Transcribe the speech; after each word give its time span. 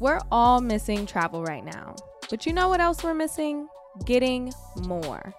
We're 0.00 0.20
all 0.32 0.62
missing 0.62 1.04
travel 1.04 1.44
right 1.44 1.62
now. 1.62 1.94
But 2.30 2.46
you 2.46 2.54
know 2.54 2.70
what 2.70 2.80
else 2.80 3.04
we're 3.04 3.12
missing? 3.12 3.68
Getting 4.06 4.50
more. 4.86 5.34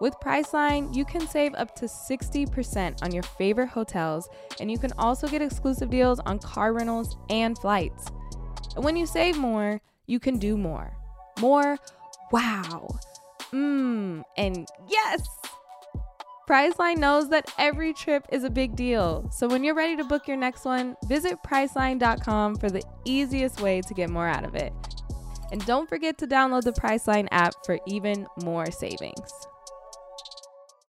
With 0.00 0.14
Priceline, 0.22 0.94
you 0.94 1.04
can 1.04 1.26
save 1.26 1.52
up 1.56 1.74
to 1.76 1.86
60% 1.86 3.02
on 3.02 3.12
your 3.12 3.24
favorite 3.24 3.70
hotels, 3.70 4.28
and 4.60 4.70
you 4.70 4.78
can 4.78 4.92
also 4.98 5.26
get 5.26 5.42
exclusive 5.42 5.90
deals 5.90 6.20
on 6.20 6.38
car 6.38 6.72
rentals 6.72 7.16
and 7.28 7.58
flights. 7.58 8.06
And 8.76 8.84
when 8.84 8.96
you 8.96 9.04
save 9.04 9.36
more, 9.36 9.80
you 10.06 10.20
can 10.20 10.38
do 10.38 10.56
more. 10.56 10.96
More 11.40 11.76
wow. 12.30 12.96
Mmm, 13.52 14.22
and 14.36 14.68
yes! 14.88 15.26
Priceline 16.48 16.98
knows 16.98 17.30
that 17.30 17.50
every 17.56 17.94
trip 17.94 18.26
is 18.30 18.44
a 18.44 18.50
big 18.50 18.76
deal. 18.76 19.30
So 19.32 19.48
when 19.48 19.64
you're 19.64 19.74
ready 19.74 19.96
to 19.96 20.04
book 20.04 20.28
your 20.28 20.36
next 20.36 20.66
one, 20.66 20.94
visit 21.06 21.38
priceline.com 21.46 22.56
for 22.56 22.68
the 22.68 22.82
easiest 23.06 23.62
way 23.62 23.80
to 23.80 23.94
get 23.94 24.10
more 24.10 24.28
out 24.28 24.44
of 24.44 24.54
it. 24.54 24.72
And 25.52 25.64
don't 25.64 25.88
forget 25.88 26.18
to 26.18 26.26
download 26.26 26.64
the 26.64 26.72
Priceline 26.72 27.28
app 27.30 27.54
for 27.64 27.78
even 27.86 28.26
more 28.42 28.70
savings. 28.70 29.30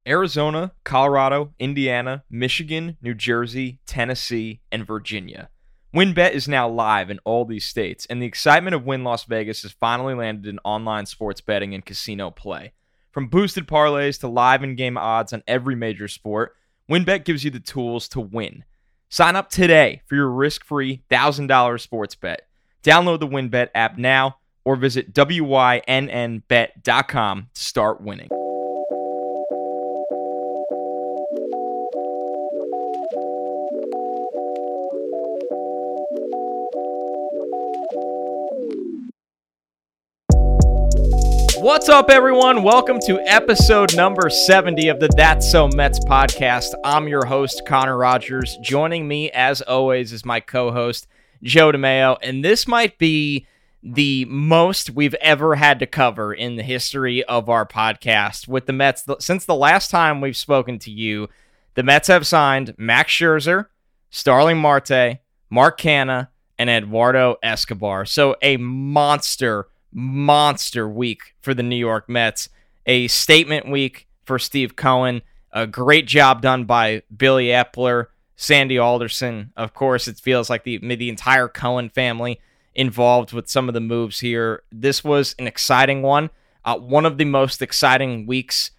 Arizona, 0.05 0.73
Colorado, 0.83 1.53
Indiana, 1.59 2.23
Michigan, 2.29 2.97
New 3.01 3.13
Jersey, 3.13 3.79
Tennessee, 3.85 4.61
and 4.69 4.85
Virginia. 4.85 5.49
WynnBET 5.95 6.31
is 6.31 6.49
now 6.49 6.67
live 6.67 7.09
in 7.09 7.19
all 7.23 7.45
these 7.45 7.65
states, 7.65 8.05
and 8.09 8.21
the 8.21 8.25
excitement 8.25 8.75
of 8.75 8.85
Wynn 8.85 9.05
Las 9.05 9.23
Vegas 9.23 9.61
has 9.61 9.71
finally 9.71 10.13
landed 10.13 10.47
in 10.47 10.59
online 10.65 11.05
sports 11.05 11.39
betting 11.39 11.73
and 11.73 11.85
casino 11.85 12.31
play. 12.31 12.73
From 13.17 13.29
boosted 13.29 13.67
parlays 13.67 14.19
to 14.19 14.27
live 14.27 14.61
in 14.61 14.75
game 14.75 14.95
odds 14.95 15.33
on 15.33 15.41
every 15.47 15.73
major 15.73 16.07
sport, 16.07 16.53
WynnBET 16.87 17.25
gives 17.25 17.43
you 17.43 17.49
the 17.49 17.59
tools 17.59 18.07
to 18.09 18.19
win. 18.19 18.63
Sign 19.09 19.35
up 19.35 19.49
today 19.49 20.03
for 20.05 20.13
your 20.13 20.29
risk 20.29 20.63
free 20.63 21.01
$1,000 21.09 21.81
sports 21.81 22.13
bet. 22.13 22.41
Download 22.83 23.19
the 23.19 23.27
WynnBET 23.27 23.69
app 23.73 23.97
now 23.97 24.37
or 24.63 24.75
visit 24.75 25.15
WYNNBet.com 25.15 25.79
to 27.55 27.59
start 27.59 28.01
winning. 28.01 28.29
What's 41.67 41.89
up, 41.89 42.09
everyone? 42.09 42.63
Welcome 42.63 42.97
to 43.07 43.19
episode 43.19 43.93
number 43.93 44.29
70 44.29 44.87
of 44.87 45.01
the 45.01 45.09
That's 45.17 45.51
So 45.51 45.67
Mets 45.67 45.99
podcast. 45.99 46.73
I'm 46.81 47.09
your 47.09 47.25
host, 47.25 47.63
Connor 47.67 47.97
Rogers. 47.97 48.57
Joining 48.61 49.05
me, 49.05 49.29
as 49.31 49.61
always, 49.61 50.13
is 50.13 50.23
my 50.23 50.39
co 50.39 50.71
host, 50.71 51.09
Joe 51.43 51.73
DeMeo. 51.73 52.19
And 52.23 52.41
this 52.43 52.69
might 52.69 52.97
be 52.97 53.47
the 53.83 54.23
most 54.29 54.91
we've 54.91 55.13
ever 55.15 55.55
had 55.55 55.79
to 55.79 55.85
cover 55.85 56.33
in 56.33 56.55
the 56.55 56.63
history 56.63 57.21
of 57.25 57.49
our 57.49 57.67
podcast 57.67 58.47
with 58.47 58.65
the 58.65 58.71
Mets. 58.71 59.03
Since 59.19 59.43
the 59.43 59.53
last 59.53 59.91
time 59.91 60.21
we've 60.21 60.37
spoken 60.37 60.79
to 60.79 60.89
you, 60.89 61.27
the 61.73 61.83
Mets 61.83 62.07
have 62.07 62.25
signed 62.25 62.75
Max 62.77 63.11
Scherzer, 63.11 63.65
Starling 64.09 64.57
Marte, 64.57 65.17
Mark 65.49 65.81
Canha, 65.81 66.29
and 66.57 66.69
Eduardo 66.69 67.35
Escobar. 67.43 68.05
So 68.05 68.37
a 68.41 68.55
monster 68.55 69.67
monster 69.91 70.87
week 70.87 71.35
for 71.41 71.53
the 71.53 71.63
New 71.63 71.75
York 71.75 72.07
Mets. 72.09 72.49
A 72.85 73.07
statement 73.07 73.69
week 73.69 74.07
for 74.25 74.39
Steve 74.39 74.75
Cohen. 74.75 75.21
A 75.51 75.65
great 75.65 76.07
job 76.07 76.41
done 76.41 76.65
by 76.65 77.01
Billy 77.15 77.47
Eppler, 77.47 78.07
Sandy 78.35 78.77
Alderson. 78.77 79.51
Of 79.57 79.73
course, 79.73 80.07
it 80.07 80.19
feels 80.19 80.49
like 80.49 80.63
the 80.63 80.77
the 80.77 81.09
entire 81.09 81.47
Cohen 81.47 81.89
family 81.89 82.39
involved 82.75 83.33
with 83.33 83.49
some 83.49 83.67
of 83.67 83.73
the 83.73 83.81
moves 83.81 84.19
here. 84.19 84.63
This 84.71 85.03
was 85.03 85.35
an 85.39 85.47
exciting 85.47 86.03
one. 86.03 86.29
Uh, 86.63 86.77
one 86.77 87.05
of 87.05 87.17
the 87.17 87.25
most 87.25 87.61
exciting 87.61 88.27
weeks 88.27 88.71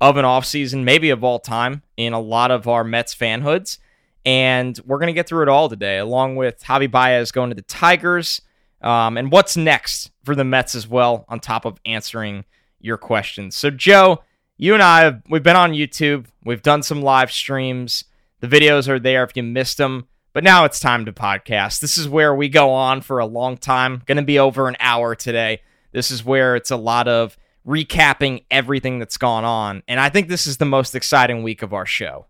of 0.00 0.16
an 0.16 0.24
offseason, 0.24 0.84
maybe 0.84 1.10
of 1.10 1.24
all 1.24 1.38
time, 1.38 1.82
in 1.96 2.12
a 2.12 2.20
lot 2.20 2.50
of 2.50 2.68
our 2.68 2.84
Mets 2.84 3.14
fanhoods. 3.14 3.78
And 4.26 4.78
we're 4.84 4.98
going 4.98 5.06
to 5.06 5.12
get 5.12 5.28
through 5.28 5.42
it 5.42 5.48
all 5.48 5.68
today, 5.68 5.98
along 5.98 6.36
with 6.36 6.62
Javi 6.62 6.90
Baez 6.90 7.32
going 7.32 7.50
to 7.50 7.54
the 7.54 7.62
Tigers, 7.62 8.42
um, 8.82 9.16
and 9.16 9.32
what's 9.32 9.56
next 9.56 10.10
for 10.24 10.34
the 10.34 10.44
Mets 10.44 10.74
as 10.74 10.86
well, 10.86 11.24
on 11.28 11.40
top 11.40 11.64
of 11.64 11.78
answering 11.84 12.44
your 12.80 12.96
questions. 12.96 13.56
So, 13.56 13.70
Joe, 13.70 14.22
you 14.56 14.74
and 14.74 14.82
I, 14.82 15.00
have, 15.00 15.22
we've 15.28 15.42
been 15.42 15.56
on 15.56 15.72
YouTube. 15.72 16.26
We've 16.44 16.62
done 16.62 16.82
some 16.82 17.02
live 17.02 17.30
streams. 17.32 18.04
The 18.40 18.48
videos 18.48 18.88
are 18.88 18.98
there 18.98 19.24
if 19.24 19.36
you 19.36 19.42
missed 19.42 19.78
them. 19.78 20.06
But 20.32 20.44
now 20.44 20.64
it's 20.64 20.78
time 20.78 21.06
to 21.06 21.12
podcast. 21.12 21.80
This 21.80 21.96
is 21.96 22.08
where 22.08 22.34
we 22.34 22.50
go 22.50 22.70
on 22.70 23.00
for 23.00 23.18
a 23.18 23.26
long 23.26 23.56
time. 23.56 24.02
Going 24.04 24.16
to 24.16 24.22
be 24.22 24.38
over 24.38 24.68
an 24.68 24.76
hour 24.78 25.14
today. 25.14 25.62
This 25.92 26.10
is 26.10 26.22
where 26.22 26.56
it's 26.56 26.70
a 26.70 26.76
lot 26.76 27.08
of 27.08 27.38
recapping 27.66 28.44
everything 28.50 28.98
that's 28.98 29.16
gone 29.16 29.44
on. 29.44 29.82
And 29.88 29.98
I 29.98 30.10
think 30.10 30.28
this 30.28 30.46
is 30.46 30.58
the 30.58 30.66
most 30.66 30.94
exciting 30.94 31.42
week 31.42 31.62
of 31.62 31.72
our 31.72 31.86
show. 31.86 32.26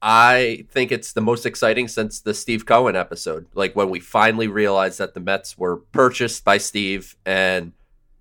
I 0.00 0.66
think 0.70 0.92
it's 0.92 1.12
the 1.12 1.20
most 1.20 1.44
exciting 1.44 1.88
since 1.88 2.20
the 2.20 2.34
Steve 2.34 2.66
Cohen 2.66 2.94
episode. 2.94 3.46
Like 3.54 3.74
when 3.74 3.90
we 3.90 4.00
finally 4.00 4.46
realized 4.46 4.98
that 4.98 5.14
the 5.14 5.20
Mets 5.20 5.58
were 5.58 5.76
purchased 5.76 6.44
by 6.44 6.58
Steve 6.58 7.16
and 7.26 7.72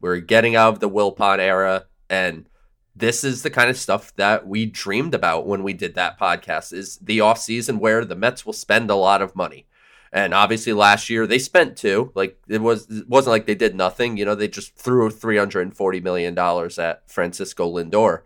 we're 0.02 0.20
getting 0.20 0.56
out 0.56 0.74
of 0.74 0.80
the 0.80 0.90
Wilpon 0.90 1.40
era. 1.40 1.86
And 2.10 2.50
this 2.96 3.24
is 3.24 3.44
the 3.44 3.52
kind 3.52 3.70
of 3.70 3.78
stuff 3.78 4.16
that 4.16 4.48
we 4.48 4.66
dreamed 4.66 5.14
about 5.14 5.46
when 5.46 5.62
we 5.62 5.74
did 5.74 5.94
that 5.96 6.20
podcast 6.20 6.74
is 6.74 6.98
the 6.98 7.20
offseason 7.20 7.78
where 7.78 8.04
the 8.04 8.16
Mets 8.16 8.46
will 8.46 8.54
spend 8.54 8.90
a 8.90 8.96
lot 8.96 9.22
of 9.22 9.36
money. 9.36 9.68
And 10.12 10.34
obviously 10.34 10.74
last 10.74 11.10
year 11.12 11.28
they 11.28 11.38
spent 11.38 11.78
two. 11.78 12.12
Like 12.16 12.40
it 12.48 12.62
was 12.62 12.90
it 12.90 13.08
wasn't 13.08 13.34
like 13.34 13.46
they 13.46 13.56
did 13.56 13.76
nothing. 13.76 14.18
You 14.18 14.26
know, 14.26 14.34
they 14.34 14.48
just 14.48 14.76
threw 14.76 15.12
three 15.12 15.38
hundred 15.38 15.62
and 15.62 15.78
forty 15.78 16.00
million 16.00 16.34
dollars 16.34 16.80
at 16.80 17.08
Francisco 17.10 17.72
Lindor. 17.72 18.22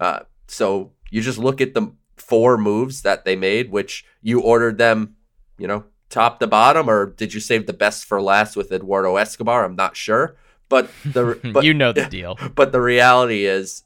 Uh, 0.00 0.20
so 0.48 0.92
you 1.10 1.20
just 1.22 1.38
look 1.38 1.60
at 1.60 1.74
the 1.74 1.92
four 2.26 2.58
moves 2.58 3.02
that 3.02 3.24
they 3.24 3.36
made, 3.36 3.70
which 3.70 4.04
you 4.20 4.40
ordered 4.40 4.78
them, 4.78 5.16
you 5.58 5.66
know, 5.66 5.84
top 6.10 6.40
to 6.40 6.46
bottom, 6.46 6.88
or 6.88 7.06
did 7.06 7.34
you 7.34 7.40
save 7.40 7.66
the 7.66 7.72
best 7.72 8.04
for 8.04 8.20
last 8.20 8.56
with 8.56 8.72
Eduardo 8.72 9.16
Escobar? 9.16 9.64
I'm 9.64 9.76
not 9.76 9.96
sure, 9.96 10.36
but 10.68 10.90
the 11.04 11.38
but, 11.52 11.64
you 11.64 11.74
know 11.74 11.92
the 11.92 12.06
deal. 12.10 12.38
But 12.54 12.72
the 12.72 12.80
reality 12.80 13.44
is, 13.44 13.82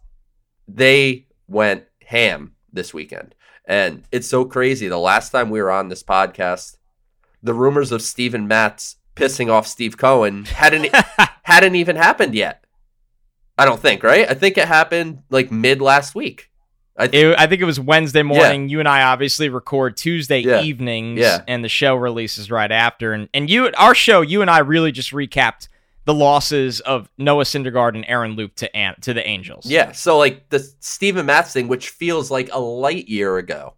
they 0.66 1.26
went 1.48 1.84
ham 2.06 2.54
this 2.72 2.94
weekend, 2.94 3.34
and 3.64 4.04
it's 4.10 4.28
so 4.28 4.44
crazy. 4.44 4.88
The 4.88 4.98
last 4.98 5.30
time 5.30 5.50
we 5.50 5.60
were 5.60 5.70
on 5.70 5.88
this 5.88 6.02
podcast, 6.02 6.76
the 7.42 7.54
rumors 7.54 7.92
of 7.92 8.02
Steven 8.02 8.48
Matz 8.48 8.96
pissing 9.16 9.50
off 9.50 9.66
Steve 9.66 9.96
Cohen 9.96 10.44
hadn't 10.46 10.94
hadn't 11.42 11.74
even 11.74 11.96
happened 11.96 12.34
yet. 12.34 12.64
I 13.58 13.66
don't 13.66 13.80
think, 13.80 14.02
right? 14.02 14.28
I 14.28 14.34
think 14.34 14.56
it 14.56 14.68
happened 14.68 15.22
like 15.28 15.50
mid 15.50 15.82
last 15.82 16.14
week. 16.14 16.49
I, 17.00 17.06
th- 17.08 17.24
it, 17.24 17.38
I 17.38 17.46
think 17.46 17.62
it 17.62 17.64
was 17.64 17.80
Wednesday 17.80 18.22
morning. 18.22 18.68
Yeah. 18.68 18.72
You 18.72 18.80
and 18.80 18.88
I 18.88 19.02
obviously 19.04 19.48
record 19.48 19.96
Tuesday 19.96 20.40
yeah. 20.40 20.60
evenings, 20.60 21.20
yeah. 21.20 21.42
and 21.48 21.64
the 21.64 21.68
show 21.68 21.96
releases 21.96 22.50
right 22.50 22.70
after. 22.70 23.12
And 23.12 23.28
and 23.32 23.48
you, 23.48 23.70
our 23.78 23.94
show, 23.94 24.20
you 24.20 24.42
and 24.42 24.50
I 24.50 24.58
really 24.58 24.92
just 24.92 25.12
recapped 25.12 25.68
the 26.04 26.12
losses 26.12 26.80
of 26.80 27.08
Noah 27.16 27.44
Syndergaard 27.44 27.94
and 27.94 28.04
Aaron 28.06 28.32
Loup 28.32 28.54
to 28.56 28.76
An- 28.76 29.00
to 29.00 29.14
the 29.14 29.26
Angels. 29.26 29.64
Yeah, 29.64 29.92
so 29.92 30.18
like 30.18 30.50
the 30.50 30.58
Steven 30.80 31.24
Matz 31.24 31.52
thing, 31.54 31.68
which 31.68 31.88
feels 31.88 32.30
like 32.30 32.50
a 32.52 32.60
light 32.60 33.08
year 33.08 33.38
ago, 33.38 33.74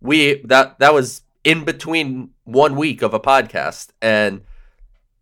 we 0.00 0.40
that 0.44 0.78
that 0.78 0.94
was 0.94 1.22
in 1.42 1.64
between 1.64 2.30
one 2.44 2.76
week 2.76 3.02
of 3.02 3.14
a 3.14 3.20
podcast, 3.20 3.88
and 4.00 4.42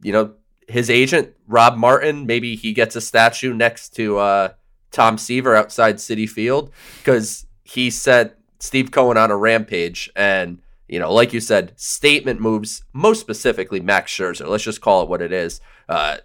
you 0.02 0.12
know 0.12 0.34
his 0.68 0.90
agent 0.90 1.34
Rob 1.48 1.76
Martin, 1.78 2.26
maybe 2.26 2.56
he 2.56 2.74
gets 2.74 2.94
a 2.94 3.00
statue 3.00 3.54
next 3.54 3.96
to. 3.96 4.18
uh 4.18 4.48
Tom 4.92 5.18
Seaver 5.18 5.56
outside 5.56 5.96
Citi 5.96 6.28
Field 6.28 6.70
because 6.98 7.46
he 7.64 7.90
set 7.90 8.38
Steve 8.60 8.90
Cohen 8.90 9.16
on 9.16 9.30
a 9.30 9.36
rampage. 9.36 10.10
And, 10.14 10.60
you 10.88 10.98
know, 10.98 11.12
like 11.12 11.32
you 11.32 11.40
said, 11.40 11.72
statement 11.76 12.40
moves, 12.40 12.84
most 12.92 13.20
specifically 13.20 13.80
Max 13.80 14.12
Scherzer. 14.12 14.46
Let's 14.46 14.64
just 14.64 14.80
call 14.80 15.02
it 15.02 15.08
what 15.08 15.22
it 15.22 15.32
is. 15.32 15.60
Uh, 15.88 16.18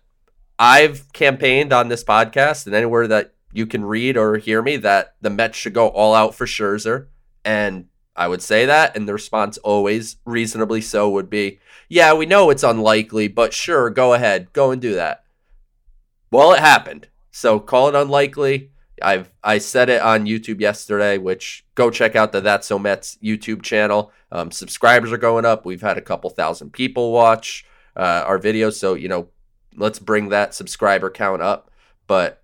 I've 0.60 1.12
campaigned 1.14 1.72
on 1.72 1.88
this 1.88 2.04
podcast 2.04 2.66
and 2.66 2.76
anywhere 2.76 3.08
that 3.08 3.34
you 3.54 3.66
can 3.66 3.86
read 3.86 4.18
or 4.18 4.38
hear 4.38 4.62
me 4.62 4.78
that 4.78 5.16
the 5.22 5.30
Mets 5.30 5.58
should 5.58 5.74
go 5.74 5.88
all 5.88 6.14
out 6.14 6.36
for 6.36 6.46
Scherzer. 6.46 7.08
And 7.46 7.86
I 8.16 8.28
would 8.28 8.42
say 8.42 8.66
that. 8.66 8.96
And 8.96 9.08
the 9.08 9.14
response 9.14 9.58
always, 9.60 10.18
reasonably 10.26 10.82
so, 10.82 11.10
would 11.10 11.30
be, 11.30 11.60
yeah, 11.88 12.14
we 12.14 12.26
know 12.26 12.50
it's 12.50 12.64
unlikely, 12.64 13.30
but 13.30 13.54
sure, 13.54 13.90
go 13.90 14.14
ahead, 14.14 14.52
go 14.52 14.72
and 14.72 14.82
do 14.82 14.94
that. 14.96 15.24
Well, 16.30 16.52
it 16.52 16.60
happened. 16.60 17.08
So 17.38 17.60
call 17.60 17.88
it 17.88 17.94
unlikely. 17.94 18.72
I've 19.00 19.30
I 19.44 19.60
said 19.60 19.90
it 19.90 20.02
on 20.02 20.26
YouTube 20.26 20.60
yesterday, 20.60 21.20
which 21.20 21.64
go 21.76 21.92
check 21.92 22.16
out 22.16 22.32
the 22.32 22.42
That's 22.42 22.66
So 22.66 22.80
Mets 22.80 23.20
YouTube 23.24 23.62
channel. 23.62 24.12
Um, 24.32 24.50
subscribers 24.50 25.12
are 25.12 25.20
going 25.20 25.46
up. 25.46 25.64
We've 25.64 25.84
had 25.84 26.00
a 26.00 26.02
couple 26.02 26.32
thousand 26.32 26.74
people 26.74 27.12
watch 27.12 27.64
uh, 27.96 28.24
our 28.26 28.40
videos, 28.40 28.74
so 28.74 28.96
you 28.96 29.08
know, 29.08 29.28
let's 29.76 30.00
bring 30.00 30.30
that 30.30 30.56
subscriber 30.56 31.12
count 31.12 31.44
up. 31.44 31.70
But 32.08 32.42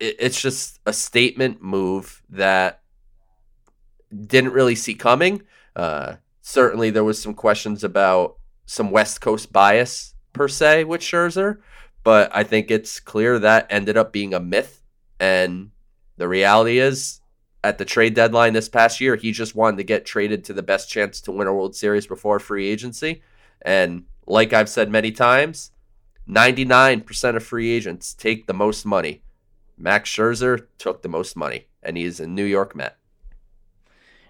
it, 0.00 0.16
it's 0.18 0.42
just 0.42 0.80
a 0.86 0.92
statement 0.92 1.62
move 1.62 2.20
that 2.28 2.80
didn't 4.10 4.54
really 4.54 4.74
see 4.74 4.94
coming. 4.94 5.42
Uh, 5.76 6.16
certainly, 6.40 6.90
there 6.90 7.04
was 7.04 7.22
some 7.22 7.34
questions 7.34 7.84
about 7.84 8.38
some 8.66 8.90
West 8.90 9.20
Coast 9.20 9.52
bias 9.52 10.16
per 10.32 10.48
se 10.48 10.82
with 10.82 11.00
Scherzer, 11.00 11.58
but 12.02 12.30
I 12.34 12.44
think 12.44 12.70
it's 12.70 13.00
clear 13.00 13.38
that 13.38 13.66
ended 13.70 13.96
up 13.96 14.12
being 14.12 14.34
a 14.34 14.40
myth. 14.40 14.82
And 15.20 15.70
the 16.16 16.28
reality 16.28 16.78
is, 16.78 17.20
at 17.64 17.78
the 17.78 17.84
trade 17.84 18.14
deadline 18.14 18.52
this 18.52 18.68
past 18.68 19.00
year, 19.00 19.16
he 19.16 19.30
just 19.30 19.54
wanted 19.54 19.76
to 19.76 19.84
get 19.84 20.04
traded 20.04 20.44
to 20.44 20.52
the 20.52 20.62
best 20.62 20.90
chance 20.90 21.20
to 21.22 21.32
win 21.32 21.46
a 21.46 21.54
World 21.54 21.76
Series 21.76 22.06
before 22.06 22.38
free 22.40 22.68
agency. 22.68 23.22
And 23.62 24.04
like 24.26 24.52
I've 24.52 24.68
said 24.68 24.90
many 24.90 25.12
times, 25.12 25.70
99% 26.28 27.36
of 27.36 27.44
free 27.44 27.70
agents 27.70 28.14
take 28.14 28.46
the 28.46 28.54
most 28.54 28.84
money. 28.84 29.22
Max 29.78 30.10
Scherzer 30.10 30.66
took 30.78 31.02
the 31.02 31.08
most 31.08 31.36
money, 31.36 31.66
and 31.82 31.96
he's 31.96 32.20
a 32.20 32.26
New 32.26 32.44
York 32.44 32.76
Met. 32.76 32.98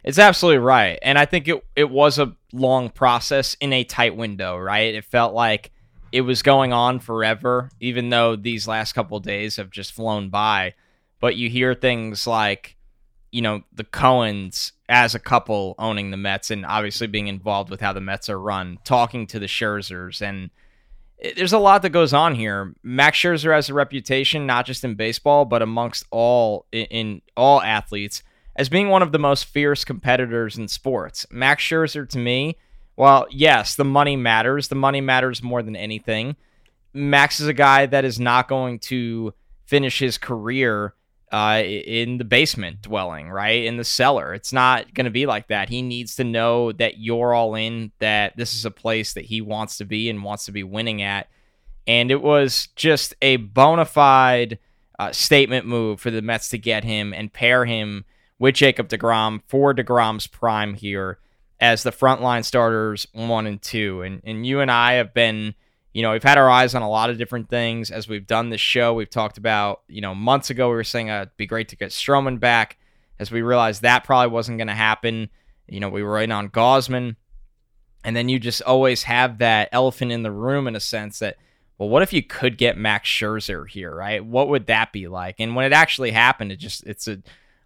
It's 0.04 0.18
absolutely 0.18 0.58
right. 0.58 0.98
And 1.02 1.18
I 1.18 1.26
think 1.26 1.48
it 1.48 1.64
it 1.76 1.90
was 1.90 2.18
a 2.18 2.34
long 2.52 2.90
process 2.90 3.56
in 3.60 3.72
a 3.72 3.84
tight 3.84 4.16
window, 4.16 4.58
right? 4.58 4.94
It 4.94 5.04
felt 5.04 5.32
like 5.34 5.71
it 6.12 6.20
was 6.20 6.42
going 6.42 6.72
on 6.72 7.00
forever, 7.00 7.70
even 7.80 8.10
though 8.10 8.36
these 8.36 8.68
last 8.68 8.92
couple 8.92 9.18
days 9.18 9.56
have 9.56 9.70
just 9.70 9.92
flown 9.92 10.28
by. 10.28 10.74
But 11.20 11.36
you 11.36 11.48
hear 11.48 11.74
things 11.74 12.26
like, 12.26 12.76
you 13.30 13.40
know, 13.40 13.62
the 13.72 13.84
Cohens 13.84 14.72
as 14.88 15.14
a 15.14 15.18
couple 15.18 15.74
owning 15.78 16.10
the 16.10 16.16
Mets 16.18 16.50
and 16.50 16.66
obviously 16.66 17.06
being 17.06 17.28
involved 17.28 17.70
with 17.70 17.80
how 17.80 17.94
the 17.94 18.00
Mets 18.00 18.28
are 18.28 18.38
run, 18.38 18.78
talking 18.84 19.26
to 19.28 19.38
the 19.38 19.46
Scherzers 19.46 20.20
and 20.20 20.50
there's 21.36 21.52
a 21.52 21.58
lot 21.58 21.82
that 21.82 21.90
goes 21.90 22.12
on 22.12 22.34
here. 22.34 22.74
Max 22.82 23.16
Scherzer 23.16 23.54
has 23.54 23.70
a 23.70 23.74
reputation 23.74 24.44
not 24.44 24.66
just 24.66 24.84
in 24.84 24.96
baseball 24.96 25.44
but 25.44 25.62
amongst 25.62 26.04
all 26.10 26.66
in, 26.72 27.22
all 27.36 27.62
athletes 27.62 28.22
as 28.56 28.68
being 28.68 28.88
one 28.88 29.02
of 29.02 29.12
the 29.12 29.18
most 29.18 29.44
fierce 29.44 29.84
competitors 29.84 30.58
in 30.58 30.68
sports. 30.68 31.26
Max 31.30 31.62
Scherzer, 31.62 32.08
to 32.08 32.18
me, 32.18 32.58
well, 33.02 33.26
yes, 33.32 33.74
the 33.74 33.84
money 33.84 34.14
matters. 34.14 34.68
The 34.68 34.76
money 34.76 35.00
matters 35.00 35.42
more 35.42 35.60
than 35.60 35.74
anything. 35.74 36.36
Max 36.94 37.40
is 37.40 37.48
a 37.48 37.52
guy 37.52 37.84
that 37.86 38.04
is 38.04 38.20
not 38.20 38.46
going 38.46 38.78
to 38.78 39.34
finish 39.66 39.98
his 39.98 40.18
career 40.18 40.94
uh, 41.32 41.64
in 41.64 42.18
the 42.18 42.24
basement 42.24 42.80
dwelling, 42.80 43.28
right? 43.28 43.64
In 43.64 43.76
the 43.76 43.82
cellar. 43.82 44.34
It's 44.34 44.52
not 44.52 44.94
going 44.94 45.06
to 45.06 45.10
be 45.10 45.26
like 45.26 45.48
that. 45.48 45.68
He 45.68 45.82
needs 45.82 46.14
to 46.14 46.22
know 46.22 46.70
that 46.70 46.98
you're 46.98 47.34
all 47.34 47.56
in, 47.56 47.90
that 47.98 48.36
this 48.36 48.54
is 48.54 48.64
a 48.64 48.70
place 48.70 49.14
that 49.14 49.24
he 49.24 49.40
wants 49.40 49.78
to 49.78 49.84
be 49.84 50.08
and 50.08 50.22
wants 50.22 50.44
to 50.44 50.52
be 50.52 50.62
winning 50.62 51.02
at. 51.02 51.26
And 51.88 52.12
it 52.12 52.22
was 52.22 52.68
just 52.76 53.16
a 53.20 53.34
bona 53.34 53.84
fide 53.84 54.60
uh, 55.00 55.10
statement 55.10 55.66
move 55.66 55.98
for 55.98 56.12
the 56.12 56.22
Mets 56.22 56.50
to 56.50 56.56
get 56.58 56.84
him 56.84 57.12
and 57.12 57.32
pair 57.32 57.64
him 57.64 58.04
with 58.38 58.54
Jacob 58.54 58.88
DeGrom 58.88 59.40
for 59.48 59.74
DeGrom's 59.74 60.28
prime 60.28 60.74
here 60.74 61.18
as 61.62 61.82
the 61.84 61.92
frontline 61.92 62.44
starters 62.44 63.06
one 63.12 63.46
and 63.46 63.62
two. 63.62 64.02
And 64.02 64.20
and 64.24 64.44
you 64.44 64.60
and 64.60 64.70
I 64.70 64.94
have 64.94 65.14
been, 65.14 65.54
you 65.94 66.02
know, 66.02 66.12
we've 66.12 66.22
had 66.22 66.36
our 66.36 66.50
eyes 66.50 66.74
on 66.74 66.82
a 66.82 66.90
lot 66.90 67.08
of 67.08 67.16
different 67.16 67.48
things 67.48 67.90
as 67.90 68.08
we've 68.08 68.26
done 68.26 68.50
this 68.50 68.60
show. 68.60 68.92
We've 68.92 69.08
talked 69.08 69.38
about, 69.38 69.82
you 69.88 70.00
know, 70.00 70.14
months 70.14 70.50
ago 70.50 70.68
we 70.68 70.74
were 70.74 70.84
saying 70.84 71.08
uh, 71.08 71.22
it'd 71.22 71.36
be 71.36 71.46
great 71.46 71.68
to 71.68 71.76
get 71.76 71.90
Stroman 71.90 72.40
back. 72.40 72.76
As 73.18 73.30
we 73.30 73.42
realized 73.42 73.82
that 73.82 74.02
probably 74.04 74.32
wasn't 74.32 74.58
going 74.58 74.68
to 74.68 74.74
happen. 74.74 75.30
You 75.68 75.78
know, 75.80 75.88
we 75.88 76.02
were 76.02 76.20
in 76.20 76.32
on 76.32 76.48
Gausman, 76.48 77.14
And 78.04 78.16
then 78.16 78.28
you 78.28 78.38
just 78.38 78.62
always 78.62 79.04
have 79.04 79.38
that 79.38 79.68
elephant 79.72 80.10
in 80.10 80.22
the 80.22 80.32
room 80.32 80.66
in 80.66 80.74
a 80.74 80.80
sense 80.80 81.20
that, 81.20 81.36
well, 81.78 81.88
what 81.88 82.02
if 82.02 82.12
you 82.12 82.22
could 82.22 82.58
get 82.58 82.76
Max 82.76 83.08
Scherzer 83.08 83.68
here, 83.68 83.94
right? 83.94 84.24
What 84.24 84.48
would 84.48 84.66
that 84.66 84.92
be 84.92 85.08
like? 85.08 85.36
And 85.38 85.54
when 85.54 85.64
it 85.64 85.72
actually 85.72 86.10
happened, 86.10 86.52
it 86.52 86.56
just 86.56 86.84
it's 86.84 87.06
a 87.08 87.18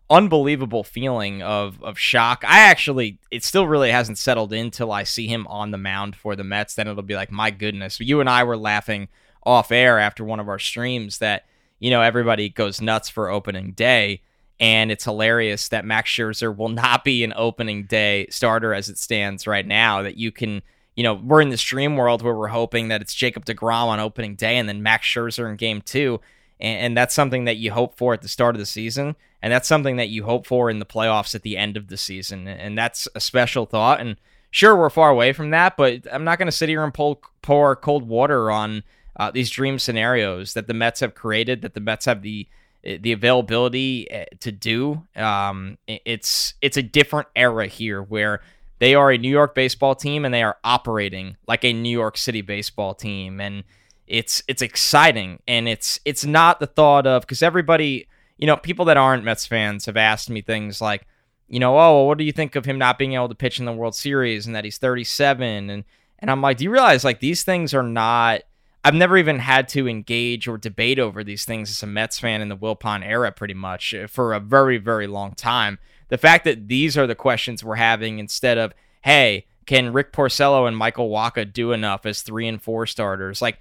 unbelievable 0.09 0.85
feeling 0.85 1.43
of 1.43 1.83
of 1.83 1.99
shock. 1.99 2.45
I 2.47 2.61
actually 2.61 3.19
it 3.31 3.45
still 3.45 3.67
really 3.67 3.91
hasn't 3.91 4.19
settled 4.19 4.53
in 4.53 4.71
till 4.71 4.93
I 4.93 5.03
see 5.03 5.27
him 5.27 5.47
on 5.49 5.71
the 5.71 5.79
mound 5.79 6.17
for 6.17 6.37
the 6.37 6.45
Mets. 6.45 6.75
Then 6.75 6.89
it'll 6.89 7.03
be 7.03 7.17
like, 7.17 7.31
my 7.31 7.51
goodness. 7.51 8.01
You 8.01 8.21
and 8.21 8.29
I 8.29 8.45
were 8.45 8.57
laughing 8.57 9.09
off 9.45 9.71
air 9.71 9.99
after 9.99 10.25
one 10.25 10.41
of 10.41 10.49
our 10.49 10.59
streams 10.59 11.19
that, 11.19 11.47
you 11.79 11.91
know, 11.91 12.03
everybody 12.03 12.49
goes 12.49 12.81
nuts 12.81 13.09
for 13.09 13.31
opening 13.31 13.73
day. 13.73 14.23
And 14.59 14.91
it's 14.91 15.05
hilarious 15.05 15.69
that 15.69 15.85
Max 15.85 16.11
Scherzer 16.11 16.57
will 16.57 16.71
not 16.71 17.05
be 17.05 17.23
an 17.23 17.35
opening 17.37 17.85
day 17.85 18.27
starter 18.31 18.73
as 18.73 18.89
it 18.89 18.97
stands 18.97 19.47
right 19.47 19.67
now. 19.67 20.03
That 20.03 20.17
you 20.17 20.33
can, 20.33 20.63
you 20.95 21.03
know, 21.03 21.15
we're 21.15 21.43
in 21.43 21.51
this 21.51 21.63
dream 21.63 21.97
world 21.97 22.23
where 22.23 22.35
we're 22.35 22.47
hoping 22.49 22.89
that 22.89 23.03
it's 23.03 23.13
Jacob 23.13 23.45
DeGrom 23.45 23.89
on 23.89 24.01
opening 24.01 24.35
day 24.35 24.57
and 24.57 24.69
then 24.69 24.83
Max 24.83 25.07
Scherzer 25.07 25.51
in 25.51 25.57
game 25.57 25.83
two 25.83 26.21
and 26.59 26.97
that's 26.97 27.15
something 27.15 27.45
that 27.45 27.57
you 27.57 27.73
hope 27.73 27.97
for 27.97 28.15
at 28.15 28.23
the 28.23 28.29
start 28.29 28.55
of 28.55 28.59
the 28.59 28.67
season, 28.67 29.17
and 29.43 29.53
that's 29.53 29.69
something 29.69 29.97
that 29.97 30.09
you 30.09 30.25
hope 30.25 30.47
for 30.47 30.71
in 30.71 30.79
the 30.79 30.87
playoffs 30.87 31.35
at 31.35 31.43
the 31.43 31.57
end 31.57 31.77
of 31.77 31.89
the 31.89 31.97
season, 31.97 32.49
and 32.49 32.77
that's 32.77 33.09
a 33.15 33.21
special 33.21 33.67
thought. 33.67 34.01
And 34.01 34.17
sure, 34.51 34.77
we're 34.77 34.91
far 34.91 35.11
away 35.11 35.33
from 35.33 35.51
that, 35.51 35.77
but 35.77 36.07
I'm 36.13 36.25
not 36.25 36.39
going 36.39 36.47
to 36.47 36.53
sit 36.53 36.69
here 36.69 36.83
and 36.83 36.93
pull, 36.93 37.23
pour 37.43 37.77
cold 37.77 38.09
water 38.09 38.51
on 38.51 38.83
uh, 39.17 39.31
these 39.31 39.51
dream 39.51 39.79
scenarios 39.79 40.55
that 40.55 40.67
the 40.67 40.75
Mets 40.75 41.01
have 41.01 41.15
created, 41.15 41.63
that 41.63 41.75
the 41.75 41.81
Mets 41.81 42.07
have 42.07 42.23
the 42.23 42.49
the 42.83 43.11
availability 43.11 44.09
eh, 44.11 44.27
to 44.39 44.53
do. 44.53 45.03
Um, 45.17 45.77
it's 45.89 46.55
it's 46.63 46.77
a 46.77 46.83
different 46.83 47.29
era 47.35 47.67
here 47.67 48.01
where 48.01 48.41
they 48.79 48.95
are 48.95 49.11
a 49.11 49.19
New 49.19 49.31
York 49.31 49.55
baseball 49.55 49.95
team 49.95 50.25
and 50.25 50.33
they 50.33 50.43
are 50.43 50.57
operating 50.63 51.37
like 51.49 51.65
a 51.65 51.73
New 51.73 51.91
York 51.91 52.17
City 52.17 52.43
baseball 52.43 52.95
team, 52.95 53.41
and 53.41 53.65
it's 54.07 54.43
it's 54.47 54.63
exciting 54.63 55.41
and 55.49 55.69
it's 55.69 55.99
it's 56.05 56.25
not 56.25 56.61
the 56.61 56.67
thought 56.67 57.07
of 57.07 57.23
because 57.23 57.43
everybody 57.43 58.07
you 58.39 58.47
know 58.47 58.57
people 58.57 58.85
that 58.87 58.97
aren't 58.97 59.25
Mets 59.25 59.47
fans 59.47 59.87
have 59.87 59.97
asked 59.97 60.31
me 60.31 60.41
things 60.41 60.81
like 60.81 61.07
you 61.49 61.61
know 61.61 61.79
oh 61.79 62.05
what 62.05 62.19
do 62.19 62.25
you 62.25 62.33
think 62.33 62.57
of 62.57 62.65
him 62.65 62.79
not 62.79 62.99
being 62.99 63.15
able 63.15 63.29
to 63.29 63.35
pitch 63.35 63.59
in 63.59 63.65
the 63.65 63.73
World 63.73 63.95
Series 63.95 64.47
and 64.47 64.55
that 64.55 64.65
he's 64.65 64.79
37 64.79 65.71
and 65.71 65.85
and 66.19 66.31
I'm 66.31 66.43
like 66.43 66.59
do 66.59 66.65
you 66.65 66.71
realize 66.71 67.05
like 67.05 67.21
these 67.21 67.43
things 67.43 67.75
are 67.75 67.83
not 67.83 68.43
I've 68.85 68.95
never 68.95 69.17
even 69.17 69.41
had 69.41 69.69
to 69.71 69.89
engage 69.89 70.47
or 70.47 70.59
debate 70.59 71.01
over 71.01 71.25
these 71.25 71.45
things 71.45 71.71
as 71.71 71.83
a 71.83 71.89
Mets 71.89 72.21
fan 72.21 72.41
in 72.41 72.49
the 72.49 72.57
Wilpon 72.57 73.05
era 73.05 73.33
pretty 73.33 73.55
much 73.55 73.95
uh, 73.95 74.07
for 74.07 74.33
a 74.33 74.41
very 74.41 74.79
very 74.79 75.07
long 75.07 75.35
time. 75.35 75.79
The 76.09 76.19
fact 76.19 76.45
that 76.45 76.69
these 76.69 76.97
are 76.97 77.07
the 77.07 77.17
questions 77.17 77.65
we're 77.65 77.77
having 77.77 78.19
instead 78.19 78.59
of 78.59 78.73
hey 79.03 79.47
can 79.67 79.93
Rick 79.93 80.13
Porcello 80.13 80.69
and 80.69 80.77
Michael 80.77 81.11
Wacha 81.11 81.53
do 81.53 81.73
enough 81.73 82.07
as 82.07 82.23
three 82.23 82.47
and 82.47 82.63
four 82.63 82.87
starters? 82.87 83.43
Like 83.43 83.59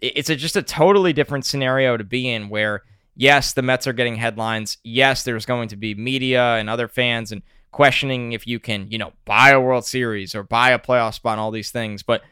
it's 0.00 0.30
a, 0.30 0.36
just 0.36 0.56
a 0.56 0.62
totally 0.62 1.12
different 1.12 1.44
scenario 1.44 1.96
to 1.96 2.04
be 2.04 2.28
in 2.28 2.48
where 2.48 2.82
yes 3.14 3.52
the 3.52 3.62
mets 3.62 3.86
are 3.86 3.92
getting 3.92 4.16
headlines. 4.16 4.78
Yes 4.84 5.22
there's 5.22 5.46
going 5.46 5.68
to 5.68 5.76
be 5.76 5.94
media 5.94 6.56
and 6.56 6.68
other 6.68 6.88
fans 6.88 7.32
and 7.32 7.42
questioning 7.70 8.32
if 8.32 8.46
you 8.46 8.60
can 8.60 8.90
you 8.90 8.98
know 8.98 9.12
buy 9.24 9.50
a 9.50 9.60
world 9.60 9.86
series 9.86 10.34
or 10.34 10.42
buy 10.42 10.70
a 10.70 10.78
playoff 10.78 11.14
spot 11.14 11.32
and 11.32 11.40
all 11.40 11.50
these 11.50 11.70
things. 11.70 12.02
But 12.02 12.22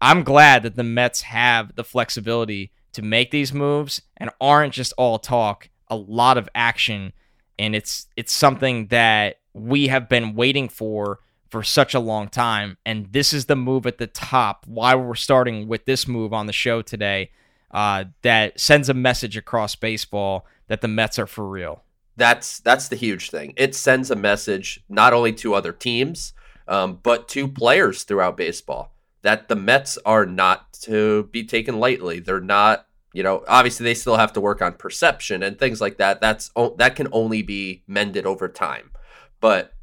i'm 0.00 0.22
glad 0.22 0.62
that 0.62 0.76
the 0.76 0.84
mets 0.84 1.22
have 1.22 1.74
the 1.74 1.84
flexibility 1.84 2.70
to 2.96 3.02
make 3.02 3.30
these 3.30 3.52
moves 3.52 4.00
and 4.16 4.30
aren't 4.40 4.72
just 4.72 4.94
all 4.96 5.18
talk. 5.18 5.68
A 5.88 5.96
lot 5.96 6.38
of 6.38 6.48
action. 6.54 7.12
And 7.58 7.76
it's 7.76 8.06
it's 8.16 8.32
something 8.32 8.86
that 8.86 9.36
we 9.52 9.88
have 9.88 10.08
been 10.08 10.34
waiting 10.34 10.70
for 10.70 11.20
for 11.50 11.62
such 11.62 11.92
a 11.92 12.00
long 12.00 12.28
time. 12.28 12.78
And 12.86 13.12
this 13.12 13.34
is 13.34 13.46
the 13.46 13.54
move 13.54 13.86
at 13.86 13.98
the 13.98 14.06
top. 14.06 14.64
Why 14.66 14.94
we're 14.94 15.14
starting 15.14 15.68
with 15.68 15.84
this 15.84 16.08
move 16.08 16.32
on 16.32 16.46
the 16.46 16.54
show 16.54 16.80
today 16.80 17.32
uh, 17.76 18.06
that 18.22 18.58
sends 18.58 18.88
a 18.88 18.94
message 18.94 19.36
across 19.36 19.74
baseball 19.74 20.46
that 20.66 20.80
the 20.80 20.88
Mets 20.88 21.18
are 21.18 21.26
for 21.26 21.46
real. 21.46 21.84
That's 22.16 22.58
that's 22.60 22.88
the 22.88 22.96
huge 22.96 23.30
thing. 23.30 23.52
It 23.54 23.74
sends 23.74 24.10
a 24.10 24.16
message 24.16 24.82
not 24.88 25.12
only 25.12 25.34
to 25.34 25.52
other 25.52 25.72
teams, 25.72 26.32
um, 26.66 27.00
but 27.02 27.28
to 27.28 27.46
players 27.46 28.04
throughout 28.04 28.38
baseball 28.38 28.94
that 29.20 29.48
the 29.48 29.56
Mets 29.56 29.98
are 30.06 30.24
not 30.24 30.72
to 30.72 31.24
be 31.32 31.44
taken 31.44 31.78
lightly. 31.78 32.18
They're 32.18 32.40
not, 32.40 32.86
you 33.12 33.22
know, 33.22 33.44
obviously 33.46 33.84
they 33.84 33.92
still 33.92 34.16
have 34.16 34.32
to 34.32 34.40
work 34.40 34.62
on 34.62 34.72
perception 34.72 35.42
and 35.42 35.58
things 35.58 35.78
like 35.78 35.98
that. 35.98 36.22
That's 36.22 36.50
that 36.78 36.96
can 36.96 37.08
only 37.12 37.42
be 37.42 37.82
mended 37.86 38.24
over 38.24 38.48
time. 38.48 38.90
But 39.38 39.74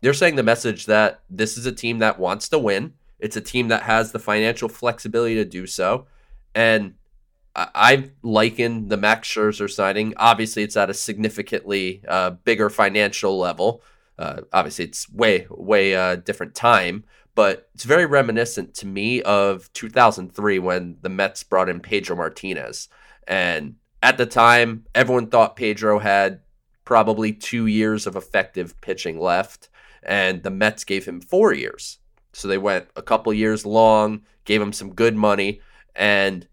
they're 0.00 0.14
saying 0.14 0.36
the 0.36 0.42
message 0.42 0.86
that 0.86 1.20
this 1.28 1.58
is 1.58 1.66
a 1.66 1.72
team 1.72 1.98
that 1.98 2.18
wants 2.18 2.48
to 2.48 2.58
win. 2.58 2.94
It's 3.18 3.36
a 3.36 3.42
team 3.42 3.68
that 3.68 3.82
has 3.82 4.12
the 4.12 4.18
financial 4.18 4.70
flexibility 4.70 5.34
to 5.34 5.44
do 5.44 5.66
so. 5.66 6.06
And 6.54 6.94
I've 7.54 8.12
likened 8.22 8.88
the 8.88 8.96
Max 8.96 9.28
Scherzer 9.28 9.70
signing. 9.70 10.14
Obviously, 10.16 10.62
it's 10.62 10.76
at 10.76 10.90
a 10.90 10.94
significantly 10.94 12.02
uh, 12.08 12.30
bigger 12.30 12.70
financial 12.70 13.38
level. 13.38 13.82
Uh, 14.18 14.42
obviously, 14.52 14.86
it's 14.86 15.10
way, 15.10 15.46
way 15.50 15.94
uh, 15.94 16.16
different 16.16 16.54
time, 16.54 17.04
but 17.34 17.68
it's 17.74 17.84
very 17.84 18.06
reminiscent 18.06 18.74
to 18.74 18.86
me 18.86 19.20
of 19.22 19.70
2003 19.74 20.58
when 20.60 20.96
the 21.02 21.08
Mets 21.08 21.42
brought 21.42 21.68
in 21.68 21.80
Pedro 21.80 22.16
Martinez. 22.16 22.88
And 23.26 23.76
at 24.02 24.16
the 24.16 24.26
time, 24.26 24.86
everyone 24.94 25.28
thought 25.28 25.56
Pedro 25.56 25.98
had 25.98 26.40
probably 26.84 27.32
two 27.32 27.66
years 27.66 28.06
of 28.06 28.16
effective 28.16 28.80
pitching 28.80 29.18
left 29.18 29.68
and 30.02 30.42
the 30.42 30.50
Mets 30.50 30.84
gave 30.84 31.04
him 31.04 31.20
four 31.20 31.52
years. 31.52 31.98
So 32.32 32.48
they 32.48 32.58
went 32.58 32.88
a 32.96 33.02
couple 33.02 33.32
years 33.32 33.64
long, 33.64 34.22
gave 34.44 34.60
him 34.60 34.72
some 34.72 34.94
good 34.94 35.14
money, 35.14 35.60
and 35.94 36.46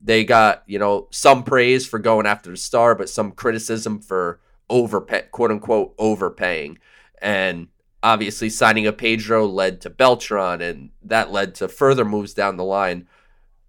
they 0.00 0.24
got 0.24 0.62
you 0.66 0.78
know 0.78 1.08
some 1.10 1.44
praise 1.44 1.86
for 1.86 1.98
going 1.98 2.26
after 2.26 2.50
the 2.50 2.56
star, 2.56 2.94
but 2.94 3.08
some 3.08 3.32
criticism 3.32 4.00
for 4.00 4.40
overpay, 4.68 5.22
quote 5.30 5.50
unquote, 5.50 5.94
overpaying. 5.98 6.78
And 7.20 7.68
obviously, 8.02 8.48
signing 8.48 8.86
a 8.86 8.92
Pedro 8.92 9.46
led 9.46 9.80
to 9.82 9.90
Beltran, 9.90 10.60
and 10.62 10.90
that 11.02 11.30
led 11.30 11.54
to 11.56 11.68
further 11.68 12.04
moves 12.04 12.34
down 12.34 12.56
the 12.56 12.64
line. 12.64 13.06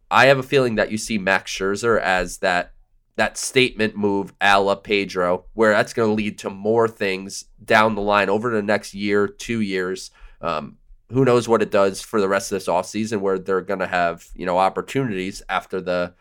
I 0.10 0.26
have 0.26 0.40
a 0.40 0.44
feeling 0.44 0.76
that 0.76 0.92
you 0.92 0.98
see 0.98 1.18
Max 1.18 1.52
Scherzer 1.52 2.00
as 2.00 2.38
that 2.38 2.74
that 3.18 3.38
statement 3.38 3.96
move 3.96 4.34
a 4.40 4.60
la 4.60 4.76
Pedro, 4.76 5.46
where 5.54 5.74
that's 5.74 5.94
going 5.94 6.10
to 6.10 6.14
lead 6.14 6.38
to 6.40 6.50
more 6.50 6.88
things 6.88 7.46
down 7.64 7.96
the 7.96 8.02
line 8.02 8.30
over 8.30 8.50
the 8.50 8.62
next 8.62 8.94
year, 8.94 9.28
two 9.28 9.62
years. 9.62 10.12
Um, 10.40 10.78
who 11.12 11.26
knows 11.26 11.48
what 11.48 11.62
it 11.62 11.72
does 11.72 12.02
for 12.02 12.22
the 12.22 12.30
rest 12.30 12.52
of 12.52 12.56
this 12.56 12.68
offseason 12.68 13.20
where 13.20 13.38
they're 13.38 13.62
going 13.62 13.82
to 13.82 13.88
have, 13.88 14.28
you 14.34 14.46
know, 14.46 14.58
opportunities 14.58 15.44
after 15.50 15.82
the 15.82 16.14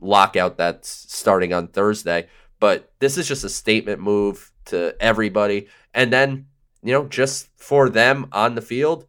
lockout 0.00 0.56
that's 0.56 0.88
starting 0.88 1.52
on 1.52 1.68
Thursday. 1.68 2.28
But 2.58 2.92
this 2.98 3.16
is 3.16 3.26
just 3.26 3.44
a 3.44 3.48
statement 3.48 4.00
move 4.00 4.52
to 4.66 4.94
everybody. 5.00 5.68
And 5.94 6.12
then, 6.12 6.46
you 6.82 6.92
know, 6.92 7.06
just 7.06 7.48
for 7.56 7.88
them 7.88 8.28
on 8.32 8.54
the 8.54 8.62
field, 8.62 9.06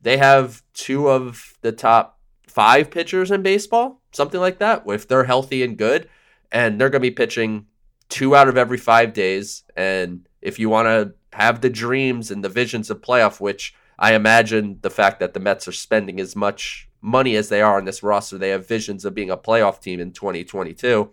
they 0.00 0.16
have 0.18 0.62
two 0.72 1.08
of 1.08 1.54
the 1.62 1.72
top 1.72 2.20
five 2.46 2.90
pitchers 2.90 3.30
in 3.30 3.42
baseball, 3.42 4.00
something 4.12 4.40
like 4.40 4.58
that, 4.60 4.84
if 4.86 5.08
they're 5.08 5.24
healthy 5.24 5.62
and 5.62 5.76
good. 5.76 6.08
And 6.52 6.80
they're 6.80 6.90
going 6.90 7.02
to 7.02 7.10
be 7.10 7.10
pitching 7.10 7.66
two 8.08 8.36
out 8.36 8.48
of 8.48 8.56
every 8.56 8.78
five 8.78 9.12
days. 9.12 9.64
And 9.76 10.28
if 10.40 10.58
you 10.58 10.70
want 10.70 10.86
to 10.86 11.14
have 11.36 11.60
the 11.60 11.70
dreams 11.70 12.30
and 12.30 12.42
the 12.44 12.48
visions 12.48 12.88
of 12.88 13.00
playoff, 13.00 13.40
which 13.40 13.74
I 13.98 14.14
imagine 14.14 14.78
the 14.82 14.90
fact 14.90 15.20
that 15.20 15.34
the 15.34 15.40
Mets 15.40 15.66
are 15.66 15.72
spending 15.72 16.20
as 16.20 16.36
much 16.36 16.85
money 17.00 17.36
as 17.36 17.48
they 17.48 17.62
are 17.62 17.76
on 17.76 17.84
this 17.84 18.02
roster, 18.02 18.38
they 18.38 18.50
have 18.50 18.66
visions 18.66 19.04
of 19.04 19.14
being 19.14 19.30
a 19.30 19.36
playoff 19.36 19.80
team 19.80 20.00
in 20.00 20.12
2022. 20.12 21.12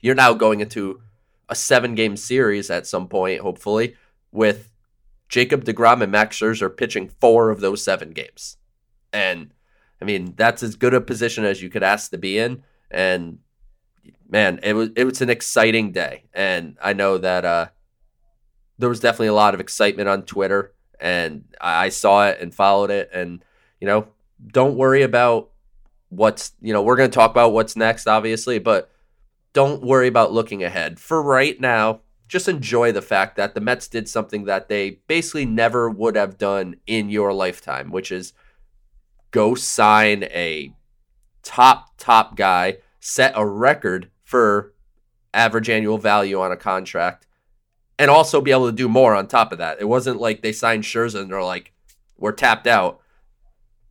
You're 0.00 0.14
now 0.14 0.34
going 0.34 0.60
into 0.60 1.00
a 1.48 1.54
seven 1.54 1.94
game 1.94 2.16
series 2.16 2.70
at 2.70 2.86
some 2.86 3.08
point, 3.08 3.40
hopefully, 3.40 3.96
with 4.32 4.70
Jacob 5.28 5.64
DeGrom 5.64 6.02
and 6.02 6.12
Max 6.12 6.38
Scherzer 6.38 6.74
pitching 6.74 7.08
four 7.08 7.50
of 7.50 7.60
those 7.60 7.82
seven 7.82 8.10
games. 8.10 8.56
And 9.12 9.52
I 10.00 10.04
mean, 10.04 10.34
that's 10.36 10.62
as 10.62 10.76
good 10.76 10.94
a 10.94 11.00
position 11.00 11.44
as 11.44 11.62
you 11.62 11.70
could 11.70 11.82
ask 11.82 12.10
to 12.10 12.18
be 12.18 12.38
in. 12.38 12.62
And 12.90 13.38
man, 14.28 14.60
it 14.62 14.74
was 14.74 14.90
it 14.96 15.04
was 15.04 15.20
an 15.22 15.30
exciting 15.30 15.92
day. 15.92 16.24
And 16.34 16.76
I 16.82 16.92
know 16.92 17.18
that 17.18 17.44
uh, 17.44 17.68
there 18.78 18.88
was 18.88 19.00
definitely 19.00 19.28
a 19.28 19.34
lot 19.34 19.54
of 19.54 19.60
excitement 19.60 20.08
on 20.08 20.22
Twitter 20.22 20.74
and 21.00 21.44
I 21.60 21.90
saw 21.90 22.28
it 22.28 22.40
and 22.40 22.54
followed 22.54 22.90
it. 22.90 23.10
And 23.12 23.44
you 23.80 23.86
know, 23.86 24.08
don't 24.44 24.76
worry 24.76 25.02
about 25.02 25.50
what's 26.08 26.52
you 26.60 26.72
know 26.72 26.82
we're 26.82 26.96
going 26.96 27.10
to 27.10 27.14
talk 27.14 27.30
about 27.30 27.52
what's 27.52 27.76
next, 27.76 28.06
obviously, 28.06 28.58
but 28.58 28.90
don't 29.52 29.82
worry 29.82 30.08
about 30.08 30.32
looking 30.32 30.62
ahead. 30.62 30.98
For 30.98 31.22
right 31.22 31.58
now, 31.60 32.00
just 32.28 32.48
enjoy 32.48 32.92
the 32.92 33.02
fact 33.02 33.36
that 33.36 33.54
the 33.54 33.60
Mets 33.60 33.88
did 33.88 34.08
something 34.08 34.44
that 34.44 34.68
they 34.68 34.98
basically 35.06 35.46
never 35.46 35.88
would 35.88 36.16
have 36.16 36.38
done 36.38 36.76
in 36.86 37.08
your 37.10 37.32
lifetime, 37.32 37.90
which 37.90 38.12
is 38.12 38.32
go 39.30 39.54
sign 39.54 40.24
a 40.24 40.74
top 41.42 41.90
top 41.98 42.36
guy, 42.36 42.78
set 43.00 43.32
a 43.34 43.46
record 43.46 44.10
for 44.24 44.74
average 45.32 45.68
annual 45.68 45.98
value 45.98 46.40
on 46.40 46.50
a 46.50 46.56
contract 46.56 47.26
and 47.98 48.10
also 48.10 48.40
be 48.40 48.50
able 48.50 48.66
to 48.66 48.76
do 48.76 48.88
more 48.88 49.14
on 49.14 49.26
top 49.26 49.52
of 49.52 49.58
that. 49.58 49.80
It 49.80 49.86
wasn't 49.86 50.20
like 50.20 50.42
they 50.42 50.52
signed 50.52 50.84
Scherzer 50.84 51.20
and 51.20 51.30
they're 51.30 51.42
like, 51.42 51.72
we're 52.18 52.32
tapped 52.32 52.66
out. 52.66 53.00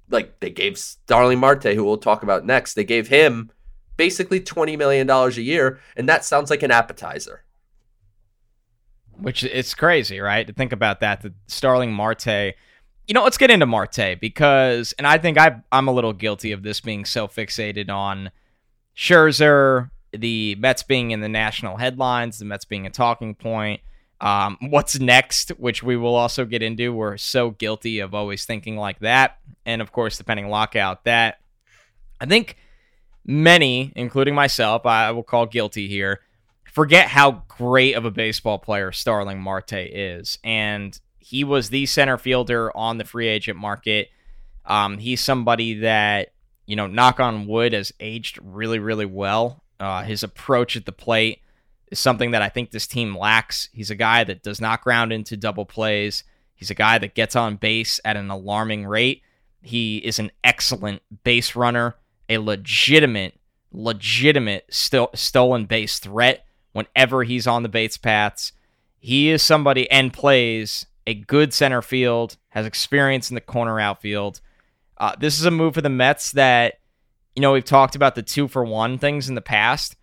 Like 0.10 0.40
they 0.40 0.50
gave 0.50 0.78
Starling 0.78 1.40
Marte, 1.40 1.74
who 1.74 1.84
we'll 1.84 1.98
talk 1.98 2.24
about 2.24 2.46
next, 2.46 2.74
they 2.74 2.84
gave 2.84 3.08
him 3.08 3.52
basically 3.98 4.40
$20 4.40 4.78
million 4.78 5.10
a 5.10 5.30
year, 5.30 5.80
and 5.96 6.08
that 6.10 6.26
sounds 6.26 6.50
like 6.50 6.64
an 6.64 6.72
appetizer. 6.72 7.44
Which 9.18 9.44
it's 9.44 9.74
crazy, 9.74 10.20
right? 10.20 10.46
To 10.46 10.54
think 10.54 10.74
about 10.74 11.00
that. 11.00 11.22
The 11.22 11.34
Starling 11.48 11.94
Marte. 11.94 12.56
You 13.08 13.14
know, 13.14 13.24
let's 13.24 13.38
get 13.38 13.52
into 13.52 13.66
Marte 13.66 14.20
because, 14.20 14.94
and 14.98 15.06
I 15.06 15.20
think 15.20 15.38
I, 15.38 15.62
I'm 15.72 15.88
a 15.88 15.92
little 15.92 16.12
guilty 16.12 16.52
of 16.52 16.64
this 16.64 16.82
being 16.82 17.06
so 17.06 17.28
fixated 17.28 17.90
on 17.90 18.32
Scherzer, 18.98 19.92
the 20.12 20.56
Mets 20.56 20.82
being 20.84 21.12
in 21.12 21.22
the 21.22 21.30
national 21.30 21.78
headlines, 21.78 22.40
the 22.40 22.46
Mets 22.46 22.66
being 22.66 22.86
a 22.86 22.90
talking 22.90 23.36
point. 23.36 23.82
Um, 24.22 24.58
what's 24.62 25.00
next, 25.00 25.50
which 25.50 25.84
we 25.84 25.98
will 25.98 26.16
also 26.16 26.46
get 26.46 26.64
into. 26.64 26.94
We're 26.94 27.18
so 27.18 27.52
guilty 27.52 28.00
of 28.00 28.14
always 28.14 28.46
thinking 28.46 28.78
like 28.78 29.00
that. 29.00 29.38
And 29.66 29.82
of 29.82 29.92
course, 29.92 30.18
depending 30.18 30.50
lockout, 30.50 31.04
that 31.04 31.40
I 32.20 32.26
think 32.26 32.58
many, 33.26 33.92
including 33.96 34.36
myself, 34.36 34.86
I 34.86 35.12
will 35.12 35.24
call 35.24 35.46
guilty 35.46 35.88
here, 35.88 36.22
forget 36.72 37.08
how 37.08 37.44
great 37.48 37.94
of 37.94 38.06
a 38.06 38.12
baseball 38.12 38.58
player 38.58 38.92
Starling 38.92 39.42
Marte 39.42 39.74
is. 39.74 40.40
And 40.44 40.98
he 41.20 41.44
was 41.44 41.70
the 41.70 41.86
center 41.86 42.18
fielder 42.18 42.76
on 42.76 42.98
the 42.98 43.04
free 43.04 43.28
agent 43.28 43.58
market. 43.58 44.10
Um, 44.66 44.98
he's 44.98 45.22
somebody 45.22 45.80
that, 45.80 46.34
you 46.66 46.76
know, 46.76 46.88
knock 46.88 47.20
on 47.20 47.48
wood, 47.48 47.74
has 47.74 47.94
aged 48.00 48.40
really, 48.42 48.80
really 48.80 49.06
well. 49.06 49.64
Uh, 49.80 50.04
his 50.04 50.24
approach 50.24 50.78
at 50.78 50.86
the 50.86 50.92
plate 50.92 51.42
is 51.96 52.00
something 52.00 52.32
that 52.32 52.42
I 52.42 52.50
think 52.50 52.72
this 52.72 52.88
team 52.88 53.18
lacks. 53.18 53.70
He's 53.72 53.90
a 53.90 53.96
guy 53.96 54.26
that 54.26 54.44
does 54.44 54.60
not 54.60 54.84
ground 54.84 55.14
into 55.14 55.38
double 55.38 55.66
plays. 55.66 56.26
He's 56.54 56.70
a 56.70 56.76
guy 56.76 56.98
that 56.98 57.16
gets 57.16 57.36
on 57.36 57.56
base 57.56 58.02
at 58.04 58.18
an 58.18 58.30
alarming 58.30 58.86
rate. 58.86 59.22
He 59.62 59.98
is 59.98 60.20
an 60.20 60.32
excellent 60.44 61.02
base 61.24 61.56
runner, 61.56 61.96
a 62.28 62.38
legitimate, 62.38 63.40
legitimate 63.72 64.66
st- 64.70 65.18
stolen 65.18 65.66
base 65.66 66.00
threat 66.00 66.46
whenever 66.74 67.24
he's 67.24 67.48
on 67.48 67.64
the 67.64 67.70
base 67.70 67.98
paths. 67.98 68.52
He 69.00 69.30
is 69.30 69.42
somebody 69.42 69.90
and 69.90 70.12
plays 70.12 70.86
a 71.08 71.14
good 71.14 71.54
center 71.54 71.82
field, 71.82 72.36
has 72.50 72.66
experience 72.66 73.30
in 73.30 73.36
the 73.36 73.42
corner 73.42 73.80
outfield. 73.80 74.42
Uh, 74.98 75.16
this 75.18 75.40
is 75.40 75.46
a 75.46 75.52
move 75.52 75.76
for 75.76 75.82
the 75.82 75.90
Mets 75.90 76.34
that, 76.34 76.80
you 77.36 77.42
know, 77.42 77.54
we've 77.54 77.64
talked 77.64 77.96
about 77.96 78.16
the 78.16 78.24
two 78.24 78.48
for 78.50 78.66
one 78.66 78.98
things 78.98 79.30
in 79.30 79.36
the 79.36 79.42
past 79.42 79.96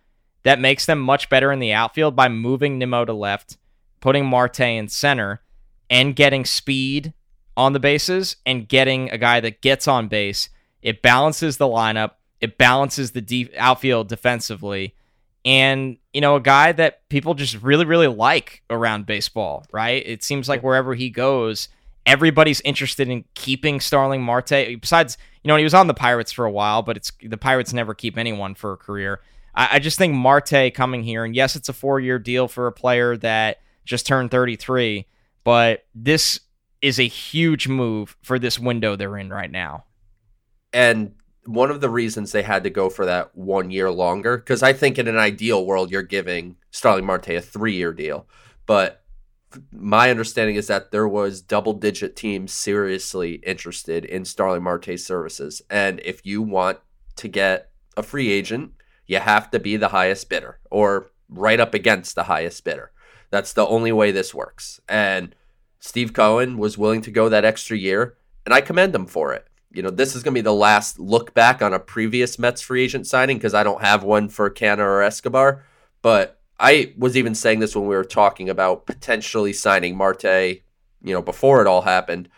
that 0.43 0.59
makes 0.59 0.85
them 0.85 0.99
much 0.99 1.29
better 1.29 1.51
in 1.51 1.59
the 1.59 1.73
outfield 1.73 2.15
by 2.15 2.27
moving 2.27 2.77
Nimmo 2.77 3.05
to 3.05 3.13
left, 3.13 3.57
putting 3.99 4.25
Marte 4.25 4.59
in 4.61 4.87
center, 4.87 5.41
and 5.89 6.15
getting 6.15 6.45
speed 6.45 7.13
on 7.55 7.73
the 7.73 7.79
bases 7.79 8.37
and 8.45 8.67
getting 8.67 9.09
a 9.11 9.17
guy 9.17 9.39
that 9.39 9.61
gets 9.61 9.87
on 9.87 10.07
base. 10.07 10.49
It 10.81 11.01
balances 11.01 11.57
the 11.57 11.67
lineup. 11.67 12.11
It 12.41 12.57
balances 12.57 13.11
the 13.11 13.21
deep 13.21 13.53
outfield 13.57 14.09
defensively. 14.09 14.95
And, 15.45 15.97
you 16.13 16.21
know, 16.21 16.35
a 16.35 16.41
guy 16.41 16.71
that 16.71 17.07
people 17.09 17.33
just 17.33 17.61
really, 17.61 17.85
really 17.85 18.07
like 18.07 18.63
around 18.69 19.05
baseball, 19.05 19.65
right? 19.71 20.01
It 20.05 20.23
seems 20.23 20.49
like 20.49 20.63
wherever 20.63 20.93
he 20.95 21.09
goes, 21.09 21.69
everybody's 22.05 22.61
interested 22.61 23.09
in 23.09 23.25
keeping 23.33 23.79
Starling 23.79 24.23
Marte. 24.23 24.79
Besides, 24.81 25.17
you 25.43 25.47
know, 25.47 25.57
he 25.57 25.63
was 25.63 25.73
on 25.73 25.87
the 25.87 25.93
Pirates 25.93 26.31
for 26.31 26.45
a 26.45 26.51
while, 26.51 26.81
but 26.81 26.97
it's 26.97 27.11
the 27.21 27.37
Pirates 27.37 27.73
never 27.73 27.93
keep 27.93 28.17
anyone 28.17 28.55
for 28.55 28.73
a 28.73 28.77
career. 28.77 29.21
I, 29.55 29.69
I 29.73 29.79
just 29.79 29.97
think 29.97 30.13
Marte 30.13 30.73
coming 30.73 31.03
here, 31.03 31.23
and 31.23 31.35
yes, 31.35 31.55
it's 31.55 31.69
a 31.69 31.73
four 31.73 31.99
year 31.99 32.19
deal 32.19 32.47
for 32.47 32.67
a 32.67 32.71
player 32.71 33.17
that 33.17 33.59
just 33.85 34.07
turned 34.07 34.31
33, 34.31 35.07
but 35.43 35.85
this 35.93 36.39
is 36.81 36.99
a 36.99 37.07
huge 37.07 37.67
move 37.67 38.17
for 38.21 38.37
this 38.37 38.59
window 38.59 38.95
they're 38.95 39.17
in 39.17 39.29
right 39.29 39.51
now. 39.51 39.85
And 40.73 41.15
one 41.45 41.71
of 41.71 41.81
the 41.81 41.89
reasons 41.89 42.31
they 42.31 42.43
had 42.43 42.63
to 42.63 42.69
go 42.69 42.89
for 42.89 43.05
that 43.05 43.35
one 43.35 43.71
year 43.71 43.91
longer, 43.91 44.37
because 44.37 44.63
I 44.63 44.73
think 44.73 44.97
in 44.97 45.07
an 45.07 45.17
ideal 45.17 45.65
world, 45.65 45.91
you're 45.91 46.01
giving 46.01 46.57
Starling 46.71 47.05
Marte 47.05 47.29
a 47.29 47.41
three 47.41 47.75
year 47.75 47.93
deal. 47.93 48.27
But 48.65 49.03
my 49.71 50.09
understanding 50.09 50.55
is 50.55 50.67
that 50.67 50.91
there 50.91 51.07
was 51.07 51.41
double 51.41 51.73
digit 51.73 52.15
teams 52.15 52.53
seriously 52.53 53.35
interested 53.45 54.05
in 54.05 54.25
Starling 54.25 54.63
Marte's 54.63 55.05
services. 55.05 55.61
And 55.69 56.01
if 56.03 56.25
you 56.25 56.41
want 56.41 56.79
to 57.17 57.27
get 57.27 57.69
a 57.95 58.03
free 58.03 58.31
agent 58.31 58.71
you 59.13 59.19
have 59.19 59.49
to 59.51 59.59
be 59.59 59.77
the 59.77 59.89
highest 59.89 60.29
bidder 60.29 60.59
or 60.69 61.11
right 61.29 61.59
up 61.59 61.73
against 61.73 62.15
the 62.15 62.23
highest 62.23 62.63
bidder. 62.63 62.91
That's 63.29 63.53
the 63.53 63.65
only 63.65 63.91
way 63.91 64.11
this 64.11 64.33
works. 64.33 64.79
And 64.87 65.35
Steve 65.79 66.13
Cohen 66.13 66.57
was 66.57 66.77
willing 66.77 67.01
to 67.01 67.11
go 67.11 67.29
that 67.29 67.45
extra 67.45 67.77
year, 67.77 68.15
and 68.45 68.53
I 68.53 68.61
commend 68.61 68.93
him 68.93 69.05
for 69.05 69.33
it. 69.33 69.47
You 69.71 69.81
know, 69.81 69.89
this 69.89 70.15
is 70.15 70.21
going 70.21 70.33
to 70.33 70.37
be 70.37 70.41
the 70.41 70.53
last 70.53 70.99
look 70.99 71.33
back 71.33 71.61
on 71.61 71.73
a 71.73 71.79
previous 71.79 72.37
Mets 72.37 72.61
free 72.61 72.83
agent 72.83 73.07
signing 73.07 73.37
because 73.37 73.55
I 73.55 73.63
don't 73.63 73.81
have 73.81 74.03
one 74.03 74.29
for 74.29 74.49
Canha 74.49 74.79
or 74.79 75.01
Escobar. 75.01 75.65
But 76.03 76.39
I 76.59 76.93
was 76.97 77.17
even 77.17 77.33
saying 77.33 77.59
this 77.59 77.75
when 77.75 77.87
we 77.87 77.95
were 77.95 78.03
talking 78.03 78.49
about 78.49 78.85
potentially 78.85 79.51
signing 79.51 79.97
Marte, 79.97 80.23
you 80.23 81.13
know, 81.13 81.21
before 81.23 81.59
it 81.59 81.67
all 81.67 81.81
happened. 81.81 82.29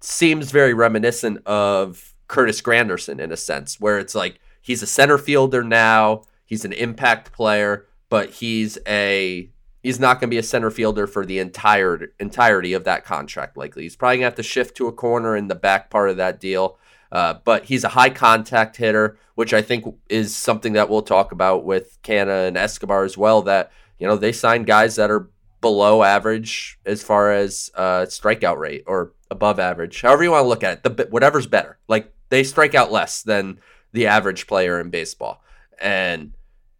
Seems 0.00 0.52
very 0.52 0.74
reminiscent 0.74 1.44
of 1.44 2.14
Curtis 2.28 2.62
Granderson 2.62 3.18
in 3.18 3.32
a 3.32 3.36
sense, 3.36 3.80
where 3.80 3.98
it's 3.98 4.14
like 4.14 4.38
he's 4.66 4.82
a 4.82 4.86
center 4.86 5.16
fielder 5.16 5.62
now. 5.62 6.22
He's 6.44 6.64
an 6.64 6.72
impact 6.72 7.32
player, 7.32 7.86
but 8.08 8.30
he's 8.30 8.78
a 8.86 9.48
he's 9.82 10.00
not 10.00 10.14
going 10.14 10.28
to 10.28 10.34
be 10.34 10.38
a 10.38 10.42
center 10.42 10.70
fielder 10.70 11.06
for 11.06 11.24
the 11.24 11.38
entire 11.38 12.12
entirety 12.18 12.72
of 12.72 12.84
that 12.84 13.04
contract. 13.04 13.56
Likely, 13.56 13.84
he's 13.84 13.96
probably 13.96 14.16
going 14.16 14.22
to 14.22 14.26
have 14.26 14.34
to 14.34 14.42
shift 14.42 14.76
to 14.76 14.88
a 14.88 14.92
corner 14.92 15.36
in 15.36 15.46
the 15.46 15.54
back 15.54 15.88
part 15.88 16.10
of 16.10 16.16
that 16.16 16.40
deal. 16.40 16.78
Uh, 17.12 17.34
but 17.44 17.66
he's 17.66 17.84
a 17.84 17.90
high 17.90 18.10
contact 18.10 18.76
hitter, 18.76 19.16
which 19.36 19.54
I 19.54 19.62
think 19.62 19.94
is 20.08 20.34
something 20.34 20.72
that 20.72 20.90
we'll 20.90 21.02
talk 21.02 21.30
about 21.30 21.64
with 21.64 21.98
Canha 22.02 22.48
and 22.48 22.56
Escobar 22.56 23.04
as 23.04 23.16
well. 23.16 23.42
That 23.42 23.70
you 23.98 24.06
know 24.06 24.16
they 24.16 24.32
sign 24.32 24.64
guys 24.64 24.96
that 24.96 25.10
are 25.10 25.30
below 25.60 26.02
average 26.02 26.78
as 26.84 27.02
far 27.02 27.32
as 27.32 27.70
uh, 27.76 28.02
strikeout 28.02 28.58
rate 28.58 28.82
or 28.86 29.12
above 29.30 29.60
average, 29.60 30.02
however 30.02 30.24
you 30.24 30.32
want 30.32 30.44
to 30.44 30.48
look 30.48 30.64
at 30.64 30.84
it. 30.84 30.96
The 30.96 31.08
whatever's 31.10 31.46
better. 31.46 31.78
Like 31.86 32.12
they 32.28 32.42
strike 32.42 32.74
out 32.74 32.90
less 32.90 33.22
than 33.22 33.60
the 33.96 34.06
average 34.06 34.46
player 34.46 34.78
in 34.78 34.90
baseball. 34.90 35.42
And 35.80 36.34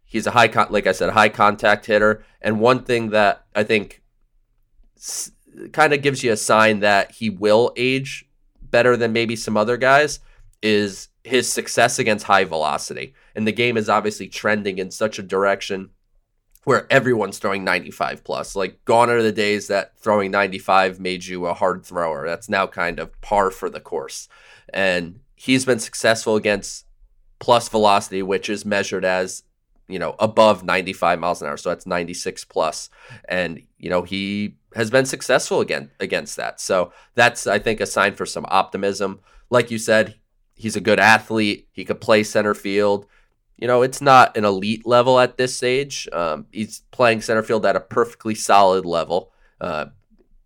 he's 0.05 0.27
a 0.27 0.31
high, 0.31 0.47
con- 0.47 0.67
like 0.69 0.85
I 0.85 0.91
said, 0.91 1.09
high 1.09 1.29
contact 1.29 1.87
hitter. 1.87 2.23
And 2.43 2.59
one 2.59 2.83
thing 2.83 3.09
that 3.09 3.43
I 3.55 3.63
think 3.63 4.03
s- 4.95 5.31
kind 5.73 5.93
of 5.93 6.03
gives 6.03 6.23
you 6.23 6.31
a 6.31 6.37
sign 6.37 6.81
that 6.81 7.13
he 7.13 7.31
will 7.31 7.73
age 7.75 8.23
better 8.61 8.95
than 8.95 9.13
maybe 9.13 9.35
some 9.35 9.57
other 9.57 9.77
guys 9.77 10.19
is 10.61 11.07
his 11.23 11.51
success 11.51 11.97
against 11.97 12.27
high 12.27 12.43
velocity. 12.43 13.15
And 13.33 13.47
the 13.47 13.51
game 13.51 13.77
is 13.77 13.89
obviously 13.89 14.27
trending 14.27 14.77
in 14.77 14.91
such 14.91 15.17
a 15.17 15.23
direction 15.23 15.89
where 16.65 16.85
everyone's 16.91 17.39
throwing 17.39 17.63
95 17.63 18.23
plus. 18.23 18.55
Like 18.55 18.85
gone 18.85 19.09
are 19.09 19.23
the 19.23 19.31
days 19.31 19.69
that 19.69 19.97
throwing 19.97 20.29
95 20.29 20.99
made 20.99 21.25
you 21.25 21.47
a 21.47 21.55
hard 21.55 21.83
thrower. 21.83 22.27
That's 22.27 22.47
now 22.47 22.67
kind 22.67 22.99
of 22.99 23.19
par 23.21 23.49
for 23.49 23.71
the 23.71 23.79
course. 23.79 24.29
And 24.71 25.21
he's 25.37 25.65
been 25.65 25.79
successful 25.79 26.35
against 26.35 26.86
plus 27.39 27.69
velocity, 27.69 28.21
which 28.21 28.49
is 28.49 28.65
measured 28.65 29.05
as 29.05 29.43
you 29.87 29.99
know 29.99 30.15
above 30.19 30.63
95 30.63 31.19
miles 31.19 31.41
an 31.41 31.47
hour. 31.47 31.57
So 31.57 31.69
that's 31.69 31.85
96 31.85 32.45
plus. 32.45 32.89
And 33.27 33.61
you 33.77 33.89
know 33.89 34.03
he 34.03 34.55
has 34.75 34.89
been 34.89 35.05
successful 35.05 35.61
again 35.61 35.91
against 35.99 36.35
that. 36.37 36.59
So 36.59 36.91
that's 37.15 37.47
i 37.47 37.59
think 37.59 37.79
a 37.79 37.85
sign 37.85 38.15
for 38.15 38.25
some 38.25 38.45
optimism. 38.49 39.19
Like 39.49 39.71
you 39.71 39.77
said 39.77 40.15
he's 40.55 40.75
a 40.75 40.81
good 40.81 40.99
athlete. 40.99 41.67
He 41.71 41.85
could 41.85 42.01
play 42.01 42.23
center 42.23 42.53
field. 42.53 43.05
You 43.57 43.67
know 43.67 43.81
it's 43.81 44.01
not 44.01 44.35
an 44.37 44.45
elite 44.45 44.85
level 44.85 45.19
at 45.19 45.37
this 45.37 45.55
stage 45.55 46.07
um, 46.13 46.45
he's 46.51 46.81
playing 46.91 47.21
center 47.21 47.43
field 47.43 47.65
at 47.65 47.75
a 47.75 47.81
perfectly 47.81 48.35
solid 48.35 48.85
level. 48.85 49.31
Uh, 49.59 49.87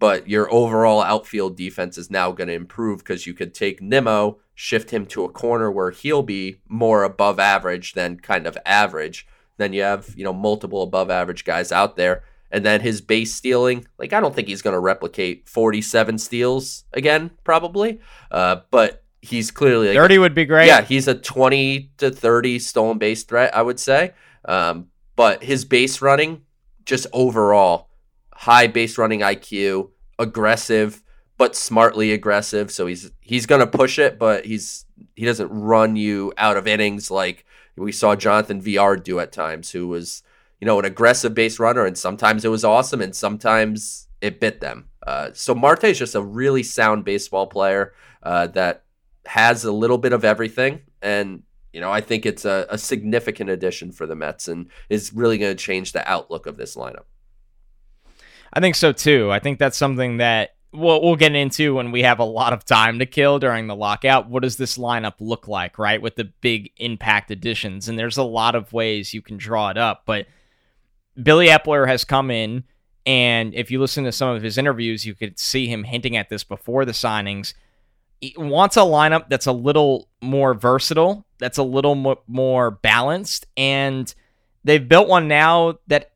but 0.02 0.28
your 0.28 0.52
overall 0.52 1.04
outfield 1.04 1.56
defense 1.56 1.96
is 1.96 2.10
now 2.10 2.32
going 2.32 2.48
to 2.48 2.56
improve 2.56 2.98
because 2.98 3.28
you 3.28 3.36
could 3.36 3.54
take 3.54 3.84
Nimmo, 3.84 4.40
shift 4.56 4.90
him 4.90 5.06
to 5.06 5.24
a 5.24 5.30
corner 5.30 5.70
where 5.70 5.92
he'll 5.92 6.24
be 6.24 6.60
more 6.68 7.04
above 7.04 7.40
average 7.40 7.94
than 7.94 8.20
kind 8.20 8.48
of 8.48 8.58
average. 8.66 9.28
Then 9.58 9.74
you 9.74 9.84
have, 9.84 10.12
you 10.18 10.24
know, 10.24 10.34
multiple 10.34 10.82
above 10.82 11.12
average 11.12 11.46
guys 11.46 11.72
out 11.72 11.98
there. 11.98 12.24
And 12.50 12.66
then 12.66 12.82
his 12.82 13.00
base 13.00 13.36
stealing, 13.36 13.86
like, 14.00 14.12
I 14.12 14.20
don't 14.20 14.34
think 14.34 14.48
he's 14.48 14.64
going 14.64 14.74
to 14.74 14.80
replicate 14.80 15.48
47 15.48 16.18
steals 16.18 16.84
again, 16.94 17.30
probably. 17.44 18.00
Uh, 18.32 18.62
but 18.72 19.04
he's 19.22 19.52
clearly 19.52 19.90
like, 19.90 19.98
30 19.98 20.18
would 20.18 20.34
be 20.34 20.46
great. 20.46 20.66
Yeah, 20.66 20.82
he's 20.82 21.08
a 21.08 21.14
20 21.14 21.92
to 21.98 22.10
30 22.10 22.58
stolen 22.58 22.98
base 22.98 23.22
threat, 23.22 23.56
I 23.56 23.62
would 23.62 23.80
say. 23.80 24.16
Um, 24.46 24.88
but 25.16 25.44
his 25.44 25.64
base 25.64 26.02
running, 26.02 26.42
just 26.86 27.06
overall, 27.14 27.91
high 28.42 28.68
base 28.68 28.98
running 28.98 29.20
IQ, 29.20 29.90
aggressive 30.18 31.04
but 31.42 31.56
smartly 31.56 32.12
aggressive. 32.12 32.70
So 32.70 32.86
he's 32.86 33.12
he's 33.20 33.48
gonna 33.48 33.66
push 33.66 33.98
it, 33.98 34.20
but 34.20 34.46
he's 34.46 34.86
he 35.16 35.26
doesn't 35.26 35.50
run 35.50 35.96
you 35.96 36.32
out 36.38 36.56
of 36.56 36.68
innings 36.68 37.10
like 37.10 37.46
we 37.76 37.92
saw 37.92 38.16
Jonathan 38.16 38.62
Villar 38.62 38.96
do 38.96 39.20
at 39.20 39.32
times, 39.32 39.72
who 39.72 39.88
was 39.88 40.22
you 40.60 40.68
know 40.68 40.78
an 40.78 40.86
aggressive 40.86 41.34
base 41.34 41.58
runner, 41.58 41.84
and 41.84 41.98
sometimes 41.98 42.46
it 42.46 42.50
was 42.50 42.64
awesome, 42.64 43.02
and 43.02 43.16
sometimes 43.16 44.08
it 44.22 44.40
bit 44.40 44.62
them. 44.62 44.86
Uh, 45.02 45.32
so 45.34 45.56
Marte 45.56 45.86
is 45.86 45.98
just 45.98 46.14
a 46.14 46.22
really 46.22 46.62
sound 46.62 47.06
baseball 47.06 47.48
player 47.48 47.96
uh, 48.22 48.46
that 48.46 48.84
has 49.26 49.64
a 49.64 49.72
little 49.72 49.98
bit 49.98 50.14
of 50.14 50.24
everything, 50.24 50.82
and 51.02 51.42
you 51.74 51.82
know 51.82 51.92
I 51.92 52.02
think 52.02 52.28
it's 52.28 52.46
a, 52.46 52.68
a 52.70 52.78
significant 52.78 53.50
addition 53.50 53.92
for 53.92 54.06
the 54.06 54.16
Mets, 54.16 54.48
and 54.48 54.70
is 54.90 55.12
really 55.12 55.40
going 55.40 55.58
to 55.58 55.64
change 55.64 55.92
the 55.92 56.08
outlook 56.08 56.46
of 56.46 56.58
this 56.58 56.76
lineup. 56.76 57.06
I 58.54 58.60
think 58.60 58.76
so 58.76 58.92
too. 58.92 59.32
I 59.32 59.40
think 59.40 59.60
that's 59.60 59.78
something 59.78 60.18
that 60.18 60.56
we'll, 60.74 61.02
we'll 61.02 61.16
get 61.16 61.36
into 61.36 61.76
when 61.76 61.92
we 61.92 62.02
have 62.04 62.20
a 62.20 62.26
lot 62.26 62.54
of 62.54 62.66
time 62.66 63.00
to 63.00 63.06
kill 63.06 63.40
during 63.40 63.68
the 63.68 63.76
lockout. 63.76 64.30
What 64.30 64.44
does 64.44 64.58
this 64.58 64.78
lineup 64.78 65.16
look 65.20 65.48
like, 65.48 65.78
right? 65.78 66.02
With 66.02 66.16
the 66.16 66.26
big 66.42 66.72
impact 66.78 67.32
additions. 67.32 67.88
And 67.88 67.98
there's 67.98 68.18
a 68.18 68.24
lot 68.24 68.56
of 68.56 68.74
ways 68.74 69.14
you 69.14 69.22
can 69.22 69.38
draw 69.38 69.70
it 69.70 69.78
up. 69.78 70.04
But 70.06 70.28
Billy 71.22 71.48
Eppler 71.48 71.88
has 71.88 72.04
come 72.04 72.32
in, 72.32 72.64
and 73.06 73.54
if 73.54 73.72
you 73.72 73.80
listen 73.80 74.04
to 74.06 74.12
some 74.12 74.36
of 74.36 74.44
his 74.44 74.58
interviews, 74.58 75.06
you 75.06 75.14
could 75.14 75.40
see 75.40 75.68
him 75.68 75.84
hinting 75.84 76.16
at 76.16 76.30
this 76.30 76.44
before 76.44 76.86
the 76.86 76.92
signings. 76.92 77.54
He 78.22 78.36
wants 78.38 78.78
a 78.78 78.82
lineup 78.82 79.28
that's 79.30 79.48
a 79.48 79.52
little 79.52 80.08
more 80.22 80.54
versatile, 80.54 81.26
that's 81.40 81.58
a 81.58 81.64
little 81.64 81.96
mo- 81.96 82.22
more 82.28 82.72
balanced, 82.72 83.48
and 83.58 84.14
they've 84.64 84.88
built 84.88 85.08
one 85.08 85.28
now 85.28 85.80
that 85.88 86.11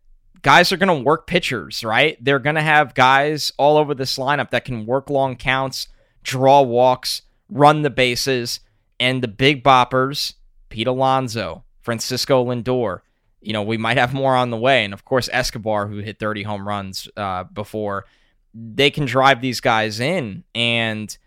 guys 0.45 0.71
are 0.71 0.77
going 0.77 0.95
to 0.95 1.03
work 1.03 1.25
pitchers, 1.25 1.83
right? 1.83 2.23
They're 2.23 2.37
going 2.37 2.55
to 2.55 2.61
have 2.61 2.93
guys 2.93 3.51
all 3.57 3.77
over 3.77 3.95
this 3.95 4.15
lineup 4.19 4.51
that 4.51 4.63
can 4.63 4.85
work 4.85 5.09
long 5.09 5.37
counts, 5.37 5.87
draw 6.21 6.61
walks, 6.61 7.23
run 7.49 7.81
the 7.81 7.89
bases, 7.89 8.59
and 8.99 9.23
the 9.23 9.27
big 9.27 9.63
boppers, 9.63 10.35
Pete 10.69 10.85
Alonso, 10.85 11.63
Francisco 11.81 12.45
Lindor. 12.45 12.99
You 13.41 13.53
know, 13.53 13.63
we 13.63 13.77
might 13.77 13.97
have 13.97 14.13
more 14.13 14.35
on 14.35 14.51
the 14.51 14.57
way. 14.57 14.85
And 14.85 14.93
of 14.93 15.03
course, 15.03 15.29
Escobar, 15.33 15.87
who 15.87 15.97
hit 15.97 16.19
30 16.19 16.43
home 16.43 16.67
runs 16.67 17.07
uh, 17.17 17.45
before, 17.45 18.05
they 18.53 18.91
can 18.91 19.05
drive 19.05 19.41
these 19.41 19.59
guys 19.59 19.99
in. 19.99 20.43
And 20.53 21.17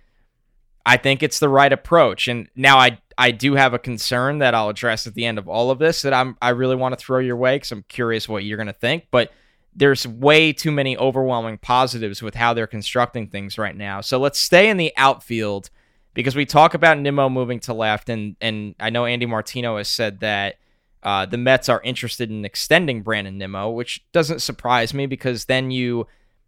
I 0.87 0.97
think 0.97 1.25
it's 1.25 1.41
the 1.41 1.49
right 1.49 1.73
approach. 1.73 2.29
And 2.29 2.49
now 2.55 2.79
I 2.79 3.01
I 3.21 3.33
do 3.33 3.57
have 3.57 3.75
a 3.75 3.81
concern 3.81 4.39
that 4.39 4.55
I'll 4.55 4.69
address 4.69 5.09
at 5.09 5.15
the 5.15 5.27
end 5.27 5.39
of 5.39 5.49
all 5.49 5.73
of 5.73 5.81
this 5.81 6.03
that 6.03 6.15
I'm 6.15 6.37
I 6.41 6.51
really 6.51 6.77
want 6.77 6.97
to 6.97 7.05
throw 7.05 7.19
your 7.19 7.37
way 7.37 7.57
because 7.57 7.73
I'm 7.73 7.85
curious 7.89 8.29
what 8.29 8.45
you're 8.45 8.57
going 8.57 8.69
to 8.69 8.73
think. 8.73 9.09
But 9.11 9.33
there's 9.75 10.07
way 10.07 10.53
too 10.53 10.71
many 10.71 10.97
overwhelming 10.97 11.59
positives 11.59 12.23
with 12.23 12.37
how 12.37 12.55
they're 12.55 12.69
constructing 12.69 13.27
things 13.27 13.59
right 13.59 13.77
now. 13.77 14.01
So 14.01 14.19
let's 14.19 14.39
stay 14.39 14.71
in 14.71 14.77
the 14.77 14.93
outfield 14.97 15.69
because 16.15 16.37
we 16.37 16.47
talk 16.47 16.75
about 16.75 16.99
Nimmo 16.99 17.29
moving 17.29 17.61
to 17.61 17.75
left, 17.75 18.09
and 18.09 18.37
and 18.41 18.77
I 18.79 18.91
know 18.91 19.05
Andy 19.05 19.27
Martino 19.27 19.77
has 19.77 19.89
said 19.89 20.21
that 20.21 20.57
uh, 21.03 21.27
the 21.27 21.39
Mets 21.39 21.69
are 21.69 21.81
interested 21.83 22.31
in 22.31 22.45
extending 22.45 23.03
Brandon 23.03 23.37
Nimmo, 23.37 23.71
which 23.71 24.05
doesn't 24.13 24.43
surprise 24.43 24.95
me 24.95 25.07
because 25.07 25.45
then 25.45 25.71
you 25.71 26.07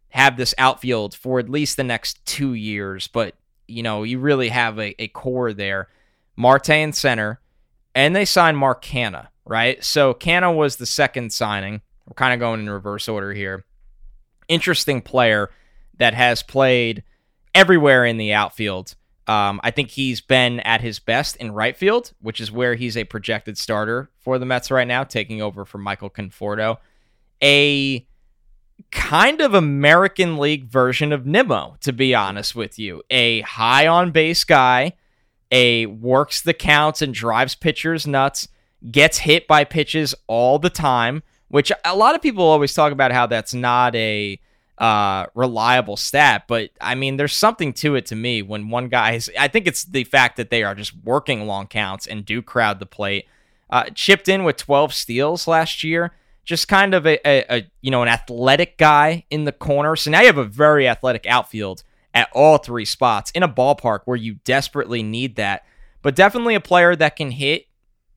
have 0.09 0.35
this 0.35 0.53
outfield 0.57 1.15
for 1.15 1.39
at 1.39 1.49
least 1.49 1.77
the 1.77 1.83
next 1.83 2.25
two 2.25 2.53
years. 2.53 3.07
But 3.07 3.35
you 3.67 3.83
know 3.83 4.03
you 4.03 4.19
really 4.19 4.49
have 4.49 4.79
a, 4.79 5.01
a 5.01 5.09
core 5.09 5.51
there. 5.53 5.89
Marte 6.41 6.71
in 6.71 6.91
center, 6.91 7.39
and 7.93 8.15
they 8.15 8.25
signed 8.25 8.57
Mark 8.57 8.83
Canha, 8.83 9.27
right? 9.45 9.81
So 9.83 10.15
Canha 10.15 10.53
was 10.53 10.77
the 10.77 10.87
second 10.87 11.31
signing. 11.31 11.81
We're 12.07 12.15
kind 12.15 12.33
of 12.33 12.39
going 12.39 12.59
in 12.61 12.69
reverse 12.69 13.07
order 13.07 13.31
here. 13.31 13.63
Interesting 14.47 15.01
player 15.01 15.51
that 15.99 16.15
has 16.15 16.41
played 16.41 17.03
everywhere 17.53 18.05
in 18.05 18.17
the 18.17 18.33
outfield. 18.33 18.95
Um, 19.27 19.61
I 19.63 19.69
think 19.69 19.91
he's 19.91 20.19
been 20.19 20.59
at 20.61 20.81
his 20.81 20.97
best 20.97 21.35
in 21.35 21.51
right 21.51 21.77
field, 21.77 22.11
which 22.21 22.41
is 22.41 22.51
where 22.51 22.73
he's 22.73 22.97
a 22.97 23.03
projected 23.03 23.55
starter 23.55 24.09
for 24.17 24.39
the 24.39 24.45
Mets 24.45 24.71
right 24.71 24.87
now, 24.87 25.03
taking 25.03 25.43
over 25.43 25.63
from 25.63 25.83
Michael 25.83 26.09
Conforto. 26.09 26.77
A 27.43 28.05
kind 28.89 29.41
of 29.41 29.53
American 29.53 30.37
League 30.37 30.65
version 30.65 31.13
of 31.13 31.27
Nimmo, 31.27 31.77
to 31.81 31.93
be 31.93 32.15
honest 32.15 32.55
with 32.55 32.79
you. 32.79 33.03
A 33.11 33.41
high 33.41 33.85
on 33.85 34.09
base 34.09 34.43
guy 34.43 34.93
a 35.51 35.85
works 35.85 36.41
the 36.41 36.53
counts 36.53 37.01
and 37.01 37.13
drives 37.13 37.55
pitchers 37.55 38.07
nuts, 38.07 38.47
gets 38.89 39.19
hit 39.19 39.47
by 39.47 39.63
pitches 39.63 40.15
all 40.27 40.57
the 40.59 40.69
time, 40.69 41.23
which 41.49 41.71
a 41.85 41.95
lot 41.95 42.15
of 42.15 42.21
people 42.21 42.43
always 42.43 42.73
talk 42.73 42.91
about 42.91 43.11
how 43.11 43.27
that's 43.27 43.53
not 43.53 43.95
a 43.95 44.39
uh, 44.77 45.27
reliable 45.35 45.95
stat, 45.95 46.45
but 46.47 46.71
I 46.81 46.95
mean, 46.95 47.17
there's 47.17 47.35
something 47.35 47.71
to 47.73 47.95
it 47.95 48.07
to 48.07 48.15
me 48.15 48.41
when 48.41 48.69
one 48.69 48.87
guy 48.87 49.11
is, 49.11 49.29
I 49.37 49.47
think 49.47 49.67
it's 49.67 49.83
the 49.83 50.05
fact 50.05 50.37
that 50.37 50.49
they 50.49 50.63
are 50.63 50.73
just 50.73 50.93
working 51.03 51.45
long 51.45 51.67
counts 51.67 52.07
and 52.07 52.25
do 52.25 52.41
crowd 52.41 52.79
the 52.79 52.87
plate. 52.87 53.27
Uh, 53.69 53.83
chipped 53.93 54.27
in 54.27 54.43
with 54.43 54.57
12 54.57 54.93
steals 54.93 55.47
last 55.47 55.83
year, 55.83 56.13
just 56.43 56.67
kind 56.67 56.93
of 56.93 57.05
a, 57.05 57.19
a, 57.25 57.57
a, 57.57 57.71
you 57.81 57.91
know 57.91 58.01
an 58.01 58.09
athletic 58.09 58.77
guy 58.77 59.23
in 59.29 59.45
the 59.45 59.51
corner. 59.51 59.95
So 59.95 60.11
now 60.11 60.21
you 60.21 60.27
have 60.27 60.37
a 60.37 60.43
very 60.43 60.87
athletic 60.87 61.25
outfield 61.27 61.83
at 62.13 62.29
all 62.33 62.57
three 62.57 62.85
spots 62.85 63.31
in 63.31 63.43
a 63.43 63.49
ballpark 63.49 64.01
where 64.05 64.17
you 64.17 64.35
desperately 64.43 65.03
need 65.03 65.35
that. 65.35 65.63
But 66.01 66.15
definitely 66.15 66.55
a 66.55 66.61
player 66.61 66.95
that 66.95 67.15
can 67.15 67.31
hit 67.31 67.67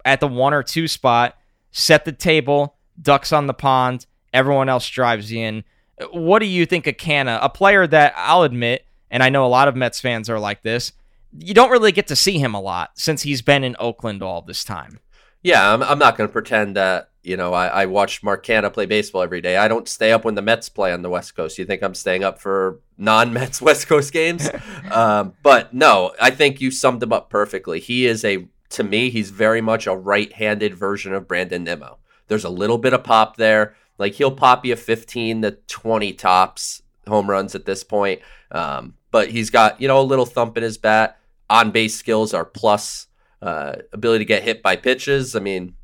at 0.04 0.20
the 0.20 0.28
one 0.28 0.54
or 0.54 0.62
two 0.62 0.88
spot, 0.88 1.36
set 1.70 2.04
the 2.04 2.12
table, 2.12 2.76
ducks 3.00 3.32
on 3.32 3.46
the 3.46 3.54
pond, 3.54 4.06
everyone 4.32 4.68
else 4.68 4.88
drives 4.88 5.32
in. 5.32 5.64
What 6.12 6.40
do 6.40 6.46
you 6.46 6.66
think 6.66 6.86
of 6.86 6.96
Canha? 6.96 7.38
A 7.40 7.48
player 7.48 7.86
that 7.86 8.14
I'll 8.16 8.42
admit, 8.42 8.84
and 9.10 9.22
I 9.22 9.28
know 9.28 9.46
a 9.46 9.48
lot 9.48 9.68
of 9.68 9.76
Mets 9.76 10.00
fans 10.00 10.28
are 10.28 10.40
like 10.40 10.62
this, 10.62 10.92
you 11.36 11.54
don't 11.54 11.70
really 11.70 11.92
get 11.92 12.06
to 12.08 12.16
see 12.16 12.38
him 12.38 12.54
a 12.54 12.60
lot 12.60 12.90
since 12.94 13.22
he's 13.22 13.42
been 13.42 13.64
in 13.64 13.76
Oakland 13.78 14.22
all 14.22 14.42
this 14.42 14.64
time. 14.64 15.00
Yeah, 15.42 15.72
I'm, 15.72 15.82
I'm 15.82 15.98
not 15.98 16.16
going 16.16 16.28
to 16.28 16.32
pretend 16.32 16.76
that 16.76 17.10
you 17.24 17.36
know, 17.36 17.54
I, 17.54 17.66
I 17.66 17.86
watch 17.86 18.22
Mark 18.22 18.44
Canha 18.44 18.72
play 18.72 18.86
baseball 18.86 19.22
every 19.22 19.40
day. 19.40 19.56
I 19.56 19.66
don't 19.66 19.88
stay 19.88 20.12
up 20.12 20.24
when 20.24 20.34
the 20.34 20.42
Mets 20.42 20.68
play 20.68 20.92
on 20.92 21.02
the 21.02 21.10
West 21.10 21.34
Coast. 21.34 21.58
You 21.58 21.64
think 21.64 21.82
I'm 21.82 21.94
staying 21.94 22.22
up 22.22 22.38
for 22.38 22.80
non-Mets 22.98 23.62
West 23.62 23.86
Coast 23.86 24.12
games? 24.12 24.48
um, 24.92 25.34
but 25.42 25.72
no, 25.72 26.12
I 26.20 26.30
think 26.30 26.60
you 26.60 26.70
summed 26.70 27.02
him 27.02 27.12
up 27.12 27.30
perfectly. 27.30 27.80
He 27.80 28.06
is 28.06 28.24
a, 28.24 28.46
to 28.70 28.84
me, 28.84 29.08
he's 29.10 29.30
very 29.30 29.62
much 29.62 29.86
a 29.86 29.96
right-handed 29.96 30.74
version 30.74 31.14
of 31.14 31.26
Brandon 31.26 31.64
Nimmo. 31.64 31.98
There's 32.28 32.44
a 32.44 32.50
little 32.50 32.78
bit 32.78 32.92
of 32.92 33.02
pop 33.02 33.36
there. 33.36 33.74
Like 33.96 34.14
he'll 34.14 34.30
pop 34.30 34.64
you 34.66 34.76
15 34.76 35.42
to 35.42 35.52
20 35.52 36.12
tops 36.14 36.82
home 37.06 37.28
runs 37.30 37.54
at 37.54 37.64
this 37.64 37.84
point. 37.84 38.20
Um, 38.50 38.94
but 39.10 39.30
he's 39.30 39.50
got, 39.50 39.80
you 39.80 39.88
know, 39.88 40.00
a 40.00 40.02
little 40.02 40.26
thump 40.26 40.56
in 40.56 40.62
his 40.62 40.78
bat. 40.78 41.18
On 41.50 41.70
base 41.70 41.94
skills 41.94 42.34
are 42.34 42.44
plus 42.44 43.06
uh, 43.42 43.76
ability 43.92 44.24
to 44.24 44.28
get 44.28 44.42
hit 44.42 44.62
by 44.62 44.76
pitches. 44.76 45.36
I 45.36 45.40
mean, 45.40 45.74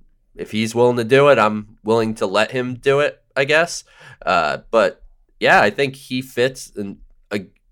if 0.40 0.50
he's 0.50 0.74
willing 0.74 0.96
to 0.96 1.04
do 1.04 1.28
it, 1.28 1.38
I'm 1.38 1.78
willing 1.84 2.14
to 2.16 2.26
let 2.26 2.50
him 2.50 2.74
do 2.74 3.00
it, 3.00 3.22
I 3.36 3.44
guess. 3.44 3.84
Uh, 4.24 4.58
but 4.70 5.02
yeah, 5.38 5.60
I 5.60 5.70
think 5.70 5.96
he 5.96 6.22
fits 6.22 6.72
and 6.76 6.98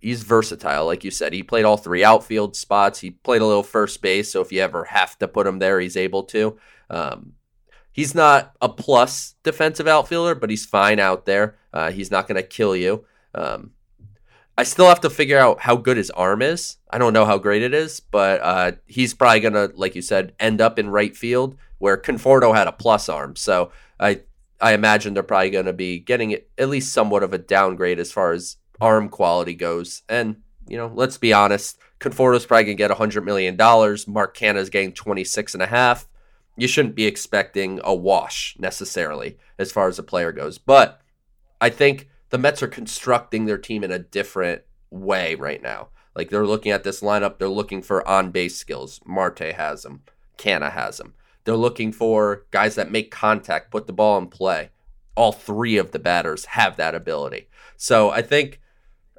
he's 0.00 0.22
versatile. 0.22 0.86
Like 0.86 1.04
you 1.04 1.10
said, 1.10 1.32
he 1.32 1.42
played 1.42 1.64
all 1.64 1.76
three 1.76 2.04
outfield 2.04 2.56
spots. 2.56 3.00
He 3.00 3.10
played 3.10 3.42
a 3.42 3.46
little 3.46 3.62
first 3.62 4.00
base. 4.00 4.32
So 4.32 4.40
if 4.40 4.52
you 4.52 4.60
ever 4.60 4.84
have 4.84 5.18
to 5.18 5.28
put 5.28 5.46
him 5.46 5.58
there, 5.58 5.80
he's 5.80 5.96
able 5.96 6.24
to. 6.24 6.58
Um, 6.90 7.32
he's 7.92 8.14
not 8.14 8.54
a 8.60 8.68
plus 8.68 9.34
defensive 9.42 9.88
outfielder, 9.88 10.34
but 10.34 10.50
he's 10.50 10.66
fine 10.66 11.00
out 11.00 11.26
there. 11.26 11.56
Uh, 11.72 11.90
he's 11.90 12.10
not 12.10 12.28
going 12.28 12.40
to 12.40 12.46
kill 12.46 12.76
you. 12.76 13.04
Um, 13.34 13.72
I 14.58 14.64
still 14.64 14.88
have 14.88 15.02
to 15.02 15.10
figure 15.10 15.38
out 15.38 15.60
how 15.60 15.76
good 15.76 15.96
his 15.96 16.10
arm 16.10 16.42
is. 16.42 16.78
I 16.90 16.98
don't 16.98 17.12
know 17.12 17.24
how 17.24 17.38
great 17.38 17.62
it 17.62 17.72
is, 17.72 18.00
but 18.00 18.40
uh, 18.42 18.72
he's 18.86 19.14
probably 19.14 19.42
to, 19.42 19.72
like 19.76 19.94
you 19.94 20.02
said, 20.02 20.34
end 20.40 20.60
up 20.60 20.80
in 20.80 20.90
right 20.90 21.16
field 21.16 21.56
where 21.78 21.96
Conforto 21.96 22.52
had 22.52 22.66
a 22.66 22.72
plus 22.72 23.08
arm. 23.08 23.36
So 23.36 23.70
I 24.00 24.22
I 24.60 24.72
imagine 24.72 25.14
they're 25.14 25.22
probably 25.22 25.52
to 25.52 25.72
be 25.72 26.00
getting 26.00 26.32
at 26.32 26.68
least 26.68 26.92
somewhat 26.92 27.22
of 27.22 27.32
a 27.32 27.38
downgrade 27.38 28.00
as 28.00 28.10
far 28.10 28.32
as 28.32 28.56
arm 28.80 29.08
quality 29.08 29.54
goes. 29.54 30.02
And 30.08 30.42
you 30.66 30.76
know, 30.76 30.90
let's 30.92 31.18
be 31.18 31.32
honest, 31.32 31.78
Conforto's 32.00 32.44
probably 32.44 32.64
to 32.64 32.74
get 32.74 32.90
$100 32.90 33.22
million. 33.22 33.56
Mark 34.08 34.36
Canha's 34.36 34.70
getting 34.70 34.92
26 34.92 35.54
and 35.54 35.62
a 35.62 35.66
half. 35.66 36.08
You 36.56 36.66
shouldn't 36.66 36.96
be 36.96 37.06
expecting 37.06 37.80
a 37.84 37.94
wash 37.94 38.56
necessarily 38.58 39.38
as 39.56 39.70
far 39.70 39.86
as 39.86 40.00
a 40.00 40.02
player 40.02 40.32
goes. 40.32 40.58
But 40.58 41.00
I 41.60 41.70
think 41.70 42.08
the 42.30 42.38
Mets 42.38 42.62
are 42.62 42.68
constructing 42.68 43.46
their 43.46 43.58
team 43.58 43.84
in 43.84 43.90
a 43.90 43.98
different 43.98 44.62
way 44.90 45.34
right 45.34 45.62
now. 45.62 45.88
Like 46.14 46.30
they're 46.30 46.46
looking 46.46 46.72
at 46.72 46.84
this 46.84 47.00
lineup, 47.00 47.38
they're 47.38 47.48
looking 47.48 47.82
for 47.82 48.06
on 48.06 48.30
base 48.30 48.56
skills. 48.56 49.00
Marte 49.04 49.52
has 49.54 49.82
them, 49.82 50.02
Canha 50.36 50.72
has 50.72 50.98
them. 50.98 51.14
They're 51.44 51.56
looking 51.56 51.92
for 51.92 52.44
guys 52.50 52.74
that 52.74 52.90
make 52.90 53.10
contact, 53.10 53.70
put 53.70 53.86
the 53.86 53.92
ball 53.92 54.18
in 54.18 54.26
play. 54.26 54.70
All 55.14 55.32
three 55.32 55.78
of 55.78 55.92
the 55.92 55.98
batters 55.98 56.44
have 56.46 56.76
that 56.76 56.94
ability. 56.94 57.48
So 57.76 58.10
I 58.10 58.22
think 58.22 58.60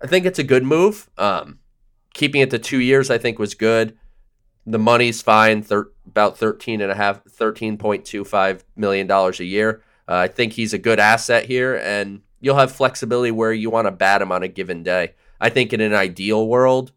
I 0.02 0.08
think 0.08 0.26
it's 0.26 0.40
a 0.40 0.44
good 0.44 0.64
move. 0.64 1.10
Um, 1.18 1.60
keeping 2.14 2.42
it 2.42 2.50
to 2.52 2.60
two 2.60 2.80
years, 2.80 3.10
I 3.10 3.18
think, 3.18 3.40
was 3.40 3.54
good. 3.54 3.98
The 4.66 4.80
money's 4.80 5.22
fine, 5.22 5.62
thir- 5.64 5.92
about 6.06 6.38
thirteen 6.38 6.82
and 6.82 6.92
a 6.92 6.96
half, 6.96 7.24
thirteen 7.26 7.78
point 7.78 8.06
two 8.06 8.24
five 8.24 8.64
million 8.76 9.08
dollars 9.08 9.40
a 9.40 9.46
year. 9.46 9.82
Uh, 10.08 10.16
I 10.16 10.28
think 10.28 10.54
he's 10.54 10.74
a 10.74 10.78
good 10.78 11.00
asset 11.00 11.46
here, 11.46 11.76
and 11.76 12.22
you'll 12.40 12.58
have 12.58 12.72
flexibility 12.72 13.32
where 13.32 13.54
you 13.54 13.70
want 13.70 13.88
to 13.88 13.92
bat 13.92 14.22
him 14.22 14.32
on 14.32 14.44
a 14.44 14.48
given 14.48 14.84
day. 14.84 15.14
I 15.40 15.50
think 15.50 15.74
in 15.74 15.82
an 15.82 15.94
ideal 15.94 16.48
world, 16.48 16.92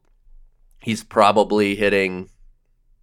he's 0.81 1.05
probably 1.05 1.77
hitting 1.77 2.29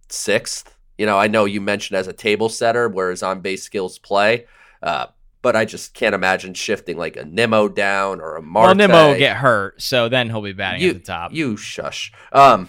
sixth. 0.08 0.76
You 0.98 1.06
know, 1.06 1.18
I 1.18 1.28
know 1.28 1.46
you 1.46 1.60
mentioned 1.60 1.98
as 1.98 2.06
a 2.06 2.12
table 2.12 2.48
setter 2.48 2.88
where 2.88 3.10
his 3.10 3.22
on 3.22 3.40
base 3.40 3.62
skills 3.62 3.98
play, 3.98 4.46
uh, 4.82 5.06
but 5.42 5.56
I 5.56 5.64
just 5.64 5.94
can't 5.94 6.14
imagine 6.14 6.52
shifting 6.52 6.98
like 6.98 7.16
a 7.16 7.24
Nimmo 7.24 7.68
down 7.68 8.20
or 8.20 8.36
a 8.36 8.42
Marte. 8.42 8.66
Well, 8.66 8.74
Nimmo 8.74 9.08
will 9.08 9.18
get 9.18 9.38
hurt, 9.38 9.80
so 9.80 10.10
then 10.10 10.28
he'll 10.28 10.42
be 10.42 10.52
batting 10.52 10.82
you, 10.82 10.90
at 10.90 10.96
the 10.96 11.00
top. 11.00 11.32
You 11.32 11.56
shush. 11.56 12.12
Um, 12.32 12.68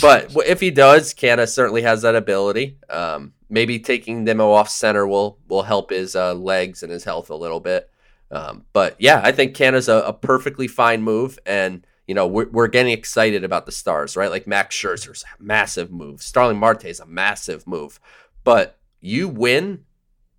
but 0.00 0.34
if 0.46 0.60
he 0.60 0.70
does, 0.70 1.12
Canha 1.12 1.46
certainly 1.46 1.82
has 1.82 2.00
that 2.02 2.14
ability. 2.16 2.78
Um, 2.88 3.34
maybe 3.50 3.78
taking 3.78 4.24
Nimmo 4.24 4.50
off 4.50 4.70
center 4.70 5.06
will 5.06 5.38
will 5.48 5.64
help 5.64 5.90
his 5.90 6.16
uh, 6.16 6.32
legs 6.32 6.82
and 6.82 6.90
his 6.90 7.04
health 7.04 7.28
a 7.28 7.36
little 7.36 7.60
bit. 7.60 7.90
Um, 8.30 8.64
but 8.72 8.96
yeah, 8.98 9.20
I 9.24 9.32
think 9.32 9.56
Canha's 9.56 9.88
a, 9.88 9.96
a 9.98 10.12
perfectly 10.12 10.68
fine 10.68 11.02
move, 11.02 11.38
and 11.46 11.86
you 12.06 12.14
know 12.14 12.26
we're, 12.26 12.48
we're 12.48 12.68
getting 12.68 12.92
excited 12.92 13.44
about 13.44 13.66
the 13.66 13.72
stars, 13.72 14.16
right? 14.16 14.30
Like 14.30 14.46
Max 14.46 14.76
Scherzer's 14.76 15.24
a 15.24 15.42
massive 15.42 15.90
move, 15.90 16.22
Starling 16.22 16.58
Marte's 16.58 17.00
a 17.00 17.06
massive 17.06 17.66
move, 17.66 17.98
but 18.44 18.78
you 19.00 19.28
win 19.28 19.84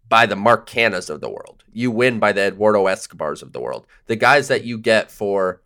by 0.08 0.25
the 0.25 0.36
Mark 0.36 0.67
Canhas 0.67 1.10
of 1.10 1.21
the 1.21 1.30
world. 1.30 1.63
You 1.71 1.91
win 1.91 2.19
by 2.19 2.32
the 2.32 2.47
Eduardo 2.47 2.88
Escobars 2.88 3.41
of 3.41 3.54
the 3.54 3.62
world. 3.62 3.86
The 4.08 4.15
guys 4.15 4.47
that 4.47 4.63
you 4.63 4.78
get 4.80 5.12
for, 5.12 5.62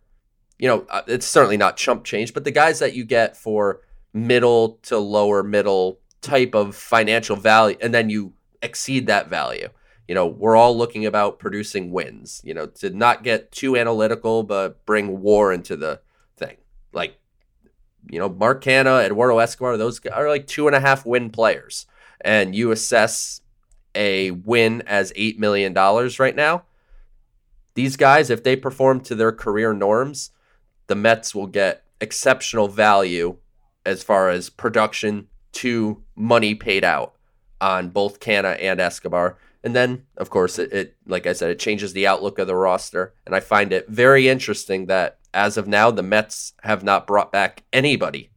you 0.58 0.68
know, 0.68 0.86
uh, 0.90 1.02
it's 1.06 1.26
certainly 1.26 1.56
not 1.56 1.78
chump 1.78 2.04
change, 2.04 2.34
but 2.34 2.44
the 2.44 2.50
guys 2.50 2.78
that 2.78 2.94
you 2.94 3.04
get 3.04 3.36
for 3.36 3.80
middle 4.12 4.78
to 4.82 4.98
lower 4.98 5.42
middle 5.42 5.98
type 6.20 6.54
of 6.54 6.76
financial 6.76 7.36
value, 7.36 7.76
and 7.80 7.92
then 7.92 8.10
you 8.10 8.34
exceed 8.62 9.06
that 9.06 9.28
value. 9.28 9.68
You 10.08 10.14
know, 10.14 10.26
we're 10.26 10.56
all 10.56 10.76
looking 10.76 11.06
about 11.06 11.38
producing 11.38 11.90
wins, 11.90 12.42
you 12.44 12.52
know, 12.52 12.66
to 12.66 12.90
not 12.90 13.22
get 13.22 13.50
too 13.52 13.76
analytical, 13.76 14.42
but 14.42 14.84
bring 14.84 15.20
war 15.20 15.52
into 15.52 15.76
the 15.76 16.00
thing. 16.36 16.56
Like, 16.92 17.18
you 18.10 18.18
know, 18.18 18.28
Mark 18.28 18.62
Canha, 18.62 19.04
Eduardo 19.04 19.38
Escobar, 19.38 19.76
those 19.76 20.00
are 20.06 20.28
like 20.28 20.46
two 20.46 20.66
and 20.66 20.76
a 20.76 20.80
half 20.80 21.06
win 21.06 21.30
players. 21.30 21.86
And 22.20 22.54
you 22.54 22.70
assess 22.70 23.40
a 23.94 24.30
win 24.30 24.82
as 24.86 25.12
$8 25.12 25.38
million 25.38 25.72
right 25.74 26.36
now. 26.36 26.64
These 27.74 27.96
guys, 27.96 28.30
if 28.30 28.42
they 28.42 28.56
perform 28.56 29.00
to 29.02 29.14
their 29.14 29.32
career 29.32 29.72
norms, 29.72 30.30
the 30.86 30.94
Mets 30.94 31.34
will 31.34 31.46
get 31.46 31.84
exceptional 32.00 32.68
value 32.68 33.36
as 33.86 34.02
far 34.02 34.28
as 34.30 34.50
production 34.50 35.28
to 35.52 36.02
money 36.14 36.54
paid 36.54 36.84
out 36.84 37.14
on 37.60 37.88
both 37.88 38.20
Canha 38.20 38.58
and 38.60 38.80
Escobar. 38.80 39.38
And 39.64 39.74
then, 39.74 40.04
of 40.18 40.28
course, 40.28 40.58
it, 40.58 40.72
it, 40.72 40.96
like 41.06 41.26
I 41.26 41.32
said, 41.32 41.50
it 41.50 41.58
changes 41.58 41.94
the 41.94 42.06
outlook 42.06 42.38
of 42.38 42.46
the 42.46 42.54
roster. 42.54 43.14
And 43.24 43.34
I 43.34 43.40
find 43.40 43.72
it 43.72 43.88
very 43.88 44.28
interesting 44.28 44.86
that 44.86 45.18
as 45.32 45.56
of 45.56 45.66
now, 45.66 45.90
the 45.90 46.02
Mets 46.02 46.52
have 46.62 46.84
not 46.84 47.06
brought 47.06 47.32
back 47.32 47.64
anybody 47.72 48.30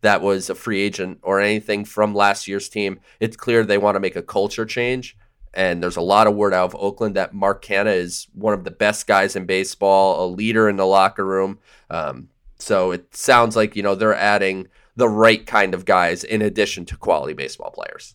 that 0.00 0.22
was 0.22 0.50
a 0.50 0.54
free 0.54 0.80
agent 0.80 1.18
or 1.22 1.40
anything 1.40 1.84
from 1.84 2.14
last 2.14 2.48
year's 2.48 2.70
team. 2.70 3.00
It's 3.20 3.36
clear 3.36 3.64
they 3.64 3.78
want 3.78 3.96
to 3.96 4.00
make 4.00 4.16
a 4.16 4.22
culture 4.22 4.64
change. 4.66 5.16
And 5.54 5.82
there's 5.82 5.98
a 5.98 6.00
lot 6.00 6.26
of 6.26 6.34
word 6.34 6.54
out 6.54 6.72
of 6.72 6.80
Oakland 6.80 7.16
that 7.16 7.34
Mark 7.34 7.62
Canha 7.62 7.94
is 7.94 8.26
one 8.32 8.54
of 8.54 8.64
the 8.64 8.70
best 8.70 9.06
guys 9.06 9.36
in 9.36 9.44
baseball, 9.44 10.24
a 10.24 10.26
leader 10.26 10.70
in 10.70 10.76
the 10.76 10.86
locker 10.86 11.24
room. 11.24 11.58
Um, 11.90 12.30
so 12.58 12.90
it 12.92 13.14
sounds 13.14 13.54
like, 13.54 13.76
you 13.76 13.82
know, 13.82 13.94
they're 13.94 14.14
adding 14.14 14.68
the 14.96 15.08
right 15.08 15.46
kind 15.46 15.74
of 15.74 15.84
guys 15.84 16.24
in 16.24 16.40
addition 16.40 16.86
to 16.86 16.96
quality 16.96 17.34
baseball 17.34 17.70
players. 17.70 18.14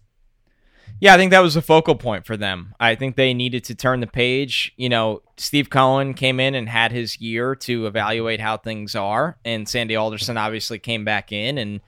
Yeah, 0.99 1.13
I 1.13 1.17
think 1.17 1.31
that 1.31 1.41
was 1.41 1.55
a 1.55 1.61
focal 1.61 1.95
point 1.95 2.25
for 2.25 2.35
them. 2.35 2.73
I 2.79 2.95
think 2.95 3.15
they 3.15 3.33
needed 3.33 3.63
to 3.65 3.75
turn 3.75 3.99
the 3.99 4.07
page. 4.07 4.73
You 4.77 4.89
know, 4.89 5.21
Steve 5.37 5.69
Cohen 5.69 6.15
came 6.15 6.39
in 6.39 6.55
and 6.55 6.67
had 6.67 6.91
his 6.91 7.21
year 7.21 7.55
to 7.55 7.85
evaluate 7.85 8.39
how 8.39 8.57
things 8.57 8.95
are, 8.95 9.37
and 9.45 9.69
Sandy 9.69 9.95
Alderson 9.95 10.37
obviously 10.37 10.79
came 10.79 11.05
back 11.05 11.31
in, 11.31 11.59
and 11.59 11.81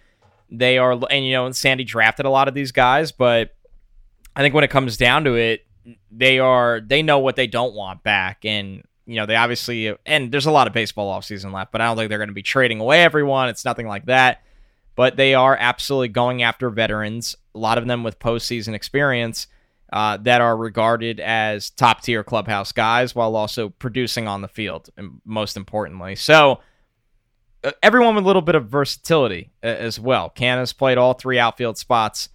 they 0.51 0.77
are, 0.77 0.99
and 1.09 1.25
you 1.25 1.33
know, 1.33 1.51
Sandy 1.51 1.83
drafted 1.83 2.27
a 2.27 2.29
lot 2.29 2.47
of 2.47 2.53
these 2.53 2.71
guys, 2.71 3.11
but 3.11 3.55
I 4.35 4.41
think 4.41 4.53
when 4.53 4.63
it 4.63 4.69
comes 4.69 4.95
down 4.95 5.23
to 5.23 5.35
it, 5.35 5.65
they 6.11 6.37
are 6.37 6.79
they 6.79 7.01
know 7.01 7.17
what 7.17 7.35
they 7.35 7.47
don't 7.47 7.73
want 7.73 8.03
back, 8.03 8.45
and 8.45 8.83
you 9.07 9.15
know, 9.15 9.25
they 9.25 9.35
obviously, 9.35 9.95
and 10.05 10.31
there's 10.31 10.45
a 10.45 10.51
lot 10.51 10.67
of 10.67 10.73
baseball 10.73 11.17
offseason 11.17 11.51
left, 11.51 11.71
but 11.71 11.81
I 11.81 11.85
don't 11.85 11.97
think 11.97 12.09
they're 12.09 12.19
going 12.19 12.29
to 12.29 12.33
be 12.33 12.43
trading 12.43 12.79
away 12.79 13.03
everyone. 13.03 13.49
It's 13.49 13.65
nothing 13.65 13.87
like 13.87 14.05
that 14.05 14.43
but 14.99 15.15
they 15.15 15.33
are 15.33 15.55
absolutely 15.57 16.09
going 16.09 16.43
after 16.43 16.69
veterans, 16.69 17.33
a 17.55 17.57
lot 17.57 17.77
of 17.77 17.87
them 17.87 18.03
with 18.03 18.19
postseason 18.19 18.73
experience 18.73 19.47
uh, 19.93 20.17
that 20.17 20.41
are 20.41 20.57
regarded 20.57 21.21
as 21.21 21.69
top 21.69 22.01
tier 22.01 22.21
clubhouse 22.21 22.73
guys 22.73 23.15
while 23.15 23.37
also 23.37 23.69
producing 23.69 24.27
on 24.27 24.41
the 24.41 24.49
field, 24.49 24.89
most 25.23 25.55
importantly. 25.55 26.17
So, 26.17 26.59
uh, 27.63 27.71
everyone 27.81 28.13
with 28.13 28.25
a 28.25 28.27
little 28.27 28.41
bit 28.41 28.55
of 28.55 28.67
versatility 28.67 29.51
uh, 29.63 29.67
as 29.67 30.01
well. 30.01 30.29
Canha's 30.31 30.73
played 30.73 30.97
all 30.97 31.13
three 31.13 31.39
outfield 31.39 31.77
spots. 31.77 32.27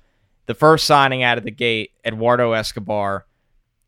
The 0.47 0.55
first 0.55 0.87
signing 0.87 1.23
out 1.23 1.37
of 1.37 1.45
the 1.45 1.51
gate, 1.51 1.91
Eduardo 2.03 2.53
Escobar, 2.53 3.27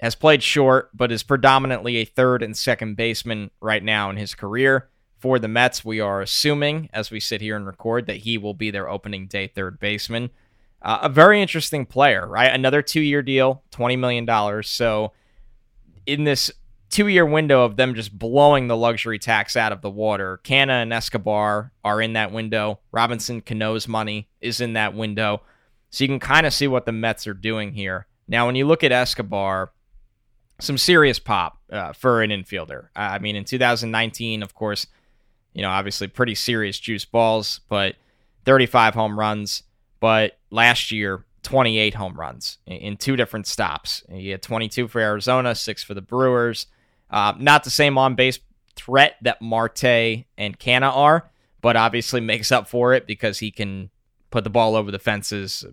has 0.00 0.14
played 0.14 0.42
short, 0.42 0.90
but 0.92 1.10
is 1.10 1.22
predominantly 1.22 1.96
a 1.96 2.04
third 2.04 2.42
and 2.42 2.54
second 2.54 2.98
baseman 2.98 3.50
right 3.58 3.82
now 3.82 4.10
in 4.10 4.18
his 4.18 4.34
career 4.34 4.90
for 5.18 5.38
the 5.38 5.48
Mets. 5.48 5.84
We 5.84 6.00
are 6.00 6.20
assuming, 6.20 6.88
as 6.92 7.10
we 7.10 7.20
sit 7.20 7.40
here 7.40 7.56
and 7.56 7.66
record, 7.66 8.06
that 8.06 8.18
he 8.18 8.38
will 8.38 8.54
be 8.54 8.70
their 8.70 8.88
opening 8.88 9.26
day 9.26 9.46
third 9.46 9.78
baseman. 9.78 10.30
Uh, 10.82 11.00
a 11.02 11.08
very 11.08 11.40
interesting 11.40 11.86
player, 11.86 12.26
right? 12.26 12.52
Another 12.52 12.82
two 12.82 13.00
year 13.00 13.22
deal, 13.22 13.62
$20 13.72 13.98
million. 13.98 14.62
So, 14.62 15.12
in 16.06 16.24
this 16.24 16.50
two 16.88 17.08
year 17.08 17.26
window 17.26 17.64
of 17.64 17.76
them 17.76 17.94
just 17.94 18.16
blowing 18.16 18.68
the 18.68 18.76
luxury 18.76 19.18
tax 19.18 19.56
out 19.56 19.72
of 19.72 19.80
the 19.82 19.90
water, 19.90 20.40
Canha 20.44 20.82
and 20.82 20.92
Escobar 20.92 21.72
are 21.84 22.00
in 22.00 22.12
that 22.12 22.30
window. 22.30 22.80
Robinson 22.92 23.40
Cano's 23.40 23.88
money 23.88 24.28
is 24.40 24.60
in 24.60 24.74
that 24.74 24.94
window. 24.94 25.42
So, 25.90 26.04
you 26.04 26.08
can 26.08 26.20
kind 26.20 26.46
of 26.46 26.52
see 26.52 26.68
what 26.68 26.86
the 26.86 26.92
Mets 26.92 27.26
are 27.26 27.34
doing 27.34 27.72
here. 27.72 28.06
Now, 28.28 28.46
when 28.46 28.56
you 28.56 28.66
look 28.66 28.84
at 28.84 28.92
Escobar, 28.92 29.72
some 30.60 30.78
serious 30.78 31.18
pop 31.18 31.58
uh, 31.70 31.92
for 31.92 32.22
an 32.22 32.30
infielder. 32.30 32.88
I 32.94 33.18
mean, 33.18 33.36
in 33.36 33.44
2019, 33.44 34.42
of 34.42 34.54
course, 34.54 34.86
you 35.56 35.62
know, 35.62 35.70
obviously 35.70 36.06
pretty 36.06 36.34
serious 36.34 36.78
juice 36.78 37.06
balls, 37.06 37.60
but 37.70 37.96
35 38.44 38.92
home 38.92 39.18
runs. 39.18 39.62
But 40.00 40.38
last 40.50 40.92
year, 40.92 41.24
28 41.44 41.94
home 41.94 42.12
runs 42.20 42.58
in 42.66 42.98
two 42.98 43.16
different 43.16 43.46
stops. 43.46 44.02
He 44.10 44.28
had 44.28 44.42
22 44.42 44.86
for 44.86 45.00
Arizona, 45.00 45.54
six 45.54 45.82
for 45.82 45.94
the 45.94 46.02
Brewers. 46.02 46.66
Uh, 47.10 47.32
not 47.38 47.64
the 47.64 47.70
same 47.70 47.96
on 47.96 48.16
base 48.16 48.38
threat 48.74 49.16
that 49.22 49.40
Marte 49.40 50.26
and 50.36 50.58
Canha 50.58 50.94
are, 50.94 51.30
but 51.62 51.74
obviously 51.74 52.20
makes 52.20 52.52
up 52.52 52.68
for 52.68 52.92
it 52.92 53.06
because 53.06 53.38
he 53.38 53.50
can 53.50 53.88
put 54.30 54.44
the 54.44 54.50
ball 54.50 54.76
over 54.76 54.90
the 54.90 54.98
fences 54.98 55.64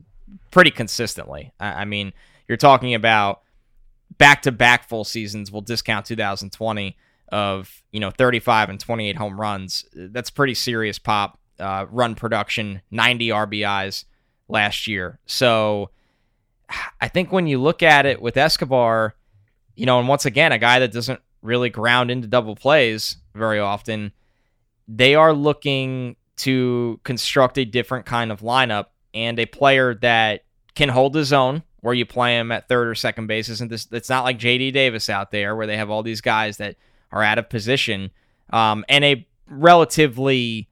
pretty 0.50 0.72
consistently. 0.72 1.52
I, 1.60 1.82
I 1.82 1.86
mean, 1.86 2.14
you're 2.48 2.58
talking 2.58 2.94
about 2.94 3.42
back 4.18 4.44
to 4.44 4.54
back 4.54 4.88
full 4.88 5.04
seasons. 5.04 5.52
We'll 5.52 5.62
discount 5.62 6.06
2020 6.06 6.96
of 7.34 7.82
you 7.92 8.00
know 8.00 8.12
35 8.12 8.70
and 8.70 8.80
28 8.80 9.18
home 9.18 9.42
runs. 9.42 9.86
That's 9.94 10.30
pretty 10.30 10.54
serious 10.54 11.00
pop 11.00 11.40
uh, 11.60 11.88
run 11.90 12.14
production, 12.14 12.82
90 12.92 13.30
RBIs 13.30 14.06
last 14.48 14.88
year. 14.88 15.20
So 15.26 15.90
I 17.02 17.08
think 17.08 17.32
when 17.32 17.48
you 17.48 17.60
look 17.60 17.82
at 17.82 18.06
it 18.06 18.22
with 18.22 18.38
Escobar, 18.38 19.16
you 19.76 19.88
know, 19.88 20.00
and 20.00 20.08
once 20.08 20.26
again, 20.26 20.52
a 20.52 20.60
guy 20.60 20.80
that 20.80 20.94
doesn't 20.94 21.20
really 21.42 21.72
ground 21.72 22.12
into 22.12 22.28
double 22.28 22.56
plays 22.56 23.18
very 23.34 23.60
often, 23.60 24.14
they 24.88 25.16
are 25.16 25.34
looking 25.34 26.16
to 26.36 27.00
construct 27.04 27.58
a 27.58 27.66
different 27.66 28.06
kind 28.06 28.32
of 28.32 28.42
lineup 28.42 28.88
and 29.14 29.40
a 29.40 29.46
player 29.48 29.96
that 29.96 30.46
can 30.76 30.90
hold 30.90 31.16
his 31.16 31.34
own 31.34 31.64
where 31.82 31.94
you 31.94 32.06
play 32.06 32.38
him 32.38 32.52
at 32.52 32.68
third 32.68 32.88
or 32.88 32.96
second 32.96 33.28
base. 33.28 33.50
Isn't 33.50 33.70
this? 33.70 33.88
It's 33.92 34.10
not 34.10 34.24
like 34.24 34.38
J.D. 34.38 34.72
Davis 34.72 35.10
out 35.10 35.32
there 35.32 35.56
where 35.56 35.68
they 35.68 35.78
have 35.78 35.90
all 35.90 36.04
these 36.04 36.22
guys 36.22 36.58
that 36.58 36.76
are 37.14 37.24
out 37.24 37.38
of 37.38 37.48
position, 37.48 38.12
um, 38.52 38.84
and 38.90 39.06
a 39.06 39.26
relatively 39.48 40.68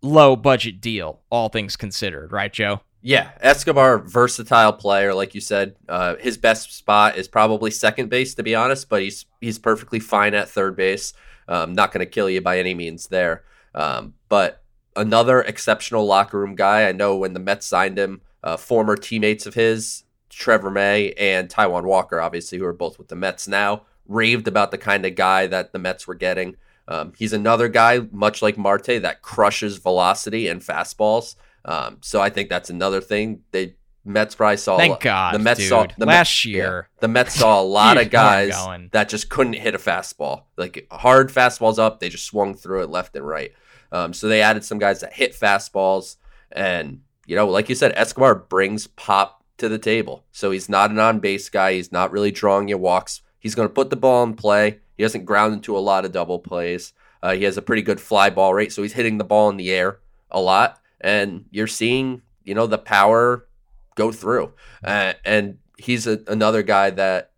low 0.00 0.34
budget 0.34 0.80
deal, 0.80 1.20
all 1.30 1.48
things 1.48 1.76
considered, 1.76 2.32
right, 2.32 2.52
Joe? 2.52 2.80
Yeah, 3.02 3.30
Escobar, 3.40 3.98
versatile 3.98 4.72
player, 4.72 5.12
like 5.12 5.34
you 5.34 5.40
said. 5.40 5.76
Uh, 5.88 6.16
his 6.16 6.38
best 6.38 6.72
spot 6.72 7.16
is 7.16 7.28
probably 7.28 7.70
second 7.70 8.08
base, 8.08 8.34
to 8.36 8.42
be 8.42 8.54
honest, 8.54 8.88
but 8.88 9.02
he's 9.02 9.26
he's 9.40 9.58
perfectly 9.58 9.98
fine 10.00 10.34
at 10.34 10.48
third 10.48 10.76
base. 10.76 11.12
Um, 11.48 11.74
not 11.74 11.92
going 11.92 12.04
to 12.04 12.10
kill 12.10 12.30
you 12.30 12.40
by 12.40 12.58
any 12.58 12.74
means 12.74 13.08
there. 13.08 13.42
Um, 13.74 14.14
but 14.28 14.62
another 14.94 15.40
exceptional 15.40 16.06
locker 16.06 16.38
room 16.38 16.54
guy. 16.54 16.88
I 16.88 16.92
know 16.92 17.16
when 17.16 17.32
the 17.32 17.40
Mets 17.40 17.66
signed 17.66 17.98
him, 17.98 18.20
uh, 18.44 18.56
former 18.56 18.94
teammates 18.96 19.46
of 19.46 19.54
his, 19.54 20.04
Trevor 20.30 20.70
May 20.70 21.12
and 21.12 21.48
Taijuan 21.48 21.84
Walker, 21.84 22.20
obviously, 22.20 22.58
who 22.58 22.64
are 22.64 22.72
both 22.72 22.98
with 22.98 23.08
the 23.08 23.16
Mets 23.16 23.48
now, 23.48 23.82
raved 24.06 24.48
about 24.48 24.70
the 24.70 24.78
kind 24.78 25.06
of 25.06 25.14
guy 25.14 25.46
that 25.46 25.72
the 25.72 25.78
Mets 25.78 26.06
were 26.06 26.14
getting. 26.14 26.56
Um, 26.88 27.12
he's 27.16 27.32
another 27.32 27.68
guy, 27.68 28.00
much 28.10 28.42
like 28.42 28.58
Marte, 28.58 29.02
that 29.02 29.22
crushes 29.22 29.78
velocity 29.78 30.48
and 30.48 30.60
fastballs. 30.60 31.36
Um, 31.64 31.98
so 32.00 32.20
I 32.20 32.28
think 32.28 32.48
that's 32.48 32.70
another 32.70 33.00
thing. 33.00 33.42
They 33.52 33.76
Mets 34.04 34.34
probably 34.34 34.56
saw. 34.56 34.76
Thank 34.76 35.00
God, 35.00 35.34
the 35.34 35.38
Mets 35.38 35.60
dude. 35.60 35.68
saw 35.68 35.86
the 35.96 36.06
last 36.06 36.28
Mets, 36.28 36.44
year. 36.44 36.88
Yeah, 36.94 37.00
the 37.00 37.08
Mets 37.08 37.34
saw 37.34 37.60
a 37.60 37.62
lot 37.62 37.96
of 38.00 38.10
guys 38.10 38.54
that 38.90 39.08
just 39.08 39.28
couldn't 39.28 39.52
hit 39.54 39.74
a 39.74 39.78
fastball, 39.78 40.44
like 40.56 40.86
hard 40.90 41.30
fastballs 41.30 41.78
up. 41.78 42.00
They 42.00 42.08
just 42.08 42.24
swung 42.24 42.54
through 42.54 42.82
it 42.82 42.90
left 42.90 43.14
and 43.14 43.26
right. 43.26 43.52
Um, 43.92 44.12
so 44.12 44.26
they 44.26 44.42
added 44.42 44.64
some 44.64 44.78
guys 44.78 45.00
that 45.00 45.12
hit 45.12 45.34
fastballs, 45.34 46.16
and 46.50 47.02
you 47.26 47.36
know, 47.36 47.48
like 47.48 47.68
you 47.68 47.74
said, 47.76 47.92
Escobar 47.94 48.34
brings 48.34 48.88
pop 48.88 49.44
to 49.58 49.68
the 49.68 49.78
table. 49.78 50.24
So 50.32 50.50
he's 50.50 50.68
not 50.68 50.90
an 50.90 50.98
on 50.98 51.20
base 51.20 51.48
guy. 51.48 51.74
He's 51.74 51.92
not 51.92 52.10
really 52.10 52.32
drawing 52.32 52.68
you 52.68 52.78
walks. 52.78 53.22
He's 53.42 53.56
going 53.56 53.66
to 53.66 53.74
put 53.74 53.90
the 53.90 53.96
ball 53.96 54.22
in 54.22 54.34
play. 54.34 54.78
He 54.96 55.02
doesn't 55.02 55.24
ground 55.24 55.52
into 55.52 55.76
a 55.76 55.80
lot 55.80 56.04
of 56.04 56.12
double 56.12 56.38
plays. 56.38 56.92
Uh, 57.20 57.34
he 57.34 57.42
has 57.42 57.56
a 57.56 57.62
pretty 57.62 57.82
good 57.82 58.00
fly 58.00 58.30
ball 58.30 58.54
rate, 58.54 58.72
so 58.72 58.82
he's 58.82 58.92
hitting 58.92 59.18
the 59.18 59.24
ball 59.24 59.50
in 59.50 59.56
the 59.56 59.72
air 59.72 59.98
a 60.30 60.40
lot, 60.40 60.80
and 61.00 61.46
you're 61.50 61.66
seeing 61.66 62.22
you 62.44 62.54
know 62.54 62.68
the 62.68 62.78
power 62.78 63.48
go 63.96 64.12
through. 64.12 64.52
Uh, 64.84 65.14
and 65.24 65.58
he's 65.76 66.06
a, 66.06 66.20
another 66.28 66.62
guy 66.62 66.90
that 66.90 67.32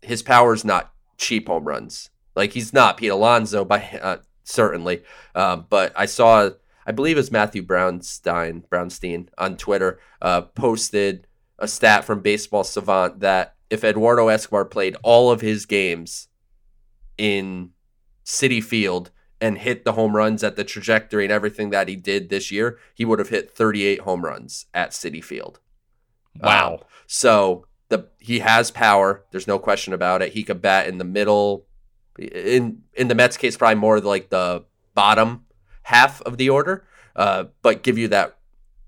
his 0.00 0.22
power 0.22 0.54
is 0.54 0.64
not 0.64 0.92
cheap 1.16 1.48
home 1.48 1.64
runs. 1.64 2.10
Like 2.36 2.52
he's 2.52 2.72
not 2.72 2.96
Pete 2.96 3.10
Alonso 3.10 3.64
by 3.64 3.80
uh, 4.02 4.18
certainly, 4.44 5.02
um, 5.34 5.66
but 5.68 5.92
I 5.96 6.06
saw 6.06 6.50
I 6.86 6.92
believe 6.92 7.16
it 7.16 7.20
was 7.20 7.32
Matthew 7.32 7.64
Brownstein 7.64 8.64
Brownstein 8.68 9.28
on 9.36 9.56
Twitter 9.56 9.98
uh, 10.22 10.42
posted 10.42 11.26
a 11.58 11.66
stat 11.66 12.04
from 12.04 12.20
Baseball 12.20 12.62
Savant 12.62 13.20
that 13.20 13.56
if 13.70 13.84
Eduardo 13.84 14.28
Escobar 14.28 14.64
played 14.64 14.96
all 15.02 15.30
of 15.30 15.40
his 15.40 15.66
games 15.66 16.28
in 17.16 17.70
Citi 18.24 18.62
Field 18.62 19.10
and 19.40 19.58
hit 19.58 19.84
the 19.84 19.92
home 19.92 20.16
runs 20.16 20.42
at 20.42 20.56
the 20.56 20.64
trajectory 20.64 21.24
and 21.24 21.32
everything 21.32 21.70
that 21.70 21.88
he 21.88 21.96
did 21.96 22.28
this 22.28 22.50
year, 22.50 22.78
he 22.94 23.04
would 23.04 23.18
have 23.18 23.28
hit 23.28 23.50
38 23.50 24.00
home 24.00 24.24
runs 24.24 24.66
at 24.74 24.90
Citi 24.90 25.22
Field. 25.22 25.60
Wow. 26.40 26.74
Um, 26.74 26.80
so 27.06 27.66
the 27.88 28.08
he 28.18 28.40
has 28.40 28.70
power. 28.70 29.24
There's 29.30 29.46
no 29.46 29.58
question 29.58 29.92
about 29.92 30.22
it. 30.22 30.32
He 30.32 30.42
could 30.42 30.60
bat 30.60 30.86
in 30.86 30.98
the 30.98 31.04
middle. 31.04 31.66
In 32.18 32.82
in 32.94 33.08
the 33.08 33.14
Mets 33.14 33.36
case, 33.36 33.56
probably 33.56 33.76
more 33.76 34.00
like 34.00 34.30
the 34.30 34.64
bottom 34.94 35.46
half 35.82 36.20
of 36.22 36.36
the 36.36 36.50
order, 36.50 36.86
uh, 37.16 37.44
but 37.62 37.82
give 37.82 37.96
you 37.96 38.08
that 38.08 38.38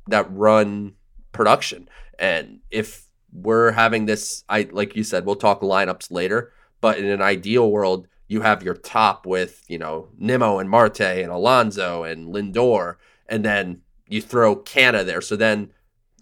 that 0.09 0.27
run 0.31 0.95
production. 1.33 1.89
And 2.19 2.61
if 2.71 3.07
we're 3.33 3.73
having 3.73 4.07
this, 4.07 4.45
I 4.49 4.69
like 4.71 4.97
you 4.97 5.05
said, 5.05 5.25
we'll 5.25 5.37
talk 5.37 5.61
lineups 5.61 6.11
later. 6.11 6.53
But 6.81 6.99
in 6.99 7.07
an 7.07 7.21
ideal 7.21 7.71
world, 7.71 8.09
you 8.29 8.41
have 8.43 8.63
your 8.63 8.75
top 8.75 9.27
with 9.27 9.65
you 9.69 9.79
know 9.79 10.09
Nimmo 10.19 10.59
and 10.59 10.71
Marte 10.71 11.01
and 11.01 11.31
Alonso 11.31 12.05
and 12.05 12.33
Lindor, 12.33 12.97
and 13.29 13.45
then 13.45 13.83
you 14.09 14.23
throw 14.23 14.57
Canha 14.57 15.05
there. 15.05 15.21
So 15.21 15.37
then, 15.37 15.73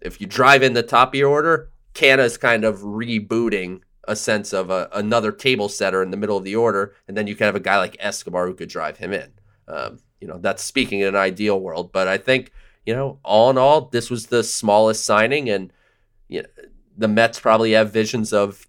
if 0.02 0.20
you 0.20 0.26
drive 0.26 0.62
in 0.62 0.72
the 0.72 0.82
top 0.82 1.10
of 1.10 1.14
your 1.14 1.30
order, 1.30 1.70
Canha 1.94 2.24
is 2.24 2.36
kind 2.36 2.64
of 2.64 2.80
rebooting 2.80 3.82
a 4.04 4.16
sense 4.16 4.52
of 4.52 4.70
a, 4.70 4.88
another 4.92 5.30
table 5.30 5.68
setter 5.68 6.02
in 6.02 6.10
the 6.10 6.16
middle 6.16 6.36
of 6.36 6.44
the 6.44 6.56
order, 6.56 6.94
and 7.06 7.16
then 7.16 7.26
you 7.26 7.36
can 7.36 7.44
have 7.44 7.56
a 7.56 7.60
guy 7.60 7.76
like 7.76 7.96
Escobar 8.00 8.46
who 8.46 8.54
could 8.54 8.70
drive 8.70 8.96
him 8.96 9.12
in. 9.12 9.30
Um, 9.68 9.98
you 10.20 10.26
know, 10.26 10.38
that's 10.38 10.64
speaking 10.64 11.00
in 11.00 11.08
an 11.08 11.16
ideal 11.16 11.60
world, 11.60 11.92
but 11.92 12.08
I 12.08 12.16
think 12.16 12.50
you 12.88 12.94
know, 12.94 13.18
all 13.22 13.50
in 13.50 13.58
all, 13.58 13.82
this 13.82 14.08
was 14.08 14.28
the 14.28 14.42
smallest 14.42 15.04
signing, 15.04 15.50
and 15.50 15.70
you 16.26 16.40
know, 16.40 16.48
the 16.98 17.08
Mets 17.08 17.40
probably 17.40 17.72
have 17.72 17.92
visions 17.92 18.32
of 18.32 18.66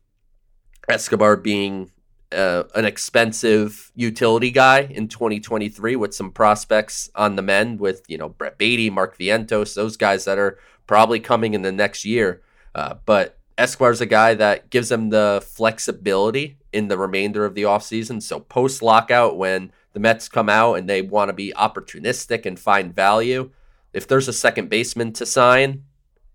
Escobar 0.87 1.35
being 1.35 1.91
uh, 2.31 2.63
an 2.75 2.85
expensive 2.85 3.91
utility 3.95 4.51
guy 4.51 4.81
in 4.81 5.07
2023 5.07 5.95
with 5.95 6.13
some 6.13 6.31
prospects 6.31 7.09
on 7.15 7.35
the 7.35 7.41
mend 7.41 7.79
with 7.79 8.03
you 8.07 8.17
know 8.17 8.29
Brett 8.29 8.57
Baty, 8.57 8.89
Mark 8.89 9.17
Vientos, 9.17 9.73
those 9.73 9.97
guys 9.97 10.25
that 10.25 10.37
are 10.37 10.59
probably 10.85 11.19
coming 11.19 11.55
in 11.55 11.63
the 11.63 11.71
next 11.71 12.05
year. 12.05 12.41
Uh, 12.75 12.95
but 13.05 13.39
Escobar's 13.57 13.99
a 13.99 14.05
guy 14.05 14.35
that 14.35 14.69
gives 14.69 14.89
them 14.89 15.09
the 15.09 15.43
flexibility 15.45 16.59
in 16.71 16.87
the 16.87 16.97
remainder 16.97 17.45
of 17.45 17.55
the 17.55 17.63
offseason. 17.63 18.21
So 18.21 18.39
post 18.39 18.83
lockout, 18.83 19.37
when 19.37 19.71
the 19.93 19.99
Mets 19.99 20.29
come 20.29 20.49
out 20.49 20.75
and 20.75 20.87
they 20.87 21.01
want 21.01 21.29
to 21.29 21.33
be 21.33 21.51
opportunistic 21.57 22.45
and 22.45 22.59
find 22.59 22.95
value, 22.95 23.49
if 23.91 24.07
there's 24.07 24.27
a 24.27 24.33
second 24.33 24.69
baseman 24.69 25.13
to 25.13 25.25
sign, 25.25 25.83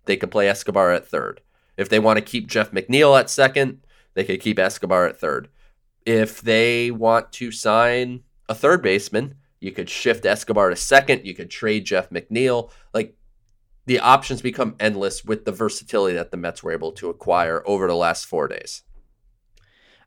they 0.07 0.17
could 0.17 0.33
play 0.33 0.49
Escobar 0.49 0.91
at 0.91 1.07
third. 1.07 1.41
If 1.77 1.89
they 1.89 1.99
want 1.99 2.19
to 2.19 2.25
keep 2.25 2.47
Jeff 2.47 2.71
McNeil 2.71 3.19
at 3.19 3.31
second, 3.31 3.81
they 4.15 4.25
could 4.25 4.41
keep 4.41 4.59
Escobar 4.59 5.07
at 5.07 5.19
third. 5.19 5.49
If 6.07 6.41
they 6.41 6.91
want 6.91 7.33
to 7.33 7.51
sign 7.51 8.23
a 8.49 8.55
third 8.55 8.83
baseman, 8.83 9.37
you 9.61 9.73
could 9.73 9.89
shift 9.89 10.27
Escobar 10.27 10.71
to 10.71 10.77
second. 10.77 11.25
You 11.25 11.35
could 11.35 11.51
trade 11.51 11.85
Jeff 11.85 12.11
McNeil. 12.11 12.71
Like 12.93 13.17
the 13.87 13.99
options 13.99 14.43
become 14.43 14.77
endless 14.79 15.25
with 15.25 15.45
the 15.45 15.53
versatility 15.53 16.15
that 16.17 16.31
the 16.31 16.37
Mets 16.37 16.63
were 16.63 16.73
able 16.73 16.93
to 16.93 17.09
acquire 17.09 17.63
over 17.67 17.87
the 17.87 17.95
last 17.95 18.27
four 18.27 18.49
days. 18.49 18.83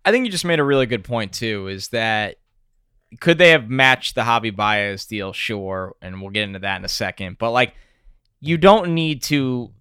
I 0.06 0.12
think 0.12 0.25
you 0.25 0.32
just 0.32 0.45
made 0.45 0.60
a 0.60 0.63
really 0.63 0.86
good 0.86 1.03
point 1.03 1.34
too. 1.34 1.67
Is 1.67 1.89
that 1.89 2.38
could 3.19 3.38
they 3.38 3.49
have 3.49 3.69
matched 3.69 4.15
the 4.15 4.21
Javi 4.21 4.56
Baez 4.56 5.06
deal? 5.06 5.34
Sure, 5.34 5.95
and 6.01 6.21
we'll 6.21 6.32
get 6.32 6.43
into 6.43 6.60
that 6.60 6.77
in 6.77 6.86
a 6.86 6.89
second. 6.89 7.38
But 7.38 7.51
like, 7.51 7.73
you 8.39 8.58
don't 8.58 8.93
need 8.93 9.23
to 9.23 9.71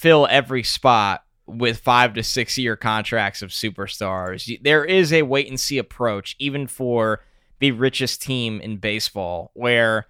fill 0.00 0.26
every 0.30 0.62
spot 0.62 1.24
with 1.46 1.78
five 1.78 2.14
to 2.14 2.22
six 2.22 2.56
year 2.56 2.74
contracts 2.74 3.42
of 3.42 3.50
superstars. 3.50 4.58
There 4.62 4.84
is 4.84 5.12
a 5.12 5.22
wait 5.22 5.48
and 5.48 5.60
see 5.60 5.78
approach, 5.78 6.36
even 6.38 6.66
for 6.66 7.22
the 7.58 7.72
richest 7.72 8.22
team 8.22 8.60
in 8.60 8.78
baseball, 8.78 9.50
where 9.54 10.06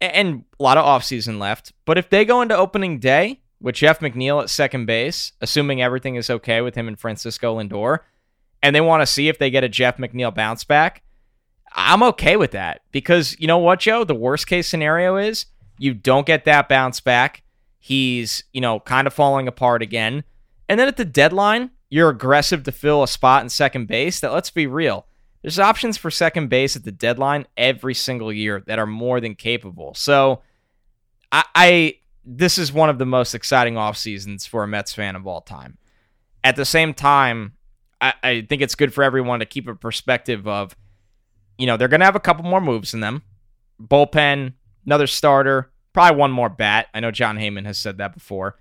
and 0.00 0.44
a 0.58 0.62
lot 0.62 0.78
of 0.78 0.84
offseason 0.84 1.38
left. 1.38 1.72
But 1.84 1.98
if 1.98 2.08
they 2.08 2.24
go 2.24 2.40
into 2.40 2.56
opening 2.56 2.98
day 2.98 3.40
with 3.60 3.74
Jeff 3.74 4.00
McNeil 4.00 4.42
at 4.42 4.50
second 4.50 4.86
base, 4.86 5.32
assuming 5.40 5.82
everything 5.82 6.16
is 6.16 6.30
okay 6.30 6.60
with 6.60 6.74
him 6.74 6.88
and 6.88 6.98
Francisco 6.98 7.58
Lindor, 7.58 8.00
and 8.62 8.74
they 8.74 8.80
want 8.80 9.02
to 9.02 9.06
see 9.06 9.28
if 9.28 9.38
they 9.38 9.50
get 9.50 9.64
a 9.64 9.68
Jeff 9.68 9.98
McNeil 9.98 10.34
bounce 10.34 10.64
back, 10.64 11.02
I'm 11.72 12.02
okay 12.02 12.36
with 12.36 12.52
that 12.52 12.80
because 12.90 13.36
you 13.38 13.46
know 13.46 13.58
what, 13.58 13.80
Joe? 13.80 14.04
The 14.04 14.14
worst 14.14 14.46
case 14.46 14.66
scenario 14.66 15.16
is 15.16 15.46
you 15.78 15.92
don't 15.92 16.26
get 16.26 16.46
that 16.46 16.68
bounce 16.68 17.00
back. 17.00 17.42
He's, 17.86 18.42
you 18.52 18.60
know, 18.60 18.80
kind 18.80 19.06
of 19.06 19.14
falling 19.14 19.46
apart 19.46 19.80
again. 19.80 20.24
And 20.68 20.80
then 20.80 20.88
at 20.88 20.96
the 20.96 21.04
deadline, 21.04 21.70
you're 21.88 22.08
aggressive 22.08 22.64
to 22.64 22.72
fill 22.72 23.04
a 23.04 23.06
spot 23.06 23.44
in 23.44 23.48
second 23.48 23.86
base. 23.86 24.18
That 24.18 24.32
let's 24.32 24.50
be 24.50 24.66
real. 24.66 25.06
There's 25.40 25.60
options 25.60 25.96
for 25.96 26.10
second 26.10 26.48
base 26.48 26.74
at 26.74 26.82
the 26.82 26.90
deadline 26.90 27.46
every 27.56 27.94
single 27.94 28.32
year 28.32 28.64
that 28.66 28.80
are 28.80 28.88
more 28.88 29.20
than 29.20 29.36
capable. 29.36 29.94
So 29.94 30.42
I, 31.30 31.44
I 31.54 31.94
this 32.24 32.58
is 32.58 32.72
one 32.72 32.90
of 32.90 32.98
the 32.98 33.06
most 33.06 33.36
exciting 33.36 33.76
off 33.76 33.96
seasons 33.96 34.46
for 34.46 34.64
a 34.64 34.66
Mets 34.66 34.92
fan 34.92 35.14
of 35.14 35.24
all 35.28 35.40
time. 35.40 35.78
At 36.42 36.56
the 36.56 36.64
same 36.64 36.92
time, 36.92 37.52
I, 38.00 38.14
I 38.20 38.46
think 38.48 38.62
it's 38.62 38.74
good 38.74 38.92
for 38.92 39.04
everyone 39.04 39.38
to 39.38 39.46
keep 39.46 39.68
a 39.68 39.76
perspective 39.76 40.48
of, 40.48 40.74
you 41.56 41.68
know, 41.68 41.76
they're 41.76 41.86
gonna 41.86 42.04
have 42.04 42.16
a 42.16 42.20
couple 42.20 42.42
more 42.42 42.60
moves 42.60 42.94
in 42.94 42.98
them. 42.98 43.22
Bullpen, 43.80 44.54
another 44.84 45.06
starter, 45.06 45.70
probably 45.96 46.18
one 46.18 46.30
more 46.30 46.50
bat. 46.50 46.88
I 46.92 47.00
know 47.00 47.10
Jon 47.10 47.38
Heyman 47.38 47.64
has 47.64 47.78
said 47.78 47.96
that 47.96 48.12
before. 48.12 48.58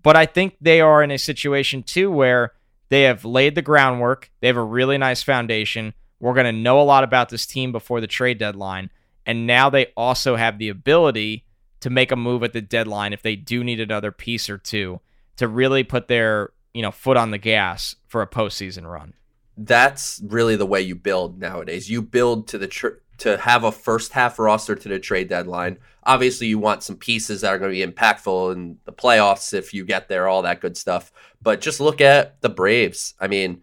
But 0.00 0.14
I 0.14 0.26
think 0.26 0.54
they 0.60 0.80
are 0.80 1.02
in 1.02 1.10
a 1.10 1.18
situation 1.18 1.82
too 1.82 2.08
where 2.08 2.52
they 2.88 3.02
have 3.02 3.24
laid 3.24 3.56
the 3.56 3.62
groundwork. 3.62 4.30
They 4.40 4.46
have 4.46 4.56
a 4.56 4.62
really 4.62 4.96
nice 4.96 5.24
foundation. 5.24 5.92
We're 6.20 6.34
going 6.34 6.46
to 6.46 6.52
know 6.52 6.80
a 6.80 6.82
lot 6.82 7.02
about 7.02 7.30
this 7.30 7.46
team 7.46 7.72
before 7.72 8.00
the 8.00 8.06
trade 8.06 8.38
deadline. 8.38 8.90
And 9.26 9.44
now 9.44 9.68
they 9.68 9.86
also 9.96 10.36
have 10.36 10.58
the 10.58 10.68
ability 10.68 11.44
to 11.80 11.90
make 11.90 12.12
a 12.12 12.16
move 12.16 12.44
at 12.44 12.52
the 12.52 12.60
deadline 12.60 13.12
if 13.12 13.22
they 13.22 13.34
do 13.34 13.64
need 13.64 13.80
another 13.80 14.12
piece 14.12 14.48
or 14.48 14.56
two 14.56 15.00
to 15.36 15.48
really 15.48 15.82
put 15.82 16.06
their, 16.06 16.50
you 16.74 16.82
know, 16.82 16.92
foot 16.92 17.16
on 17.16 17.32
the 17.32 17.38
gas 17.38 17.96
for 18.06 18.22
a 18.22 18.26
postseason 18.28 18.88
run. 18.88 19.14
That's 19.56 20.22
really 20.24 20.54
the 20.54 20.64
way 20.64 20.80
you 20.82 20.94
build 20.94 21.40
nowadays. 21.40 21.90
You 21.90 22.02
build 22.02 22.46
to 22.48 22.58
the 22.58 22.68
tr- 22.68 23.00
to 23.18 23.36
have 23.38 23.64
a 23.64 23.72
first 23.72 24.12
half 24.12 24.38
roster 24.38 24.76
to 24.76 24.88
the 24.88 25.00
trade 25.00 25.28
deadline. 25.28 25.78
Obviously, 26.08 26.46
you 26.46 26.58
want 26.58 26.82
some 26.82 26.96
pieces 26.96 27.42
that 27.42 27.52
are 27.52 27.58
going 27.58 27.70
to 27.70 27.86
be 27.86 27.92
impactful 27.92 28.54
in 28.54 28.78
the 28.84 28.92
playoffs 28.92 29.52
if 29.52 29.72
you 29.74 29.84
get 29.84 30.08
there, 30.08 30.26
all 30.26 30.42
that 30.42 30.60
good 30.60 30.76
stuff. 30.76 31.12
But 31.40 31.60
just 31.60 31.80
look 31.80 32.00
at 32.00 32.40
the 32.40 32.48
Braves. 32.48 33.14
I 33.20 33.28
mean, 33.28 33.62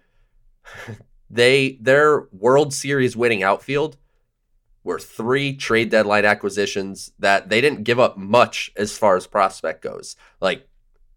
they 1.30 1.78
their 1.82 2.28
World 2.32 2.74
Series 2.74 3.18
winning 3.18 3.44
outfield 3.44 3.98
were 4.84 5.00
three 5.00 5.56
trade 5.56 5.90
deadline 5.90 6.26
acquisitions 6.26 7.12
that 7.18 7.50
they 7.50 7.60
didn't 7.60 7.84
give 7.84 8.00
up 8.00 8.18
much 8.18 8.72
as 8.78 8.96
far 8.96 9.18
as 9.18 9.26
prospect 9.26 9.82
goes. 9.82 10.16
Like 10.40 10.68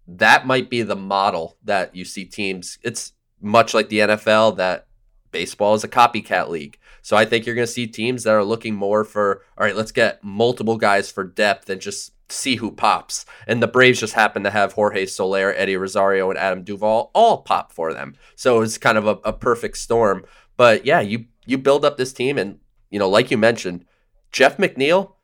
that 0.09 0.47
might 0.47 0.71
be 0.71 0.83
the 0.83 0.97
model 0.97 1.59
that 1.65 1.95
you 1.95 2.07
see 2.07 2.25
teams. 2.25 2.79
It's 2.83 3.13
much 3.41 3.75
like 3.75 3.91
the 3.91 3.99
NFL 4.01 4.57
that 4.57 4.87
baseball 5.31 5.75
is 5.75 5.85
a 5.85 5.89
copycat 5.89 6.49
league. 6.49 6.79
So 7.09 7.17
I 7.17 7.25
think 7.25 7.47
you're 7.47 7.55
going 7.55 7.67
to 7.67 7.73
see 7.73 7.87
teams 7.87 8.25
that 8.25 8.35
are 8.35 8.45
looking 8.45 8.75
more 8.75 9.03
for, 9.03 9.41
all 9.57 9.65
right, 9.65 9.75
let's 9.75 9.93
get 9.93 10.23
multiple 10.23 10.77
guys 10.77 11.11
for 11.11 11.25
depth 11.25 11.71
and 11.71 11.81
just 11.81 12.13
see 12.31 12.57
who 12.57 12.71
pops. 12.71 13.25
And 13.47 13.63
the 13.63 13.67
Braves 13.67 14.01
just 14.01 14.13
happen 14.13 14.43
to 14.43 14.51
have 14.51 14.75
Jorge 14.75 15.07
Soler, 15.07 15.55
Eddie 15.57 15.79
Rosario, 15.79 16.29
and 16.29 16.39
Adam 16.39 16.65
Duvall 16.65 17.11
all 17.15 17.39
pop 17.39 17.73
for 17.73 17.95
them. 17.95 18.15
So 18.37 18.61
it's 18.61 18.77
kind 18.77 18.99
of 18.99 19.07
a, 19.07 19.19
a 19.25 19.33
perfect 19.33 19.79
storm. 19.79 20.27
But 20.59 20.85
yeah, 20.85 21.01
you 21.01 21.25
you 21.47 21.57
build 21.57 21.83
up 21.83 21.97
this 21.97 22.13
team, 22.13 22.37
and 22.37 22.59
you 22.91 22.99
know, 22.99 23.09
like 23.09 23.31
you 23.31 23.39
mentioned, 23.39 23.87
Jeff 24.31 24.59
McNeil. 24.59 25.15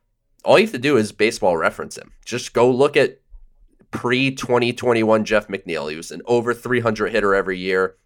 All 0.42 0.58
you 0.58 0.64
have 0.64 0.72
to 0.72 0.78
do 0.78 0.96
is 0.96 1.12
baseball 1.12 1.58
reference 1.58 1.98
him. 1.98 2.12
Just 2.24 2.54
go 2.54 2.70
look 2.70 2.96
at 2.96 3.20
pre 3.90 4.30
2021 4.30 5.26
Jeff 5.26 5.48
McNeil. 5.48 5.90
He 5.90 5.98
was 5.98 6.10
an 6.10 6.22
over 6.24 6.54
300 6.54 7.12
hitter 7.12 7.34
every 7.34 7.58
year, 7.58 7.96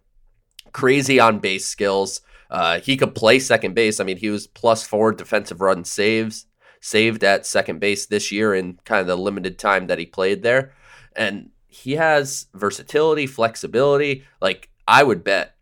crazy 0.73 1.17
on 1.17 1.39
base 1.39 1.65
skills. 1.65 2.19
Uh, 2.49 2.79
he 2.79 2.97
could 2.97 3.13
play 3.13 3.39
second 3.39 3.75
base. 3.75 3.99
I 3.99 4.03
mean, 4.03 4.17
he 4.17 4.29
was 4.29 4.47
plus 4.47 4.85
four 4.85 5.11
defensive 5.11 5.61
run 5.61 5.83
saves 5.83 6.45
saved 6.81 7.23
at 7.23 7.45
second 7.45 7.79
base 7.79 8.05
this 8.05 8.31
year 8.31 8.53
in 8.53 8.79
kind 8.85 9.01
of 9.01 9.07
the 9.07 9.17
limited 9.17 9.59
time 9.59 9.87
that 9.87 9.99
he 9.99 10.05
played 10.05 10.43
there. 10.43 10.73
And 11.15 11.49
he 11.67 11.93
has 11.93 12.47
versatility, 12.53 13.27
flexibility. 13.27 14.23
Like 14.41 14.69
I 14.87 15.03
would 15.03 15.23
bet 15.23 15.55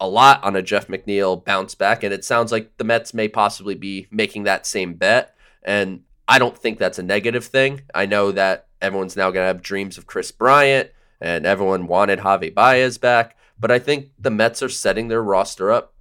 a 0.00 0.08
lot 0.08 0.42
on 0.44 0.54
a 0.54 0.62
Jeff 0.62 0.88
McNeil 0.88 1.44
bounce 1.44 1.74
back. 1.74 2.02
And 2.02 2.12
it 2.12 2.24
sounds 2.24 2.52
like 2.52 2.76
the 2.76 2.84
Mets 2.84 3.14
may 3.14 3.28
possibly 3.28 3.74
be 3.74 4.06
making 4.10 4.44
that 4.44 4.66
same 4.66 4.94
bet. 4.94 5.34
And 5.62 6.02
I 6.28 6.38
don't 6.38 6.56
think 6.56 6.78
that's 6.78 6.98
a 6.98 7.02
negative 7.02 7.46
thing. 7.46 7.82
I 7.94 8.06
know 8.06 8.30
that 8.32 8.68
everyone's 8.80 9.16
now 9.16 9.30
going 9.30 9.42
to 9.42 9.48
have 9.48 9.62
dreams 9.62 9.98
of 9.98 10.06
Kris 10.06 10.30
Bryant 10.30 10.90
and 11.20 11.46
everyone 11.46 11.88
wanted 11.88 12.20
Javi 12.20 12.54
Baez 12.54 12.98
back. 12.98 13.36
But 13.58 13.72
I 13.72 13.80
think 13.80 14.10
the 14.18 14.30
Mets 14.30 14.62
are 14.62 14.68
setting 14.68 15.08
their 15.08 15.22
roster 15.22 15.72
up 15.72 15.94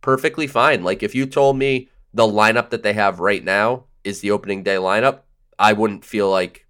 perfectly 0.00 0.46
fine. 0.46 0.82
Like 0.82 1.02
if 1.02 1.14
you 1.14 1.26
told 1.26 1.56
me 1.56 1.88
the 2.12 2.26
lineup 2.26 2.70
that 2.70 2.82
they 2.82 2.92
have 2.92 3.20
right 3.20 3.44
now 3.44 3.84
is 4.04 4.20
the 4.20 4.30
opening 4.30 4.62
day 4.62 4.76
lineup, 4.76 5.20
I 5.58 5.72
wouldn't 5.72 6.04
feel 6.04 6.30
like 6.30 6.66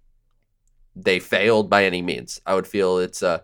they 0.95 1.19
failed 1.19 1.69
by 1.69 1.85
any 1.85 2.01
means. 2.01 2.41
I 2.45 2.55
would 2.55 2.67
feel 2.67 2.97
it's 2.97 3.21
a 3.21 3.43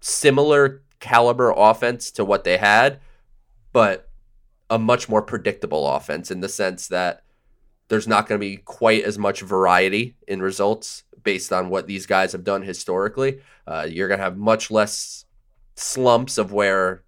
similar 0.00 0.82
caliber 1.00 1.52
offense 1.56 2.10
to 2.12 2.24
what 2.24 2.44
they 2.44 2.56
had, 2.56 3.00
but 3.72 4.08
a 4.68 4.78
much 4.78 5.08
more 5.08 5.22
predictable 5.22 5.88
offense 5.88 6.30
in 6.30 6.40
the 6.40 6.48
sense 6.48 6.88
that 6.88 7.22
there's 7.88 8.08
not 8.08 8.26
going 8.26 8.40
to 8.40 8.44
be 8.44 8.56
quite 8.56 9.04
as 9.04 9.18
much 9.18 9.42
variety 9.42 10.16
in 10.26 10.40
results 10.40 11.04
based 11.22 11.52
on 11.52 11.68
what 11.68 11.86
these 11.86 12.06
guys 12.06 12.32
have 12.32 12.44
done 12.44 12.62
historically. 12.62 13.40
Uh, 13.66 13.86
you're 13.88 14.08
going 14.08 14.18
to 14.18 14.24
have 14.24 14.36
much 14.36 14.70
less 14.70 15.24
slumps 15.76 16.38
of 16.38 16.52
where 16.52 17.02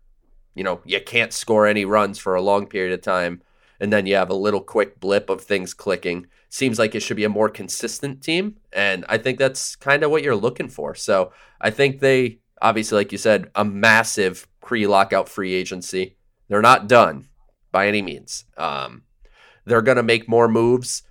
you 0.54 0.64
know, 0.64 0.80
you 0.84 1.00
can't 1.00 1.32
score 1.32 1.66
any 1.66 1.84
runs 1.84 2.18
for 2.18 2.34
a 2.34 2.42
long 2.42 2.66
period 2.66 2.92
of 2.92 3.02
time. 3.02 3.42
And 3.80 3.92
then 3.92 4.06
you 4.06 4.14
have 4.14 4.30
a 4.30 4.34
little 4.34 4.60
quick 4.60 5.00
blip 5.00 5.28
of 5.28 5.40
things 5.40 5.74
clicking. 5.74 6.26
Seems 6.48 6.78
like 6.78 6.94
it 6.94 7.00
should 7.00 7.16
be 7.16 7.24
a 7.24 7.28
more 7.28 7.48
consistent 7.48 8.22
team. 8.22 8.56
And 8.72 9.04
I 9.08 9.18
think 9.18 9.38
that's 9.38 9.74
kind 9.76 10.04
of 10.04 10.10
what 10.10 10.22
you're 10.22 10.36
looking 10.36 10.68
for. 10.68 10.94
So 10.94 11.32
I 11.60 11.70
think 11.70 11.98
they, 11.98 12.38
obviously, 12.62 12.96
like 12.96 13.10
you 13.10 13.18
said, 13.18 13.50
a 13.54 13.64
massive 13.64 14.46
pre 14.60 14.86
lockout 14.86 15.28
free 15.28 15.52
agency. 15.52 16.16
They're 16.48 16.62
not 16.62 16.88
done 16.88 17.28
by 17.72 17.88
any 17.88 18.02
means. 18.02 18.44
Um, 18.56 19.02
they're 19.64 19.82
going 19.82 19.96
to 19.96 20.02
make 20.02 20.28
more 20.28 20.48
moves. 20.48 21.02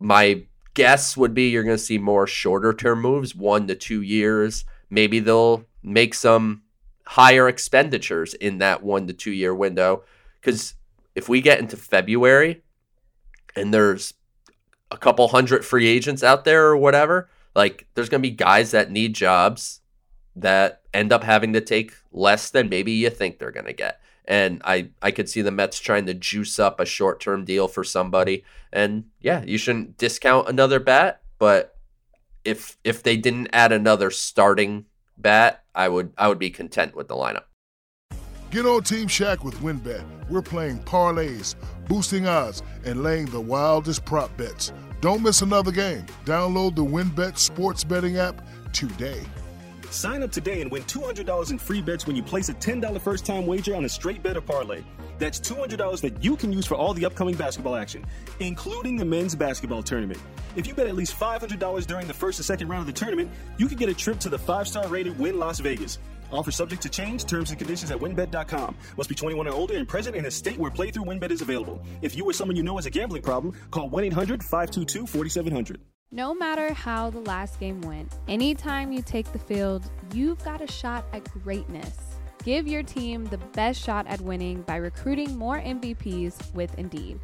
My 0.00 0.42
guess 0.74 1.16
would 1.16 1.34
be 1.34 1.48
you're 1.50 1.64
going 1.64 1.76
to 1.76 1.82
see 1.82 1.98
more 1.98 2.26
shorter 2.26 2.72
term 2.72 3.00
moves, 3.00 3.34
one 3.34 3.68
to 3.68 3.74
two 3.74 4.02
years. 4.02 4.64
Maybe 4.90 5.20
they'll 5.20 5.64
make 5.82 6.14
some 6.14 6.62
higher 7.08 7.48
expenditures 7.48 8.34
in 8.34 8.58
that 8.58 8.82
one 8.82 9.06
to 9.06 9.14
two 9.14 9.32
year 9.32 9.54
window. 9.54 10.02
Because 10.38 10.74
if 11.14 11.26
we 11.26 11.40
get 11.40 11.58
into 11.58 11.74
February 11.74 12.62
and 13.56 13.72
there's 13.72 14.12
a 14.90 14.98
couple 14.98 15.26
hundred 15.28 15.64
free 15.64 15.88
agents 15.88 16.22
out 16.22 16.44
there 16.44 16.66
or 16.66 16.76
whatever, 16.76 17.30
like 17.54 17.86
there's 17.94 18.10
going 18.10 18.22
to 18.22 18.28
be 18.28 18.34
guys 18.34 18.72
that 18.72 18.90
need 18.90 19.14
jobs 19.14 19.80
that 20.36 20.82
end 20.92 21.10
up 21.10 21.24
having 21.24 21.54
to 21.54 21.62
take 21.62 21.94
less 22.12 22.50
than 22.50 22.68
maybe 22.68 22.92
you 22.92 23.08
think 23.08 23.38
they're 23.38 23.50
going 23.52 23.64
to 23.64 23.72
get. 23.72 24.02
And 24.26 24.60
I, 24.62 24.90
I 25.00 25.10
could 25.10 25.30
see 25.30 25.40
the 25.40 25.50
Mets 25.50 25.80
trying 25.80 26.04
to 26.06 26.14
juice 26.14 26.58
up 26.58 26.78
a 26.78 26.84
short 26.84 27.20
term 27.20 27.46
deal 27.46 27.68
for 27.68 27.84
somebody. 27.84 28.44
And 28.70 29.04
yeah, 29.22 29.42
you 29.44 29.56
shouldn't 29.56 29.96
discount 29.96 30.46
another 30.46 30.78
bat, 30.78 31.22
but 31.38 31.74
if 32.44 32.76
if 32.84 33.02
they 33.02 33.16
didn't 33.16 33.48
add 33.54 33.72
another 33.72 34.10
starting 34.10 34.84
bat, 35.16 35.64
I 35.78 35.88
would 35.88 36.12
I 36.18 36.26
would 36.26 36.40
be 36.40 36.50
content 36.50 36.96
with 36.96 37.06
the 37.06 37.14
lineup. 37.14 37.44
Get 38.50 38.66
on 38.66 38.82
Team 38.82 39.06
Shaq 39.06 39.44
with 39.44 39.54
WynnBET. 39.60 40.04
We're 40.28 40.42
playing 40.42 40.80
parlays, 40.80 41.54
boosting 41.86 42.26
odds, 42.26 42.62
and 42.84 43.04
laying 43.04 43.26
the 43.26 43.40
wildest 43.40 44.04
prop 44.04 44.36
bets. 44.36 44.72
Don't 45.00 45.22
miss 45.22 45.42
another 45.42 45.70
game. 45.70 46.04
Download 46.24 46.74
the 46.74 46.84
WynnBET 46.84 47.38
sports 47.38 47.84
betting 47.84 48.16
app 48.16 48.44
today. 48.72 49.22
Sign 49.90 50.24
up 50.24 50.32
today 50.32 50.62
and 50.62 50.70
win 50.70 50.82
$200 50.82 51.50
in 51.52 51.58
free 51.58 51.80
bets 51.80 52.06
when 52.06 52.16
you 52.16 52.22
place 52.24 52.48
a 52.48 52.54
$10 52.54 53.00
first 53.00 53.24
time 53.24 53.46
wager 53.46 53.76
on 53.76 53.84
a 53.84 53.88
straight 53.88 54.22
bet 54.22 54.36
or 54.36 54.40
parlay. 54.40 54.82
That's 55.18 55.40
$200 55.40 56.00
that 56.02 56.24
you 56.24 56.36
can 56.36 56.52
use 56.52 56.66
for 56.66 56.74
all 56.74 56.94
the 56.94 57.04
upcoming 57.04 57.34
basketball 57.34 57.76
action, 57.76 58.04
including 58.40 58.96
the 58.96 59.04
men's 59.04 59.34
basketball 59.34 59.82
tournament. 59.82 60.20
If 60.56 60.66
you 60.66 60.74
bet 60.74 60.86
at 60.86 60.94
least 60.94 61.18
$500 61.18 61.86
during 61.86 62.06
the 62.06 62.14
first 62.14 62.38
and 62.38 62.46
second 62.46 62.68
round 62.68 62.80
of 62.80 62.86
the 62.86 62.98
tournament, 62.98 63.30
you 63.56 63.66
can 63.66 63.76
get 63.76 63.88
a 63.88 63.94
trip 63.94 64.18
to 64.20 64.28
the 64.28 64.38
five 64.38 64.68
star 64.68 64.86
rated 64.88 65.18
Wynn 65.18 65.38
Las 65.38 65.60
Vegas. 65.60 65.98
Offer 66.30 66.50
subject 66.50 66.82
to 66.82 66.88
change, 66.88 67.24
terms 67.24 67.50
and 67.50 67.58
conditions 67.58 67.90
at 67.90 67.98
wynnbet.com. 67.98 68.76
Must 68.96 69.08
be 69.08 69.14
21 69.14 69.48
or 69.48 69.54
older 69.54 69.76
and 69.76 69.88
present 69.88 70.14
in 70.14 70.26
a 70.26 70.30
state 70.30 70.58
where 70.58 70.70
playthrough 70.70 71.06
WynnBET 71.06 71.30
is 71.30 71.40
available. 71.40 71.82
If 72.02 72.16
you 72.16 72.24
or 72.24 72.32
someone 72.32 72.56
you 72.56 72.62
know 72.62 72.76
has 72.76 72.86
a 72.86 72.90
gambling 72.90 73.22
problem, 73.22 73.54
call 73.70 73.88
1 73.88 74.04
800 74.04 74.42
522 74.42 75.06
4700. 75.06 75.80
No 76.10 76.34
matter 76.34 76.72
how 76.72 77.10
the 77.10 77.20
last 77.20 77.60
game 77.60 77.80
went, 77.82 78.14
anytime 78.28 78.92
you 78.92 79.02
take 79.02 79.30
the 79.32 79.38
field, 79.38 79.90
you've 80.14 80.42
got 80.42 80.62
a 80.62 80.66
shot 80.70 81.04
at 81.12 81.24
greatness. 81.42 82.07
Give 82.44 82.68
your 82.68 82.82
team 82.82 83.24
the 83.24 83.38
best 83.38 83.82
shot 83.82 84.06
at 84.06 84.20
winning 84.20 84.62
by 84.62 84.76
recruiting 84.76 85.36
more 85.36 85.60
MVPs 85.60 86.54
with 86.54 86.76
Indeed. 86.78 87.20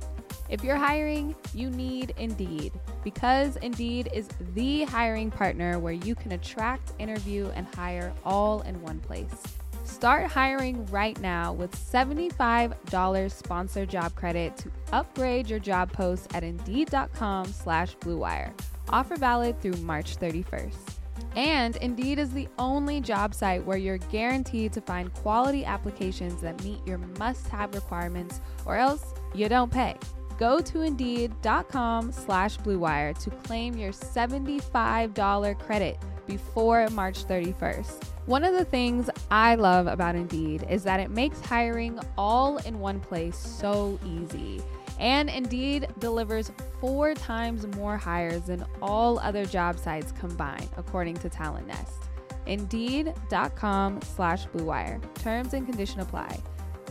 If 0.49 0.63
you're 0.63 0.77
hiring, 0.77 1.35
you 1.55 1.71
need 1.71 2.15
Indeed 2.19 2.73
because 3.03 3.57
Indeed 3.57 4.11
is 4.13 4.29
the 4.55 4.85
hiring 4.85 5.31
partner 5.31 5.79
where 5.79 5.93
you 5.93 6.15
can 6.15 6.33
attract, 6.33 6.93
interview, 6.99 7.51
and 7.55 7.67
hire 7.75 8.13
all 8.25 8.61
in 8.63 8.81
one 8.83 9.01
place. 9.01 9.43
Start 9.85 10.31
hiring 10.31 10.85
right 10.87 11.19
now 11.21 11.53
with 11.53 11.73
$75 11.73 13.31
sponsored 13.31 13.89
job 13.89 14.15
credit 14.15 14.57
to 14.59 14.71
upgrade 14.93 15.49
your 15.49 15.59
job 15.59 15.93
post 15.93 16.35
at 16.35 16.43
Indeed.com 16.43 17.47
slash 17.47 17.97
BlueWire. 17.99 18.53
Offer 18.89 19.17
valid 19.17 19.61
through 19.61 19.77
March 19.79 20.17
31st. 20.17 20.94
And 21.37 21.77
Indeed 21.77 22.19
is 22.19 22.31
the 22.31 22.49
only 22.59 23.01
job 23.01 23.35
site 23.35 23.65
where 23.65 23.77
you're 23.77 23.99
guaranteed 23.99 24.73
to 24.75 24.81
find 24.81 25.13
quality 25.15 25.65
applications 25.65 26.41
that 26.43 26.63
meet 26.63 26.79
your 26.87 26.99
must 27.19 27.49
have 27.49 27.75
requirements, 27.75 28.41
or 28.65 28.77
else 28.77 29.15
you 29.35 29.49
don't 29.49 29.73
pay. 29.73 29.97
Go 30.39 30.61
to 30.61 30.83
Indeed.com 30.83 32.13
slash 32.13 32.59
Bluewire 32.59 33.17
to 33.23 33.31
claim 33.31 33.77
your 33.77 33.93
$75 33.93 35.59
credit 35.59 35.99
before 36.27 36.89
March 36.91 37.27
31st. 37.27 38.05
One 38.27 38.45
of 38.45 38.55
the 38.55 38.65
things 38.65 39.11
I 39.31 39.55
love 39.55 39.87
about 39.87 40.17
Indeed 40.17 40.67
is 40.69 40.83
that 40.85 40.99
it 40.99 41.11
makes 41.11 41.41
hiring 41.41 42.01
all 42.17 42.57
in 42.59 42.81
one 42.81 43.01
place 43.01 43.37
so 43.37 43.99
easy. 44.05 44.63
And 44.99 45.29
Indeed 45.29 45.89
delivers 45.99 46.53
four 46.81 47.15
times 47.15 47.67
more 47.77 47.97
hires 47.97 48.43
than 48.43 48.65
all 48.81 49.19
other 49.19 49.45
job 49.45 49.79
sites 49.79 50.13
combined, 50.13 50.69
according 50.77 51.17
to 51.19 51.29
TalentNest. 51.29 52.09
Indeed.com 52.47 54.03
slash 54.03 54.47
Blue 54.47 54.67
Wire. 54.67 55.01
Terms 55.17 55.55
and 55.55 55.67
condition 55.67 56.01
apply. 56.01 56.39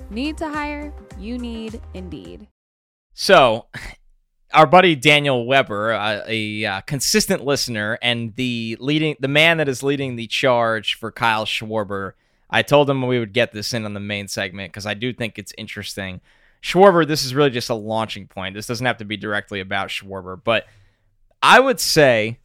Need 0.09 0.37
to 0.37 0.49
hire? 0.49 0.93
You 1.17 1.37
need 1.37 1.81
Indeed. 1.93 2.47
So, 3.13 3.67
our 4.53 4.67
buddy 4.67 4.95
Daniel 4.95 5.45
Weber, 5.45 5.93
uh, 5.93 6.21
a 6.27 6.65
uh, 6.65 6.81
consistent 6.81 7.43
listener 7.43 7.97
and 8.01 8.35
the 8.35 8.77
leading, 8.79 9.15
the 9.19 9.27
man 9.27 9.57
that 9.57 9.67
is 9.67 9.83
leading 9.83 10.15
the 10.15 10.27
charge 10.27 10.95
for 10.95 11.11
Kyle 11.11 11.45
Schwarber. 11.45 12.13
I 12.49 12.61
told 12.61 12.89
him 12.89 13.05
we 13.07 13.17
would 13.17 13.33
get 13.33 13.51
this 13.51 13.73
in 13.73 13.85
on 13.85 13.93
the 13.93 13.99
main 13.99 14.27
segment 14.27 14.71
because 14.71 14.85
I 14.85 14.93
do 14.93 15.11
think 15.13 15.39
it's 15.39 15.53
interesting. 15.57 16.21
Schwarber, 16.63 17.05
this 17.05 17.25
is 17.25 17.35
really 17.35 17.49
just 17.49 17.69
a 17.69 17.75
launching 17.75 18.25
point. 18.25 18.55
This 18.55 18.67
doesn't 18.67 18.85
have 18.85 18.97
to 18.97 19.05
be 19.05 19.17
directly 19.17 19.59
about 19.59 19.89
Schwarber, 19.89 20.39
but 20.41 20.65
I 21.41 21.59
would 21.59 21.79
say 21.79 22.39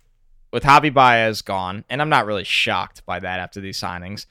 with 0.53 0.65
Javi 0.65 0.93
Baez 0.93 1.43
gone, 1.43 1.85
and 1.89 2.03
I'm 2.03 2.09
not 2.09 2.27
really 2.27 2.43
shocked 2.43 3.07
by 3.07 3.21
that 3.21 3.39
after 3.39 3.61
these 3.61 3.81
signings. 3.81 4.27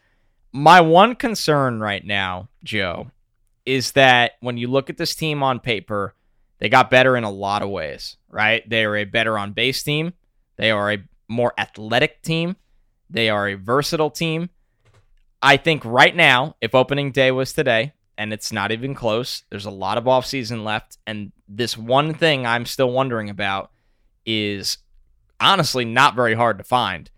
My 0.52 0.82
one 0.82 1.16
concern 1.16 1.80
right 1.80 2.04
now, 2.04 2.50
Joe, 2.64 3.12
is 3.66 3.94
that 3.94 4.34
when 4.42 4.58
you 4.58 4.68
look 4.68 4.90
at 4.90 4.98
this 4.98 5.16
team 5.16 5.42
on 5.42 5.60
paper, 5.62 6.16
they 6.60 6.68
got 6.68 6.92
better 6.92 7.16
in 7.16 7.24
a 7.24 7.32
lot 7.32 7.62
of 7.62 7.70
ways, 7.70 8.18
right? 8.30 8.68
They 8.70 8.84
are 8.84 8.98
a 8.98 9.06
better 9.06 9.38
on 9.38 9.54
base 9.54 9.84
team. 9.84 10.14
They 10.58 10.72
are 10.72 10.92
a 10.92 11.04
more 11.30 11.54
athletic 11.58 12.24
team. 12.24 12.58
They 13.10 13.30
are 13.30 13.48
a 13.48 13.56
versatile 13.56 14.10
team. 14.10 14.50
I 15.42 15.56
think 15.56 15.86
right 15.86 16.16
now, 16.16 16.56
if 16.60 16.76
opening 16.76 17.12
day 17.12 17.32
was 17.32 17.54
today, 17.54 17.94
and 18.18 18.34
it's 18.34 18.52
not 18.52 18.72
even 18.72 18.96
close, 18.96 19.44
there's 19.50 19.66
a 19.66 19.72
lot 19.72 19.98
of 19.98 20.06
offseason 20.06 20.64
left. 20.64 20.98
And 21.06 21.32
this 21.48 21.78
one 21.78 22.14
thing 22.14 22.46
I'm 22.46 22.66
still 22.66 22.92
wondering 22.92 23.30
about 23.30 23.72
is 24.26 24.80
honestly 25.40 25.86
not 25.86 26.16
very 26.16 26.34
hard 26.34 26.58
to 26.58 26.64
find. 26.64 27.10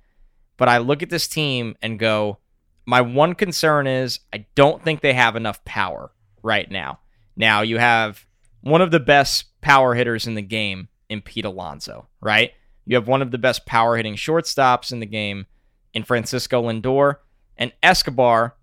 But 0.58 0.68
I 0.68 0.80
look 0.80 1.02
at 1.02 1.10
this 1.10 1.28
team 1.28 1.76
and 1.82 1.98
go, 1.98 2.40
my 2.86 3.02
one 3.02 3.34
concern 3.34 3.88
is 3.88 4.20
I 4.34 4.46
don't 4.56 4.84
think 4.84 5.02
they 5.02 5.14
have 5.14 5.36
enough 5.36 5.64
power 5.64 6.12
right 6.44 6.70
now. 6.70 7.00
Now 7.36 7.62
you 7.62 7.78
have 7.78 8.26
one 8.62 8.82
of 8.82 8.92
the 8.92 9.00
best 9.00 9.46
power 9.62 9.96
hitters 9.96 10.28
in 10.28 10.36
the 10.36 10.42
game 10.42 10.90
in 11.08 11.22
Pete 11.22 11.46
Alonso, 11.46 12.08
right? 12.22 12.52
You 12.86 12.96
have 12.96 13.08
one 13.08 13.22
of 13.22 13.32
the 13.32 13.38
best 13.38 13.66
power 13.66 13.96
hitting 13.96 14.16
shortstops 14.16 14.92
in 14.92 15.00
the 15.00 15.06
game 15.06 15.46
in 15.94 16.04
Francisco 16.04 16.64
Lindor, 16.64 17.18
and 17.58 17.74
Escobar 17.84 18.56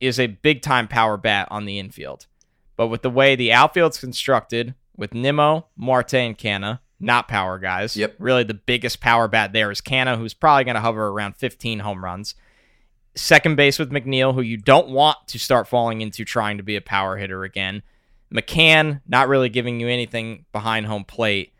is 0.00 0.18
a 0.18 0.28
big 0.28 0.62
time 0.62 0.88
power 0.88 1.16
bat 1.16 1.48
on 1.50 1.64
the 1.64 1.78
infield. 1.78 2.26
But 2.76 2.88
with 2.88 3.02
the 3.02 3.10
way 3.10 3.36
the 3.36 3.52
outfield's 3.52 3.98
constructed, 3.98 4.74
with 4.96 5.14
Nimmo, 5.14 5.66
Marte, 5.76 6.14
and 6.14 6.38
Canha, 6.38 6.80
not 7.00 7.26
power 7.26 7.58
guys. 7.58 7.96
Yep. 7.96 8.16
Really, 8.18 8.44
the 8.44 8.54
biggest 8.54 9.00
power 9.00 9.26
bat 9.26 9.52
there 9.52 9.70
is 9.70 9.80
Canha, 9.80 10.18
who's 10.18 10.34
probably 10.34 10.64
going 10.64 10.74
to 10.74 10.80
hover 10.80 11.08
around 11.08 11.36
15 11.36 11.80
home 11.80 12.04
runs. 12.04 12.34
Second 13.16 13.56
base 13.56 13.78
with 13.78 13.90
McNeil, 13.90 14.34
who 14.34 14.42
you 14.42 14.56
don't 14.56 14.90
want 14.90 15.16
to 15.28 15.38
start 15.38 15.66
falling 15.66 16.00
into 16.02 16.24
trying 16.24 16.58
to 16.58 16.62
be 16.62 16.76
a 16.76 16.80
power 16.80 17.16
hitter 17.16 17.42
again. 17.42 17.82
McCann, 18.32 19.00
not 19.08 19.28
really 19.28 19.48
giving 19.48 19.80
you 19.80 19.88
anything 19.88 20.44
behind 20.52 20.86
home 20.86 21.04
plate. 21.04 21.52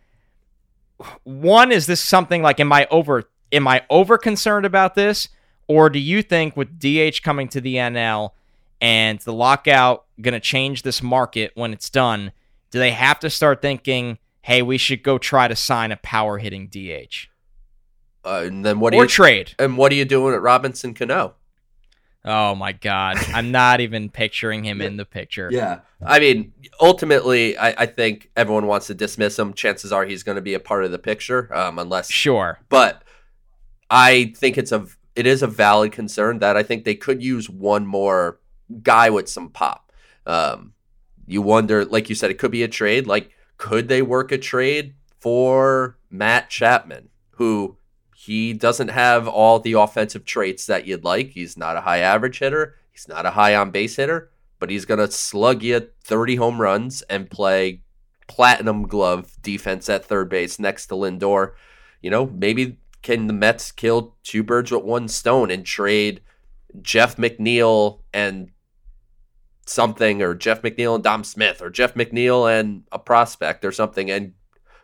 One, 1.25 1.73
is 1.73 1.87
this 1.87 2.01
something 2.01 2.43
like 2.43 2.61
am 2.61 2.73
I 2.73 2.87
over 2.91 3.25
am 3.51 3.67
I 3.67 3.85
over 3.91 4.19
concerned 4.19 4.67
about 4.67 4.95
this? 4.95 5.29
Or 5.71 5.89
do 5.89 6.01
you 6.01 6.21
think 6.21 6.57
with 6.57 6.81
DH 6.81 7.23
coming 7.23 7.47
to 7.51 7.61
the 7.61 7.77
NL 7.77 8.31
and 8.81 9.21
the 9.21 9.33
lockout 9.33 10.07
gonna 10.21 10.41
change 10.41 10.83
this 10.83 11.01
market 11.01 11.53
when 11.55 11.73
it's 11.73 11.89
done, 11.89 12.33
do 12.73 12.81
they 12.81 12.91
have 12.91 13.21
to 13.21 13.31
start 13.31 13.63
thinking, 13.63 14.19
hey, 14.43 14.63
we 14.63 14.79
should 14.79 15.05
go 15.05 15.17
try 15.17 15.47
to 15.47 15.55
sign 15.55 15.93
a 15.93 15.97
power 15.99 16.39
hitting 16.39 16.67
DH? 16.67 17.29
Uh, 18.25 18.43
and 18.47 18.65
then 18.65 18.81
what 18.81 18.91
do 18.91 18.99
or 18.99 19.05
you 19.05 19.09
trade. 19.09 19.55
and 19.61 19.77
what 19.77 19.93
are 19.93 19.95
you 19.95 20.05
doing 20.05 20.35
at 20.35 20.43
Robinson 20.43 20.93
Cano? 20.93 21.37
Oh 22.25 22.57
my 22.57 22.73
God. 22.73 23.19
I'm 23.29 23.53
not 23.53 23.81
even 23.81 24.11
picturing 24.11 24.65
him 24.65 24.81
in 24.81 24.97
the 24.97 25.05
picture. 25.05 25.51
Yeah. 25.53 25.83
I 26.05 26.19
mean, 26.19 26.53
ultimately, 26.81 27.57
I, 27.57 27.83
I 27.83 27.87
think 27.87 28.29
everyone 28.37 28.67
wants 28.67 28.89
to 28.89 28.95
dismiss 28.95 29.39
him. 29.39 29.55
Chances 29.55 29.93
are 29.93 30.05
he's 30.05 30.25
going 30.25 30.35
to 30.35 30.43
be 30.43 30.55
a 30.55 30.61
part 30.61 30.85
of 30.85 30.91
the 30.91 30.99
picture, 30.99 31.49
um, 31.55 31.79
unless. 31.79 32.11
Sure. 32.11 32.59
But 32.69 33.05
I 33.89 34.35
think 34.37 34.59
it's 34.59 34.73
a 34.73 34.89
it 35.21 35.27
is 35.27 35.43
a 35.43 35.47
valid 35.47 35.93
concern 35.93 36.39
that 36.39 36.57
I 36.57 36.63
think 36.63 36.85
they 36.85 36.95
could 36.95 37.23
use 37.23 37.49
one 37.51 37.87
more 37.87 38.41
guy 38.83 39.11
with 39.11 39.29
some 39.29 39.51
pop. 39.51 39.93
Um, 40.25 40.73
you 41.27 41.43
wonder, 41.43 41.85
like 41.85 42.09
you 42.09 42.15
said, 42.15 42.31
it 42.31 42.39
could 42.39 42.51
be 42.51 42.63
a 42.63 42.69
trade. 42.69 43.07
Like, 43.07 43.31
could 43.59 43.89
they 43.89 44.01
work 44.01 44.33
a 44.33 44.39
trade 44.39 44.95
for 45.19 45.99
Matt 46.09 46.49
Chapman, 46.49 47.11
who 47.33 47.77
he 48.17 48.55
doesn't 48.55 48.89
have 48.89 49.29
all 49.29 49.61
the 49.61 49.75
offensive 49.75 50.25
traits 50.25 50.67
that 50.67 50.87
you'd 50.87 51.05
like. 51.05 51.31
He's 51.31 51.57
not 51.57 51.77
a 51.77 51.83
high 51.83 51.99
average 51.99 52.39
hitter. 52.39 52.77
He's 52.91 53.07
not 53.07 53.27
a 53.27 53.31
high 53.31 53.55
on 53.55 53.71
base 53.71 53.97
hitter, 53.97 54.31
but 54.59 54.71
he's 54.71 54.87
going 54.87 55.01
to 55.01 55.11
slug 55.11 55.63
you 55.63 55.89
30 56.05 56.37
home 56.37 56.61
runs 56.61 57.03
and 57.03 57.31
play 57.31 57.83
platinum 58.27 58.87
glove 58.87 59.37
defense 59.43 59.89
at 59.89 60.05
third 60.05 60.31
base 60.31 60.59
next 60.59 60.87
to 60.87 60.95
Lindor. 60.95 61.53
You 62.01 62.11
know, 62.11 62.27
maybe 62.27 62.79
can 63.03 63.27
the 63.27 63.33
Mets 63.33 63.73
kill 63.73 64.17
two 64.23 64.43
birds 64.43 64.71
with 64.71 64.85
one 64.85 65.09
stone 65.09 65.51
and 65.51 65.65
trade 65.65 66.21
Jeff 66.83 67.17
McNeil 67.17 68.01
and 68.13 68.51
something, 69.67 70.23
or 70.23 70.35
Jeff 70.35 70.63
McNeil 70.63 70.97
and 70.97 71.05
Dom 71.05 71.25
Smith, 71.25 71.63
or 71.63 71.71
Jeff 71.71 71.95
McNeil 71.95 72.61
and 72.61 72.85
a 72.93 72.99
prospect 72.99 73.65
or 73.65 73.73
something, 73.73 74.11
and 74.11 74.35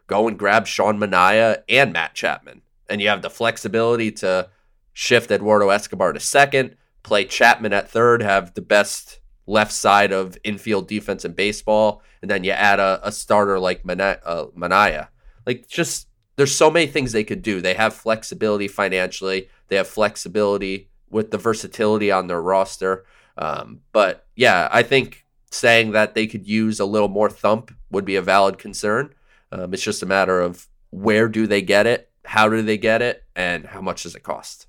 go 0.07 0.29
and 0.29 0.39
grab 0.39 0.67
Sean 0.67 0.99
Manaea 0.99 1.63
and 1.69 1.93
Matt 1.93 2.15
Chapman? 2.15 2.63
and 2.89 3.01
you 3.01 3.09
have 3.09 3.23
the 3.23 3.31
flexibility 3.31 4.11
to 4.11 4.49
shift 4.93 5.31
Eduardo 5.31 5.71
Escobar 5.71 6.13
to 6.13 6.21
second, 6.21 6.77
play 7.03 7.25
Chapman 7.25 7.73
at 7.73 7.91
third, 7.91 8.23
have 8.23 8.55
the 8.55 8.63
best 8.63 9.21
left 9.47 9.73
side 9.73 10.13
of 10.13 10.39
infield 10.45 10.89
defense 10.89 11.25
in 11.25 11.33
baseball, 11.33 12.03
and 12.23 12.31
then 12.31 12.45
you 12.45 12.51
add 12.51 12.81
a, 12.81 13.01
a 13.03 13.13
starter 13.13 13.59
like 13.59 13.85
Manaea, 13.85 14.19
uh, 14.25 14.47
Manaea. 14.57 15.09
Like, 15.45 15.69
just 15.69 16.09
there's 16.37 16.55
so 16.55 16.71
many 16.71 16.87
things 16.87 17.13
they 17.13 17.25
could 17.25 17.43
do. 17.43 17.61
They 17.61 17.75
have 17.75 17.95
flexibility 17.95 18.69
financially, 18.69 19.49
they 19.69 19.77
have 19.77 19.89
flexibility 19.89 20.89
with 21.11 21.31
the 21.31 21.39
versatility 21.39 22.11
on 22.11 22.27
their 22.27 22.43
roster. 22.43 23.05
Um, 23.39 23.81
but 23.93 24.27
yeah, 24.35 24.69
I 24.71 24.83
think 24.83 25.25
saying 25.51 25.93
that 25.93 26.15
they 26.15 26.27
could 26.27 26.47
use 26.47 26.81
a 26.81 26.85
little 26.85 27.09
more 27.09 27.31
thump 27.31 27.73
would 27.91 28.05
be 28.05 28.17
a 28.17 28.23
valid 28.23 28.59
concern. 28.59 29.15
Um, 29.53 29.73
it's 29.73 29.83
just 29.83 30.03
a 30.03 30.07
matter 30.07 30.41
of 30.41 30.67
where 30.91 31.29
do 31.29 31.47
they 31.47 31.63
get 31.63 31.87
it 31.87 32.11
how 32.27 32.49
do 32.49 32.61
they 32.61 32.77
get 32.77 33.03
it 33.03 33.25
and 33.35 33.65
how 33.65 33.81
much 33.81 34.03
does 34.03 34.15
it 34.15 34.23
cost 34.23 34.67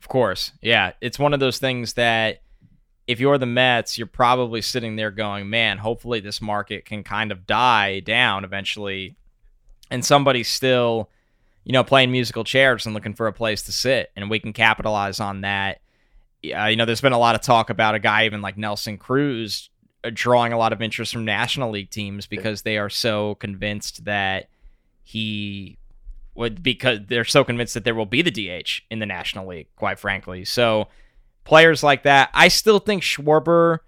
of 0.00 0.08
course 0.08 0.52
yeah 0.62 0.92
it's 1.00 1.18
one 1.18 1.34
of 1.34 1.40
those 1.40 1.58
things 1.58 1.94
that 1.94 2.40
if 3.06 3.20
you're 3.20 3.38
the 3.38 3.46
mets 3.46 3.98
you're 3.98 4.06
probably 4.06 4.62
sitting 4.62 4.96
there 4.96 5.10
going 5.10 5.50
man 5.50 5.78
hopefully 5.78 6.20
this 6.20 6.40
market 6.40 6.84
can 6.84 7.02
kind 7.02 7.32
of 7.32 7.46
die 7.46 8.00
down 8.00 8.44
eventually 8.44 9.16
and 9.94 10.04
somebody's 10.04 10.48
still 10.48 11.08
you 11.64 11.72
know 11.72 11.84
playing 11.84 12.12
musical 12.12 12.44
chairs 12.44 12.84
and 12.84 12.94
looking 12.94 13.14
for 13.14 13.26
a 13.26 13.32
place 13.32 13.62
to 13.62 13.72
sit 13.72 14.10
and 14.16 14.28
we 14.28 14.38
can 14.38 14.52
capitalize 14.52 15.20
on 15.20 15.40
that 15.40 15.80
uh, 16.54 16.66
you 16.66 16.76
know 16.76 16.84
there's 16.84 17.00
been 17.00 17.12
a 17.12 17.18
lot 17.18 17.34
of 17.34 17.40
talk 17.40 17.70
about 17.70 17.94
a 17.94 17.98
guy 17.98 18.26
even 18.26 18.42
like 18.42 18.58
nelson 18.58 18.98
cruz 18.98 19.70
uh, 20.04 20.10
drawing 20.12 20.52
a 20.52 20.58
lot 20.58 20.72
of 20.72 20.82
interest 20.82 21.12
from 21.12 21.24
national 21.24 21.70
league 21.70 21.90
teams 21.90 22.26
because 22.26 22.62
they 22.62 22.76
are 22.76 22.90
so 22.90 23.36
convinced 23.36 24.04
that 24.04 24.48
he 25.02 25.78
would 26.34 26.62
because 26.62 27.00
they're 27.06 27.24
so 27.24 27.44
convinced 27.44 27.74
that 27.74 27.84
there 27.84 27.94
will 27.94 28.06
be 28.06 28.22
the 28.22 28.30
DH 28.30 28.82
in 28.90 28.98
the 28.98 29.06
National 29.06 29.46
League, 29.46 29.68
quite 29.76 29.98
frankly. 29.98 30.44
So 30.44 30.88
players 31.44 31.82
like 31.82 32.02
that, 32.02 32.30
I 32.34 32.48
still 32.48 32.80
think 32.80 33.02
Schwarber, 33.02 33.78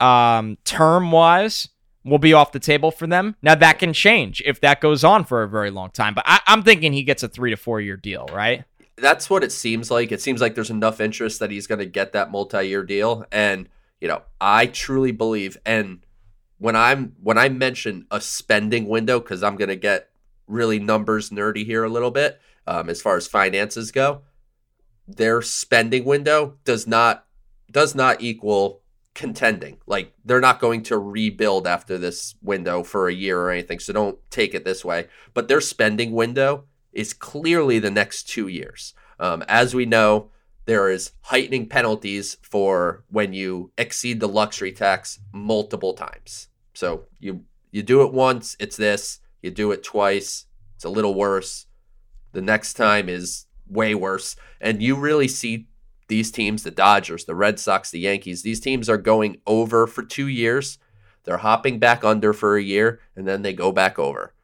um, 0.00 0.56
term 0.64 1.12
wise, 1.12 1.68
will 2.04 2.18
be 2.18 2.32
off 2.32 2.52
the 2.52 2.58
table 2.58 2.90
for 2.90 3.06
them. 3.06 3.36
Now 3.42 3.54
that 3.54 3.78
can 3.78 3.92
change 3.92 4.42
if 4.44 4.60
that 4.60 4.80
goes 4.80 5.04
on 5.04 5.24
for 5.24 5.42
a 5.42 5.48
very 5.48 5.70
long 5.70 5.90
time, 5.90 6.14
but 6.14 6.24
I, 6.26 6.40
I'm 6.46 6.62
thinking 6.62 6.92
he 6.92 7.02
gets 7.02 7.22
a 7.22 7.28
three 7.28 7.50
to 7.50 7.56
four 7.56 7.80
year 7.80 7.96
deal, 7.96 8.28
right? 8.32 8.64
That's 8.96 9.30
what 9.30 9.42
it 9.42 9.52
seems 9.52 9.90
like. 9.90 10.12
It 10.12 10.20
seems 10.20 10.40
like 10.40 10.54
there's 10.54 10.70
enough 10.70 11.00
interest 11.00 11.40
that 11.40 11.50
he's 11.50 11.66
going 11.66 11.78
to 11.78 11.86
get 11.86 12.12
that 12.12 12.30
multi-year 12.30 12.84
deal, 12.84 13.24
and 13.32 13.68
you 14.00 14.08
know, 14.08 14.22
I 14.40 14.66
truly 14.66 15.12
believe. 15.12 15.56
And 15.64 16.04
when 16.58 16.76
I'm 16.76 17.14
when 17.22 17.38
I 17.38 17.48
mention 17.48 18.06
a 18.10 18.20
spending 18.20 18.86
window, 18.86 19.18
because 19.18 19.42
I'm 19.42 19.56
going 19.56 19.68
to 19.68 19.76
get 19.76 20.10
really 20.46 20.78
numbers 20.78 21.30
nerdy 21.30 21.64
here 21.64 21.84
a 21.84 21.88
little 21.88 22.10
bit 22.10 22.40
um, 22.66 22.88
as 22.88 23.00
far 23.00 23.16
as 23.16 23.26
finances 23.26 23.90
go. 23.90 24.22
Their 25.08 25.42
spending 25.42 26.04
window 26.04 26.58
does 26.64 26.86
not 26.86 27.24
does 27.70 27.94
not 27.94 28.20
equal 28.20 28.81
contending. 29.14 29.78
Like 29.86 30.12
they're 30.24 30.40
not 30.40 30.60
going 30.60 30.82
to 30.84 30.98
rebuild 30.98 31.66
after 31.66 31.98
this 31.98 32.34
window 32.42 32.82
for 32.82 33.08
a 33.08 33.14
year 33.14 33.40
or 33.40 33.50
anything. 33.50 33.78
So 33.78 33.92
don't 33.92 34.18
take 34.30 34.54
it 34.54 34.64
this 34.64 34.84
way. 34.84 35.08
But 35.34 35.48
their 35.48 35.60
spending 35.60 36.12
window 36.12 36.64
is 36.92 37.12
clearly 37.12 37.78
the 37.78 37.90
next 37.90 38.28
two 38.28 38.48
years. 38.48 38.94
Um, 39.18 39.44
as 39.48 39.74
we 39.74 39.86
know, 39.86 40.30
there 40.64 40.90
is 40.90 41.12
heightening 41.22 41.68
penalties 41.68 42.36
for 42.42 43.04
when 43.08 43.32
you 43.32 43.72
exceed 43.76 44.20
the 44.20 44.28
luxury 44.28 44.72
tax 44.72 45.20
multiple 45.32 45.94
times. 45.94 46.48
So 46.74 47.06
you 47.18 47.44
You 47.72 47.82
do 47.82 48.02
it 48.02 48.12
once, 48.12 48.56
it's 48.60 48.76
this. 48.76 49.20
You 49.40 49.50
do 49.50 49.72
it 49.72 49.82
twice, 49.82 50.46
it's 50.76 50.84
a 50.84 50.90
little 50.90 51.14
worse. 51.14 51.66
The 52.32 52.42
next 52.42 52.74
time 52.74 53.08
is 53.08 53.46
way 53.66 53.94
worse. 53.94 54.36
And 54.60 54.82
you 54.82 54.94
really 54.94 55.28
see 55.28 55.68
these 56.12 56.30
teams, 56.30 56.62
the 56.62 56.70
Dodgers, 56.70 57.24
the 57.24 57.34
Red 57.34 57.58
Sox, 57.58 57.90
the 57.90 58.00
Yankees, 58.00 58.42
these 58.42 58.60
teams 58.60 58.90
are 58.90 58.98
going 58.98 59.38
over 59.46 59.86
for 59.86 60.02
two 60.02 60.26
years. 60.26 60.76
They're 61.24 61.38
hopping 61.38 61.78
back 61.78 62.04
under 62.04 62.34
for 62.34 62.54
a 62.54 62.62
year, 62.62 63.00
and 63.16 63.26
then 63.26 63.40
they 63.40 63.54
go 63.54 63.72
back 63.72 63.98
over. 63.98 64.34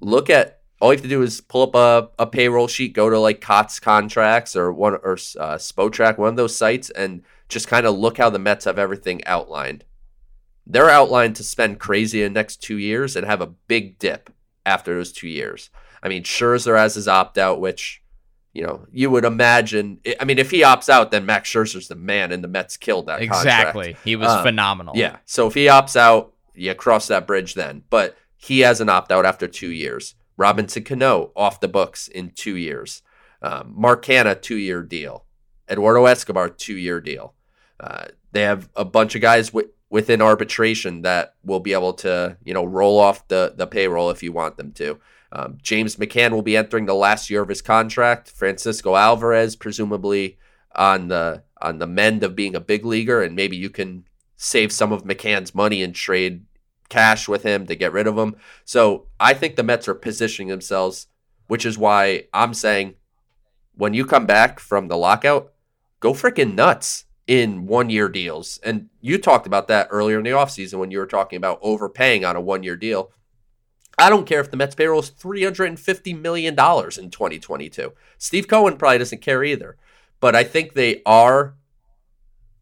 Look 0.00 0.28
at 0.28 0.62
all 0.80 0.92
you 0.92 0.96
have 0.96 1.04
to 1.04 1.08
do 1.08 1.22
is 1.22 1.40
pull 1.40 1.62
up 1.62 1.76
a, 1.76 2.24
a 2.24 2.26
payroll 2.26 2.66
sheet, 2.66 2.94
go 2.94 3.08
to 3.08 3.16
like 3.16 3.40
Cot's 3.40 3.78
contracts 3.78 4.56
or 4.56 4.72
one 4.72 4.94
or 4.94 5.12
uh, 5.12 5.54
Spotrac, 5.56 6.18
one 6.18 6.30
of 6.30 6.36
those 6.36 6.56
sites, 6.56 6.90
and 6.90 7.22
just 7.48 7.68
kind 7.68 7.86
of 7.86 7.96
look 7.96 8.18
how 8.18 8.28
the 8.28 8.40
Mets 8.40 8.64
have 8.64 8.76
everything 8.76 9.24
outlined. 9.24 9.84
They're 10.66 10.90
outlined 10.90 11.36
to 11.36 11.44
spend 11.44 11.78
crazy 11.78 12.24
in 12.24 12.32
the 12.32 12.40
next 12.40 12.56
two 12.56 12.76
years 12.76 13.14
and 13.14 13.24
have 13.24 13.40
a 13.40 13.54
big 13.68 14.00
dip 14.00 14.30
after 14.64 14.96
those 14.96 15.12
two 15.12 15.28
years. 15.28 15.70
I 16.02 16.08
mean, 16.08 16.24
Scherzer 16.24 16.76
has 16.76 16.96
his 16.96 17.06
opt 17.06 17.38
out, 17.38 17.60
which 17.60 18.02
you 18.56 18.62
know 18.62 18.86
you 18.90 19.10
would 19.10 19.26
imagine. 19.26 20.00
I 20.18 20.24
mean, 20.24 20.38
if 20.38 20.50
he 20.50 20.62
opts 20.62 20.88
out, 20.88 21.10
then 21.10 21.26
Max 21.26 21.50
Scherzer's 21.50 21.88
the 21.88 21.94
man, 21.94 22.32
and 22.32 22.42
the 22.42 22.48
Mets 22.48 22.78
killed 22.78 23.06
that. 23.06 23.20
Exactly, 23.20 23.88
contract. 23.88 24.04
he 24.04 24.16
was 24.16 24.30
um, 24.30 24.42
phenomenal. 24.42 24.94
Yeah, 24.96 25.18
so 25.26 25.46
if 25.46 25.54
he 25.54 25.66
opts 25.66 25.94
out, 25.94 26.32
you 26.54 26.74
cross 26.74 27.06
that 27.08 27.26
bridge 27.26 27.52
then. 27.52 27.82
But 27.90 28.16
he 28.36 28.60
has 28.60 28.80
an 28.80 28.88
opt 28.88 29.12
out 29.12 29.26
after 29.26 29.46
two 29.46 29.70
years. 29.70 30.14
Robinson 30.38 30.84
Cano 30.84 31.32
off 31.36 31.60
the 31.60 31.68
books 31.68 32.08
in 32.08 32.30
two 32.30 32.56
years. 32.56 33.02
Um, 33.42 33.74
Mark 33.76 34.04
Canha, 34.04 34.40
two 34.40 34.56
year 34.56 34.82
deal. 34.82 35.26
Eduardo 35.68 36.06
Escobar, 36.06 36.48
two 36.48 36.76
year 36.76 37.00
deal. 37.00 37.34
Uh, 37.78 38.06
they 38.32 38.42
have 38.42 38.70
a 38.74 38.84
bunch 38.84 39.14
of 39.14 39.20
guys 39.20 39.48
w- 39.50 39.68
within 39.90 40.22
arbitration 40.22 41.02
that 41.02 41.34
will 41.44 41.60
be 41.60 41.72
able 41.74 41.92
to, 41.92 42.36
you 42.42 42.54
know, 42.54 42.64
roll 42.64 42.98
off 42.98 43.28
the, 43.28 43.54
the 43.56 43.66
payroll 43.66 44.10
if 44.10 44.22
you 44.22 44.32
want 44.32 44.56
them 44.56 44.72
to. 44.72 44.98
Um, 45.36 45.58
James 45.62 45.96
McCann 45.96 46.30
will 46.30 46.40
be 46.40 46.56
entering 46.56 46.86
the 46.86 46.94
last 46.94 47.28
year 47.28 47.42
of 47.42 47.50
his 47.50 47.60
contract. 47.60 48.30
Francisco 48.30 48.96
Alvarez, 48.96 49.54
presumably 49.54 50.38
on 50.74 51.08
the 51.08 51.42
on 51.60 51.78
the 51.78 51.86
mend 51.86 52.22
of 52.22 52.34
being 52.34 52.54
a 52.54 52.60
big 52.60 52.86
leaguer, 52.86 53.22
and 53.22 53.36
maybe 53.36 53.56
you 53.56 53.68
can 53.68 54.06
save 54.36 54.72
some 54.72 54.92
of 54.92 55.04
McCann's 55.04 55.54
money 55.54 55.82
and 55.82 55.94
trade 55.94 56.46
cash 56.88 57.28
with 57.28 57.42
him 57.42 57.66
to 57.66 57.74
get 57.74 57.92
rid 57.92 58.06
of 58.06 58.16
him. 58.16 58.36
So 58.64 59.08
I 59.20 59.34
think 59.34 59.56
the 59.56 59.62
Mets 59.62 59.88
are 59.88 59.94
positioning 59.94 60.48
themselves, 60.48 61.08
which 61.48 61.66
is 61.66 61.76
why 61.76 62.28
I'm 62.32 62.54
saying 62.54 62.94
when 63.74 63.92
you 63.92 64.06
come 64.06 64.24
back 64.24 64.58
from 64.58 64.88
the 64.88 64.96
lockout, 64.96 65.52
go 66.00 66.14
freaking 66.14 66.54
nuts 66.54 67.04
in 67.26 67.66
one 67.66 67.90
year 67.90 68.08
deals. 68.08 68.58
And 68.62 68.88
you 69.02 69.18
talked 69.18 69.46
about 69.46 69.68
that 69.68 69.88
earlier 69.90 70.18
in 70.18 70.24
the 70.24 70.30
offseason 70.30 70.78
when 70.78 70.90
you 70.90 70.98
were 70.98 71.06
talking 71.06 71.36
about 71.36 71.58
overpaying 71.60 72.24
on 72.24 72.36
a 72.36 72.40
one 72.40 72.62
year 72.62 72.76
deal. 72.76 73.10
I 73.98 74.10
don't 74.10 74.26
care 74.26 74.40
if 74.40 74.50
the 74.50 74.56
Mets 74.56 74.74
payroll 74.74 75.00
is 75.00 75.10
$350 75.10 76.20
million 76.20 76.52
in 76.52 76.56
2022. 76.56 77.92
Steve 78.18 78.48
Cohen 78.48 78.76
probably 78.76 78.98
doesn't 78.98 79.22
care 79.22 79.42
either. 79.42 79.76
But 80.20 80.34
I 80.34 80.44
think 80.44 80.72
they 80.72 81.02
are 81.04 81.54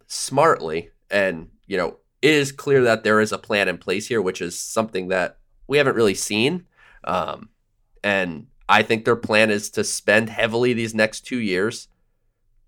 smartly 0.06 0.90
and, 1.10 1.48
you 1.66 1.76
know, 1.76 1.98
it 2.22 2.32
is 2.32 2.52
clear 2.52 2.82
that 2.82 3.04
there 3.04 3.20
is 3.20 3.32
a 3.32 3.38
plan 3.38 3.68
in 3.68 3.78
place 3.78 4.08
here, 4.08 4.22
which 4.22 4.40
is 4.40 4.58
something 4.58 5.08
that 5.08 5.38
we 5.66 5.78
haven't 5.78 5.96
really 5.96 6.14
seen. 6.14 6.66
Um, 7.04 7.50
and 8.02 8.46
I 8.68 8.82
think 8.82 9.04
their 9.04 9.16
plan 9.16 9.50
is 9.50 9.70
to 9.70 9.84
spend 9.84 10.30
heavily 10.30 10.72
these 10.72 10.94
next 10.94 11.26
two 11.26 11.38
years, 11.38 11.88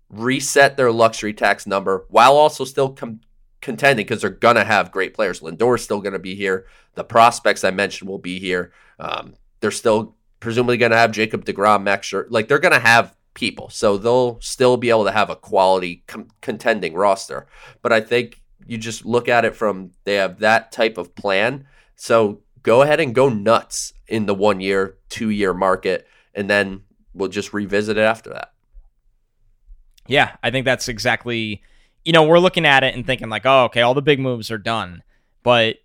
reset 0.09 0.77
their 0.77 0.91
luxury 0.91 1.33
tax 1.33 1.65
number 1.65 2.05
while 2.09 2.37
also 2.37 2.63
still 2.65 2.89
com- 2.89 3.21
contending 3.67 4.05
because 4.05 4.21
they're 4.21 4.29
going 4.29 4.55
to 4.55 4.63
have 4.63 4.93
great 4.93 5.13
players. 5.13 5.41
Lindor 5.41 5.75
is 5.75 5.83
still 5.83 5.99
going 5.99 6.13
to 6.13 6.19
be 6.19 6.35
here. 6.35 6.65
The 6.95 7.03
prospects 7.03 7.65
I 7.65 7.71
mentioned 7.71 8.09
will 8.09 8.17
be 8.17 8.39
here. 8.39 8.71
Um, 8.97 9.33
they're 9.59 9.71
still 9.71 10.15
presumably 10.39 10.77
going 10.77 10.93
to 10.93 10.97
have 10.97 11.11
Jacob 11.11 11.43
DeGrom, 11.43 11.83
Max 11.83 12.07
Scherzer. 12.07 12.27
Like 12.29 12.47
they're 12.47 12.59
going 12.59 12.73
to 12.73 12.79
have 12.79 13.13
people. 13.33 13.69
So 13.69 13.97
they'll 13.97 14.39
still 14.39 14.77
be 14.77 14.89
able 14.89 15.03
to 15.03 15.11
have 15.11 15.29
a 15.29 15.35
quality 15.35 16.03
com- 16.07 16.29
contending 16.39 16.93
roster. 16.93 17.45
But 17.81 17.91
I 17.91 17.99
think 17.99 18.41
you 18.65 18.77
just 18.77 19.05
look 19.05 19.27
at 19.27 19.43
it 19.43 19.53
from 19.53 19.91
they 20.05 20.15
have 20.15 20.39
that 20.39 20.71
type 20.71 20.97
of 20.97 21.13
plan. 21.13 21.67
So 21.97 22.39
go 22.63 22.83
ahead 22.83 23.01
and 23.01 23.13
go 23.13 23.27
nuts 23.27 23.91
in 24.07 24.27
the 24.27 24.33
one 24.33 24.61
year, 24.61 24.95
two 25.09 25.29
year 25.29 25.53
market, 25.53 26.07
and 26.33 26.49
then 26.49 26.83
we'll 27.13 27.27
just 27.27 27.53
revisit 27.53 27.97
it 27.97 28.01
after 28.01 28.29
that. 28.29 28.53
Yeah, 30.07 30.37
I 30.41 30.51
think 30.51 30.63
that's 30.63 30.87
exactly. 30.87 31.61
You 32.07 32.13
know, 32.13 32.23
we're 32.23 32.39
looking 32.39 32.65
at 32.65 32.85
it 32.85 32.95
and 32.95 33.05
thinking 33.05 33.27
like, 33.27 33.45
oh, 33.45 33.65
okay, 33.65 33.81
all 33.81 33.93
the 33.93 34.01
big 34.01 34.17
moves 34.17 34.49
are 34.49 34.57
done, 34.57 35.03
but 35.43 35.75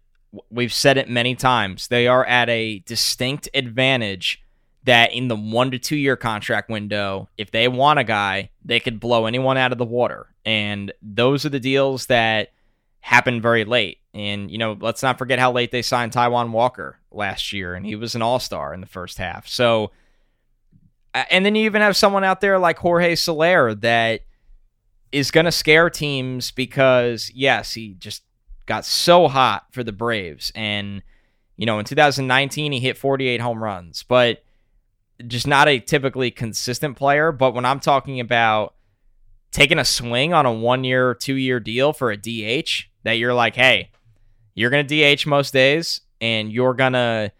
we've 0.50 0.72
said 0.72 0.96
it 0.96 1.10
many 1.10 1.34
times. 1.34 1.88
They 1.88 2.06
are 2.06 2.24
at 2.24 2.48
a 2.48 2.78
distinct 2.86 3.48
advantage 3.54 4.40
that 4.84 5.12
in 5.12 5.26
the 5.26 5.34
one 5.34 5.72
to 5.72 5.80
two 5.80 5.96
year 5.96 6.14
contract 6.14 6.70
window, 6.70 7.28
if 7.36 7.50
they 7.50 7.66
want 7.66 7.98
a 7.98 8.04
guy, 8.04 8.50
they 8.64 8.78
could 8.78 9.00
blow 9.00 9.26
anyone 9.26 9.56
out 9.56 9.72
of 9.72 9.78
the 9.78 9.84
water. 9.84 10.28
And 10.44 10.92
those 11.02 11.44
are 11.44 11.48
the 11.48 11.58
deals 11.58 12.06
that 12.06 12.52
happened 13.00 13.42
very 13.42 13.64
late. 13.64 13.98
And, 14.14 14.48
you 14.48 14.58
know, 14.58 14.76
let's 14.80 15.02
not 15.02 15.18
forget 15.18 15.40
how 15.40 15.50
late 15.50 15.72
they 15.72 15.82
signed 15.82 16.12
Taijuan 16.12 16.52
Walker 16.52 17.00
last 17.10 17.52
year, 17.52 17.74
and 17.74 17.84
he 17.84 17.96
was 17.96 18.14
an 18.14 18.22
all 18.22 18.38
star 18.38 18.72
in 18.72 18.80
the 18.80 18.86
first 18.86 19.18
half. 19.18 19.48
So, 19.48 19.90
and 21.14 21.44
then 21.44 21.56
you 21.56 21.64
even 21.64 21.82
have 21.82 21.96
someone 21.96 22.22
out 22.22 22.40
there 22.40 22.60
like 22.60 22.78
Jorge 22.78 23.16
Soler 23.16 23.74
that 23.74 24.20
is 25.12 25.30
going 25.30 25.44
to 25.44 25.52
scare 25.52 25.90
teams 25.90 26.50
because, 26.50 27.30
yes, 27.34 27.74
he 27.74 27.94
just 27.94 28.22
got 28.66 28.84
so 28.84 29.28
hot 29.28 29.66
for 29.70 29.84
the 29.84 29.92
Braves. 29.92 30.50
And, 30.54 31.02
you 31.56 31.66
know, 31.66 31.78
in 31.78 31.84
2019, 31.84 32.72
he 32.72 32.80
hit 32.80 32.96
48 32.96 33.40
home 33.40 33.62
runs, 33.62 34.02
but 34.02 34.42
just 35.26 35.46
not 35.46 35.68
a 35.68 35.78
typically 35.78 36.30
consistent 36.30 36.96
player. 36.96 37.30
But 37.30 37.54
when 37.54 37.64
I'm 37.64 37.80
talking 37.80 38.20
about 38.20 38.74
taking 39.50 39.78
a 39.78 39.84
swing 39.84 40.32
on 40.32 40.46
a 40.46 40.52
one 40.52 40.84
year, 40.84 41.14
two 41.14 41.34
year 41.34 41.60
deal 41.60 41.92
for 41.92 42.10
a 42.10 42.16
DH, 42.16 42.84
that 43.04 43.12
you're 43.12 43.34
like, 43.34 43.54
hey, 43.54 43.90
you're 44.54 44.70
going 44.70 44.86
to 44.86 45.16
DH 45.16 45.26
most 45.26 45.52
days 45.52 46.00
and 46.20 46.52
you're 46.52 46.74
going 46.74 46.92
to 46.94 47.32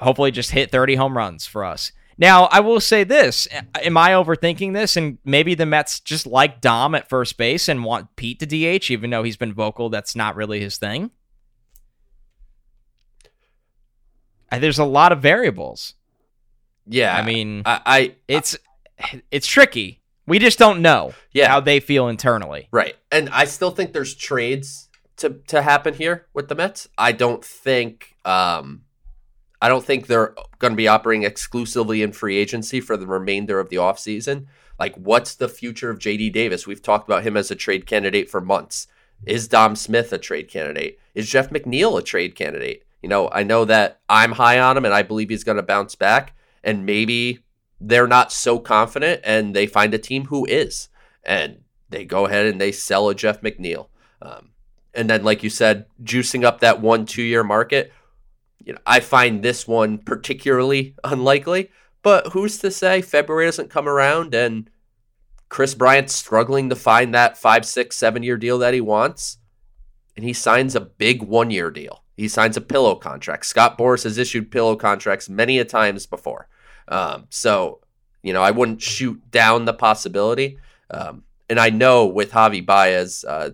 hopefully 0.00 0.30
just 0.30 0.50
hit 0.50 0.70
30 0.70 0.94
home 0.94 1.16
runs 1.16 1.46
for 1.46 1.64
us. 1.64 1.92
Now, 2.18 2.44
I 2.46 2.60
will 2.60 2.80
say 2.80 3.04
this. 3.04 3.46
Am 3.76 3.96
I 3.96 4.10
overthinking 4.10 4.74
this? 4.74 4.96
And 4.96 5.18
maybe 5.24 5.54
the 5.54 5.66
Mets 5.66 6.00
just 6.00 6.26
like 6.26 6.60
Dom 6.60 6.96
at 6.96 7.08
first 7.08 7.38
base 7.38 7.68
and 7.68 7.84
want 7.84 8.16
Pete 8.16 8.40
to 8.40 8.46
DH, 8.46 8.90
even 8.90 9.10
though 9.10 9.22
he's 9.22 9.36
been 9.36 9.54
vocal 9.54 9.88
that's 9.88 10.16
not 10.16 10.34
really 10.34 10.58
his 10.58 10.78
thing? 10.78 11.12
There's 14.50 14.78
a 14.78 14.84
lot 14.84 15.12
of 15.12 15.20
variables. 15.20 15.94
Yeah. 16.86 17.16
I 17.16 17.22
mean, 17.22 17.62
I, 17.64 17.80
I 17.86 18.14
it's 18.26 18.56
it's 19.30 19.46
tricky. 19.46 20.00
We 20.26 20.38
just 20.38 20.58
don't 20.58 20.82
know 20.82 21.14
yeah. 21.32 21.48
how 21.48 21.60
they 21.60 21.80
feel 21.80 22.08
internally. 22.08 22.68
Right. 22.72 22.96
And 23.12 23.28
I 23.30 23.44
still 23.44 23.70
think 23.70 23.92
there's 23.92 24.14
trades 24.14 24.88
to 25.18 25.40
to 25.48 25.62
happen 25.62 25.94
here 25.94 26.26
with 26.34 26.48
the 26.48 26.54
Mets. 26.54 26.88
I 26.96 27.12
don't 27.12 27.44
think 27.44 28.16
um, 28.24 28.82
I 29.60 29.68
don't 29.68 29.84
think 29.84 30.06
they're 30.06 30.34
going 30.58 30.72
to 30.72 30.76
be 30.76 30.88
operating 30.88 31.24
exclusively 31.24 32.02
in 32.02 32.12
free 32.12 32.36
agency 32.36 32.80
for 32.80 32.96
the 32.96 33.06
remainder 33.06 33.58
of 33.58 33.68
the 33.68 33.76
offseason. 33.76 34.46
Like 34.78 34.94
what's 34.96 35.34
the 35.34 35.48
future 35.48 35.90
of 35.90 35.98
JD 35.98 36.32
Davis? 36.32 36.66
We've 36.66 36.82
talked 36.82 37.08
about 37.08 37.24
him 37.24 37.36
as 37.36 37.50
a 37.50 37.56
trade 37.56 37.86
candidate 37.86 38.30
for 38.30 38.40
months. 38.40 38.86
Is 39.26 39.48
Dom 39.48 39.74
Smith 39.74 40.12
a 40.12 40.18
trade 40.18 40.48
candidate? 40.48 40.98
Is 41.14 41.28
Jeff 41.28 41.50
McNeil 41.50 41.98
a 41.98 42.02
trade 42.02 42.36
candidate? 42.36 42.84
You 43.02 43.08
know, 43.08 43.28
I 43.30 43.42
know 43.42 43.64
that 43.64 44.00
I'm 44.08 44.32
high 44.32 44.60
on 44.60 44.76
him 44.76 44.84
and 44.84 44.94
I 44.94 45.02
believe 45.02 45.30
he's 45.30 45.44
going 45.44 45.56
to 45.56 45.62
bounce 45.62 45.94
back 45.96 46.34
and 46.62 46.86
maybe 46.86 47.40
they're 47.80 48.06
not 48.06 48.32
so 48.32 48.58
confident 48.58 49.20
and 49.24 49.54
they 49.54 49.66
find 49.66 49.92
a 49.94 49.98
team 49.98 50.26
who 50.26 50.44
is 50.46 50.88
and 51.24 51.62
they 51.90 52.04
go 52.04 52.26
ahead 52.26 52.46
and 52.46 52.60
they 52.60 52.72
sell 52.72 53.08
a 53.08 53.14
Jeff 53.14 53.40
McNeil. 53.40 53.88
Um, 54.20 54.50
and 54.94 55.08
then, 55.08 55.22
like 55.22 55.42
you 55.42 55.50
said, 55.50 55.86
juicing 56.02 56.44
up 56.44 56.60
that 56.60 56.80
one 56.80 57.06
two 57.06 57.22
year 57.22 57.44
market. 57.44 57.92
You 58.68 58.74
know, 58.74 58.80
I 58.84 59.00
find 59.00 59.42
this 59.42 59.66
one 59.66 59.96
particularly 59.96 60.94
unlikely. 61.02 61.70
But 62.02 62.28
who's 62.28 62.58
to 62.58 62.70
say 62.70 63.00
February 63.00 63.46
doesn't 63.46 63.70
come 63.70 63.88
around 63.88 64.34
and 64.34 64.68
Kris 65.48 65.74
Bryant's 65.74 66.14
struggling 66.14 66.68
to 66.68 66.76
find 66.76 67.14
that 67.14 67.38
five, 67.38 67.64
six, 67.64 67.96
seven 67.96 68.22
year 68.22 68.36
deal 68.36 68.58
that 68.58 68.74
he 68.74 68.82
wants, 68.82 69.38
and 70.14 70.24
he 70.24 70.34
signs 70.34 70.74
a 70.74 70.80
big 70.80 71.22
one 71.22 71.50
year 71.50 71.70
deal. 71.70 72.04
He 72.14 72.28
signs 72.28 72.58
a 72.58 72.60
pillow 72.60 72.94
contract. 72.94 73.46
Scott 73.46 73.78
Boras 73.78 74.04
has 74.04 74.18
issued 74.18 74.50
pillow 74.50 74.76
contracts 74.76 75.30
many 75.30 75.58
a 75.58 75.64
times 75.64 76.04
before. 76.04 76.46
Um, 76.88 77.24
so, 77.30 77.80
you 78.22 78.34
know, 78.34 78.42
I 78.42 78.50
wouldn't 78.50 78.82
shoot 78.82 79.30
down 79.30 79.64
the 79.64 79.72
possibility. 79.72 80.58
Um, 80.90 81.22
and 81.48 81.58
I 81.58 81.70
know 81.70 82.04
with 82.04 82.32
Javi 82.32 82.64
Baez, 82.64 83.24
uh, 83.24 83.50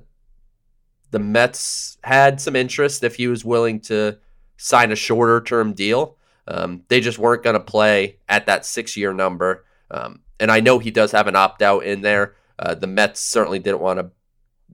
the 1.13 1.21
Mets 1.21 1.99
had 2.03 2.41
some 2.41 2.57
interest 2.57 3.05
if 3.05 3.15
he 3.15 3.29
was 3.29 3.45
willing 3.45 3.79
to 3.83 4.19
sign 4.57 4.93
a 4.93 4.97
shorter 4.97 5.41
term 5.41 5.73
deal. 5.73 6.17
Um, 6.47 6.83
they 6.89 7.01
just 7.01 7.19
weren't 7.19 7.43
going 7.43 7.55
to 7.55 7.61
play 7.61 8.19
at 8.29 8.47
that 8.47 8.67
six 8.67 8.97
year 8.97 9.13
number. 9.13 9.65
Um, 9.91 10.21
and 10.39 10.51
I 10.51 10.61
know 10.61 10.79
he 10.79 10.91
does 10.91 11.13
have 11.13 11.27
an 11.27 11.37
opt 11.37 11.63
out 11.63 11.85
in 11.85 12.03
there. 12.03 12.35
Uh, 12.59 12.75
the 12.75 12.87
Mets 12.87 13.21
certainly 13.21 13.59
didn't 13.59 13.81
want 13.81 13.99
to 13.99 14.11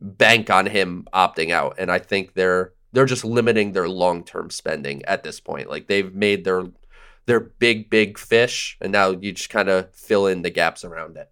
bank 0.01 0.51
on 0.51 0.67
him 0.67 1.07
opting 1.13 1.51
out. 1.51 1.77
And 1.79 1.91
I 1.91 1.99
think 1.99 2.35
they're 2.35 2.73
they're 2.93 3.07
just 3.07 3.25
limiting 3.25 3.73
their 3.73 3.89
long 3.89 4.25
term 4.25 4.51
spending 4.51 5.05
at 5.05 5.23
this 5.23 5.41
point. 5.41 5.69
Like 5.69 5.87
they've 5.87 6.13
made 6.15 6.45
their 6.45 6.65
their 7.27 7.41
big 7.41 7.91
big 7.91 8.19
fish, 8.19 8.77
and 8.81 8.93
now 8.93 9.11
you 9.11 9.33
just 9.33 9.51
kind 9.51 9.69
of 9.69 9.95
fill 9.95 10.27
in 10.27 10.43
the 10.43 10.51
gaps 10.51 10.85
around 10.85 11.17
it. 11.17 11.31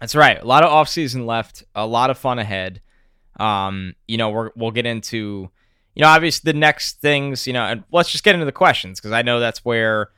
That's 0.00 0.14
right. 0.14 0.40
A 0.40 0.46
lot 0.46 0.64
of 0.64 0.70
offseason 0.70 1.26
left. 1.26 1.64
A 1.74 1.86
lot 1.86 2.10
of 2.10 2.18
fun 2.18 2.38
ahead. 2.38 2.80
Um, 3.38 3.94
you 4.06 4.16
know, 4.16 4.30
we're, 4.30 4.50
we'll 4.56 4.70
get 4.70 4.86
into, 4.86 5.50
you 5.94 6.02
know, 6.02 6.08
obviously 6.08 6.52
the 6.52 6.58
next 6.58 7.00
things, 7.00 7.46
you 7.46 7.52
know, 7.52 7.64
and 7.64 7.84
let's 7.90 8.10
just 8.10 8.24
get 8.24 8.34
into 8.34 8.46
the 8.46 8.52
questions 8.52 9.00
because 9.00 9.12
I 9.12 9.22
know 9.22 9.40
that's 9.40 9.64
where 9.64 10.10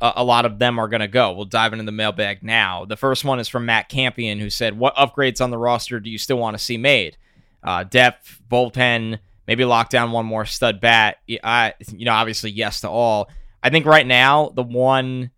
a, 0.00 0.12
a 0.16 0.24
lot 0.24 0.44
of 0.44 0.58
them 0.58 0.78
are 0.78 0.88
going 0.88 1.00
to 1.00 1.08
go. 1.08 1.32
We'll 1.32 1.44
dive 1.44 1.72
into 1.72 1.84
the 1.84 1.92
mailbag 1.92 2.42
now. 2.42 2.84
The 2.84 2.96
first 2.96 3.24
one 3.24 3.40
is 3.40 3.48
from 3.48 3.66
Matt 3.66 3.88
Campion, 3.88 4.38
who 4.38 4.50
said, 4.50 4.78
"What 4.78 4.96
upgrades 4.96 5.40
on 5.40 5.50
the 5.50 5.58
roster 5.58 6.00
do 6.00 6.10
you 6.10 6.18
still 6.18 6.38
want 6.38 6.56
to 6.56 6.62
see 6.62 6.76
made? 6.76 7.16
Uh, 7.62 7.84
depth, 7.84 8.40
bullpen, 8.50 9.18
maybe 9.46 9.64
lock 9.64 9.88
down 9.88 10.12
one 10.12 10.26
more 10.26 10.44
stud 10.44 10.80
bat. 10.80 11.18
I, 11.42 11.74
you 11.92 12.04
know, 12.04 12.12
obviously 12.12 12.50
yes 12.50 12.80
to 12.80 12.88
all. 12.88 13.30
I 13.62 13.70
think 13.70 13.86
right 13.86 14.06
now 14.06 14.50
the 14.50 14.62
one." 14.62 15.30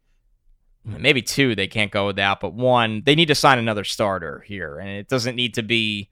maybe 0.85 1.23
two 1.23 1.55
they 1.55 1.67
can't 1.67 1.91
go 1.91 2.07
without, 2.07 2.41
but 2.41 2.53
one 2.53 3.03
they 3.05 3.15
need 3.15 3.29
to 3.29 3.35
sign 3.35 3.59
another 3.59 3.85
starter 3.85 4.45
here, 4.47 4.79
and 4.79 4.91
it 4.91 5.09
doesn't 5.09 5.37
need 5.37 5.55
to 5.55 5.63
be, 5.63 6.11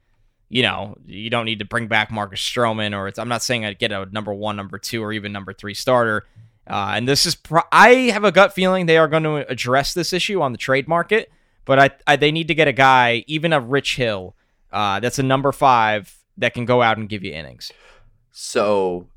you 0.53 0.63
know, 0.63 0.99
you 1.07 1.31
don't 1.31 1.47
need 1.47 1.61
to 1.61 1.65
bring 1.65 1.87
back 1.87 2.11
Marcus 2.11 2.39
Stroman 2.39 2.95
or 2.95 3.09
it's. 3.09 3.19
I'm 3.19 3.29
not 3.29 3.43
saying 3.43 3.65
I'd 3.65 3.79
get 3.79 3.91
a 3.91 4.07
number 4.13 4.35
one, 4.35 4.55
number 4.55 4.77
two, 4.77 5.03
or 5.03 5.11
even 5.11 5.33
number 5.33 5.55
three 5.55 5.73
starter. 5.73 6.27
Uh, 6.67 6.93
and 6.95 7.09
this 7.09 7.25
is, 7.25 7.35
pro- 7.35 7.63
I 7.73 8.11
have 8.13 8.23
a 8.23 8.31
gut 8.31 8.53
feeling 8.53 8.85
they 8.85 8.99
are 8.99 9.09
going 9.09 9.23
to 9.23 9.51
address 9.51 9.95
this 9.95 10.13
issue 10.13 10.43
on 10.43 10.53
the 10.53 10.59
trade 10.59 10.87
market, 10.87 11.33
but 11.65 11.79
I, 11.79 11.91
I 12.07 12.17
they 12.17 12.31
need 12.31 12.49
to 12.49 12.55
get 12.55 12.69
a 12.69 12.73
guy, 12.73 13.25
even 13.27 13.55
a 13.55 13.61
Rich 13.61 13.97
Hill, 13.97 14.37
uh, 14.71 15.01
that's 15.01 15.19
a 15.19 15.23
number 15.23 15.53
five 15.53 16.15
that 16.37 16.53
can 16.53 16.67
go 16.67 16.83
out 16.83 16.99
and 16.99 17.09
give 17.09 17.25
you 17.25 17.33
innings. 17.33 17.73
So 18.31 19.09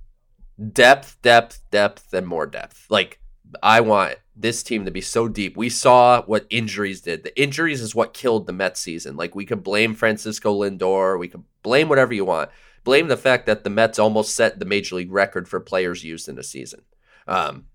depth, 0.72 1.22
depth, 1.22 1.60
depth, 1.70 2.14
and 2.14 2.26
more 2.26 2.46
depth. 2.46 2.86
Like 2.90 3.20
I 3.62 3.82
want 3.82 4.16
this 4.36 4.64
team 4.64 4.86
to 4.86 4.92
be 4.92 5.02
so 5.02 5.28
deep. 5.28 5.56
We 5.56 5.70
saw 5.70 6.22
what 6.24 6.46
injuries 6.50 7.02
did. 7.02 7.24
The 7.24 7.40
injuries 7.42 7.82
is 7.82 7.96
what 7.96 8.14
killed 8.14 8.48
the 8.48 8.54
Mets 8.54 8.80
season. 8.80 9.16
Like 9.16 9.36
we 9.36 9.46
could 9.46 9.64
blame 9.64 9.94
Francisco 9.94 10.62
Lindor, 10.62 11.18
we 11.18 11.28
could 11.28 11.44
blame 11.64 11.88
whatever 11.88 12.14
you 12.14 12.26
want. 12.26 12.50
Blame 12.84 13.08
the 13.08 13.18
fact 13.18 13.46
that 13.48 13.64
the 13.64 13.70
Mets 13.70 13.98
almost 13.98 14.36
set 14.36 14.60
the 14.60 14.66
major 14.66 14.96
league 14.96 15.12
record 15.12 15.48
for 15.48 15.60
players 15.60 16.04
used 16.04 16.30
in 16.30 16.38
a 16.38 16.44
season. 16.44 16.82
Um, 17.28 17.66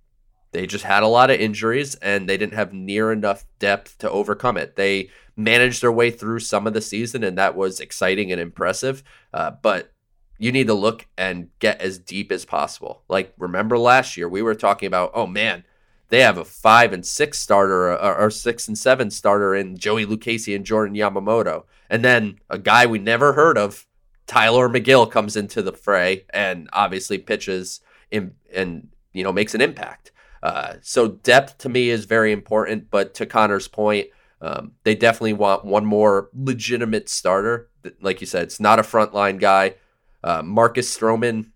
they 0.52 0.66
just 0.66 0.84
had 0.84 1.02
a 1.02 1.08
lot 1.08 1.30
of 1.30 1.40
injuries 1.40 1.94
and 1.96 2.28
they 2.28 2.36
didn't 2.36 2.54
have 2.54 2.72
near 2.72 3.10
enough 3.12 3.44
depth 3.58 3.98
to 3.98 4.10
overcome 4.10 4.56
it. 4.56 4.76
They 4.76 5.10
managed 5.36 5.82
their 5.82 5.92
way 5.92 6.10
through 6.10 6.40
some 6.40 6.66
of 6.66 6.74
the 6.74 6.80
season 6.80 7.24
and 7.24 7.38
that 7.38 7.56
was 7.56 7.80
exciting 7.80 8.30
and 8.30 8.40
impressive. 8.40 9.02
Uh, 9.32 9.52
but 9.62 9.92
you 10.38 10.52
need 10.52 10.66
to 10.66 10.74
look 10.74 11.06
and 11.16 11.48
get 11.58 11.80
as 11.80 11.98
deep 11.98 12.32
as 12.32 12.44
possible. 12.44 13.02
Like 13.08 13.32
remember 13.38 13.78
last 13.78 14.16
year 14.16 14.28
we 14.28 14.42
were 14.42 14.54
talking 14.54 14.86
about, 14.86 15.12
oh 15.14 15.26
man, 15.26 15.64
they 16.10 16.20
have 16.20 16.38
a 16.38 16.44
five 16.44 16.92
and 16.92 17.06
six 17.06 17.38
starter 17.38 17.92
or, 17.92 18.16
or 18.16 18.30
six 18.30 18.68
and 18.68 18.76
seven 18.76 19.10
starter 19.10 19.54
in 19.54 19.78
Joey 19.78 20.04
Lucchesi 20.04 20.54
and 20.54 20.66
Jordan 20.66 20.94
Yamamoto, 20.94 21.64
and 21.88 22.04
then 22.04 22.38
a 22.50 22.58
guy 22.58 22.84
we 22.86 22.98
never 22.98 23.32
heard 23.32 23.56
of, 23.56 23.86
Tylor 24.26 24.68
Megill, 24.68 25.10
comes 25.10 25.36
into 25.36 25.62
the 25.62 25.72
fray 25.72 26.24
and 26.30 26.68
obviously 26.72 27.18
pitches 27.18 27.80
in, 28.10 28.34
and 28.52 28.88
you 29.12 29.24
know 29.24 29.32
makes 29.32 29.54
an 29.54 29.60
impact. 29.60 30.12
Uh, 30.42 30.74
so 30.82 31.08
depth 31.08 31.58
to 31.58 31.68
me 31.68 31.90
is 31.90 32.04
very 32.04 32.32
important, 32.32 32.90
but 32.90 33.14
to 33.14 33.26
Connor's 33.26 33.68
point, 33.68 34.08
um, 34.40 34.72
they 34.84 34.94
definitely 34.94 35.34
want 35.34 35.64
one 35.64 35.84
more 35.84 36.30
legitimate 36.34 37.08
starter. 37.08 37.68
Like 38.00 38.20
you 38.20 38.26
said, 38.26 38.44
it's 38.44 38.60
not 38.60 38.78
a 38.78 38.82
frontline 38.82 39.38
guy. 39.38 39.74
Uh, 40.24 40.42
Marcus 40.42 40.96
Stroman, 40.96 41.50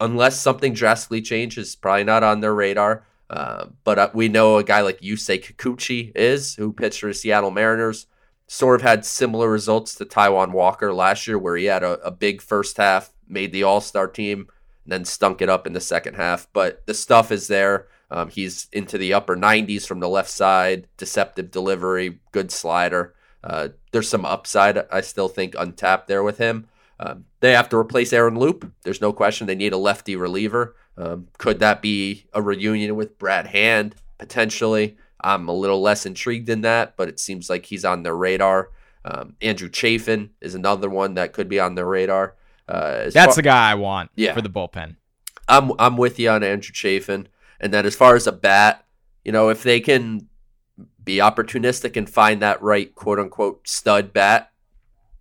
unless 0.00 0.40
something 0.40 0.74
drastically 0.74 1.22
changes, 1.22 1.74
probably 1.76 2.04
not 2.04 2.22
on 2.22 2.40
their 2.40 2.54
radar. 2.54 3.04
Uh, 3.28 3.66
but 3.84 3.98
uh, 3.98 4.10
we 4.14 4.28
know 4.28 4.56
a 4.56 4.64
guy 4.64 4.80
like 4.80 5.00
Yusei 5.00 5.42
Kikuchi 5.42 6.12
is, 6.14 6.54
who 6.54 6.72
pitched 6.72 7.00
for 7.00 7.08
the 7.08 7.14
Seattle 7.14 7.50
Mariners, 7.50 8.06
sort 8.46 8.76
of 8.76 8.82
had 8.82 9.04
similar 9.04 9.50
results 9.50 9.94
to 9.96 10.04
Taijuan 10.04 10.52
Walker 10.52 10.92
last 10.94 11.26
year, 11.26 11.38
where 11.38 11.56
he 11.56 11.64
had 11.64 11.82
a, 11.82 11.94
a 12.06 12.10
big 12.10 12.40
first 12.40 12.76
half, 12.76 13.12
made 13.28 13.52
the 13.52 13.64
All 13.64 13.80
Star 13.80 14.06
team, 14.06 14.46
and 14.84 14.92
then 14.92 15.04
stunk 15.04 15.42
it 15.42 15.48
up 15.48 15.66
in 15.66 15.72
the 15.72 15.80
second 15.80 16.14
half. 16.14 16.46
But 16.52 16.86
the 16.86 16.94
stuff 16.94 17.32
is 17.32 17.48
there. 17.48 17.88
Um, 18.10 18.28
he's 18.28 18.68
into 18.72 18.98
the 18.98 19.14
upper 19.14 19.36
90s 19.36 19.86
from 19.86 19.98
the 19.98 20.08
left 20.08 20.30
side, 20.30 20.86
deceptive 20.96 21.50
delivery, 21.50 22.20
good 22.30 22.52
slider. 22.52 23.14
Uh, 23.42 23.68
there's 23.90 24.08
some 24.08 24.24
upside, 24.24 24.78
I 24.90 25.00
still 25.00 25.28
think, 25.28 25.54
untapped 25.58 26.06
there 26.06 26.22
with 26.22 26.38
him. 26.38 26.68
Um, 26.98 27.24
they 27.40 27.52
have 27.52 27.68
to 27.70 27.76
replace 27.76 28.12
Aaron 28.12 28.38
Loup. 28.38 28.72
There's 28.82 29.00
no 29.00 29.12
question 29.12 29.46
they 29.46 29.54
need 29.54 29.72
a 29.72 29.78
lefty 29.78 30.16
reliever. 30.16 30.76
Um, 30.98 31.28
could 31.38 31.58
that 31.58 31.82
be 31.82 32.26
a 32.32 32.40
reunion 32.40 32.96
with 32.96 33.18
Brad 33.18 33.48
Hand 33.48 33.96
potentially? 34.18 34.96
I'm 35.20 35.48
a 35.48 35.52
little 35.52 35.80
less 35.80 36.06
intrigued 36.06 36.48
in 36.48 36.60
that, 36.62 36.96
but 36.96 37.08
it 37.08 37.18
seems 37.20 37.50
like 37.50 37.66
he's 37.66 37.84
on 37.84 38.02
their 38.02 38.16
radar. 38.16 38.70
Um, 39.04 39.34
Andrew 39.40 39.68
Chafin 39.68 40.30
is 40.40 40.54
another 40.54 40.88
one 40.90 41.14
that 41.14 41.32
could 41.32 41.48
be 41.48 41.60
on 41.60 41.74
their 41.74 41.86
radar. 41.86 42.34
Uh, 42.68 43.10
That's 43.10 43.14
far- 43.14 43.34
the 43.34 43.42
guy 43.42 43.70
I 43.70 43.74
want 43.74 44.10
yeah. 44.16 44.34
for 44.34 44.42
the 44.42 44.50
bullpen. 44.50 44.96
I'm 45.48 45.72
I'm 45.78 45.96
with 45.96 46.18
you 46.18 46.30
on 46.30 46.42
Andrew 46.42 46.72
Chafin, 46.72 47.28
and 47.60 47.72
then 47.72 47.86
as 47.86 47.94
far 47.94 48.16
as 48.16 48.26
a 48.26 48.32
bat, 48.32 48.84
you 49.24 49.30
know, 49.30 49.48
if 49.48 49.62
they 49.62 49.80
can 49.80 50.28
be 51.02 51.18
opportunistic 51.18 51.96
and 51.96 52.10
find 52.10 52.42
that 52.42 52.60
right 52.60 52.92
quote 52.94 53.20
unquote 53.20 53.66
stud 53.68 54.12
bat, 54.12 54.50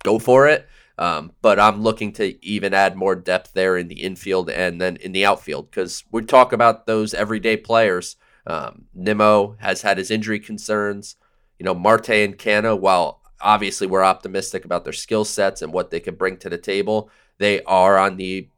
go 0.04 0.18
for 0.18 0.48
it. 0.48 0.68
Um, 0.98 1.34
but 1.42 1.60
I'm 1.60 1.82
looking 1.82 2.14
to 2.14 2.46
even 2.46 2.74
add 2.74 2.96
more 2.96 3.16
depth 3.16 3.54
there 3.54 3.78
in 3.78 3.88
the 3.88 4.02
infield 4.02 4.50
and 4.50 4.80
then 4.80 4.96
in 4.98 5.12
the 5.12 5.26
outfield 5.26 5.70
because 5.70 6.04
we 6.12 6.24
talk 6.24 6.54
about 6.54 6.86
those 6.86 7.14
everyday 7.14 7.58
players. 7.58 8.16
Um, 8.48 8.86
Nimmo 8.94 9.58
has 9.60 9.82
had 9.82 9.98
his 9.98 10.12
injury 10.12 10.40
concerns. 10.40 11.16
You 11.60 11.66
know, 11.66 11.74
Marte 11.74 12.10
and 12.10 12.38
Canha, 12.38 12.80
while 12.80 13.22
obviously 13.42 13.88
we're 13.88 14.04
optimistic 14.04 14.64
about 14.64 14.84
their 14.84 14.94
skill 14.94 15.26
sets 15.26 15.62
and 15.62 15.74
what 15.74 15.92
they 15.92 16.00
can 16.00 16.16
bring 16.16 16.38
to 16.38 16.50
the 16.50 16.58
table, 16.58 17.10
they 17.40 17.62
are 17.64 17.98
on 17.98 18.16
the 18.16 18.50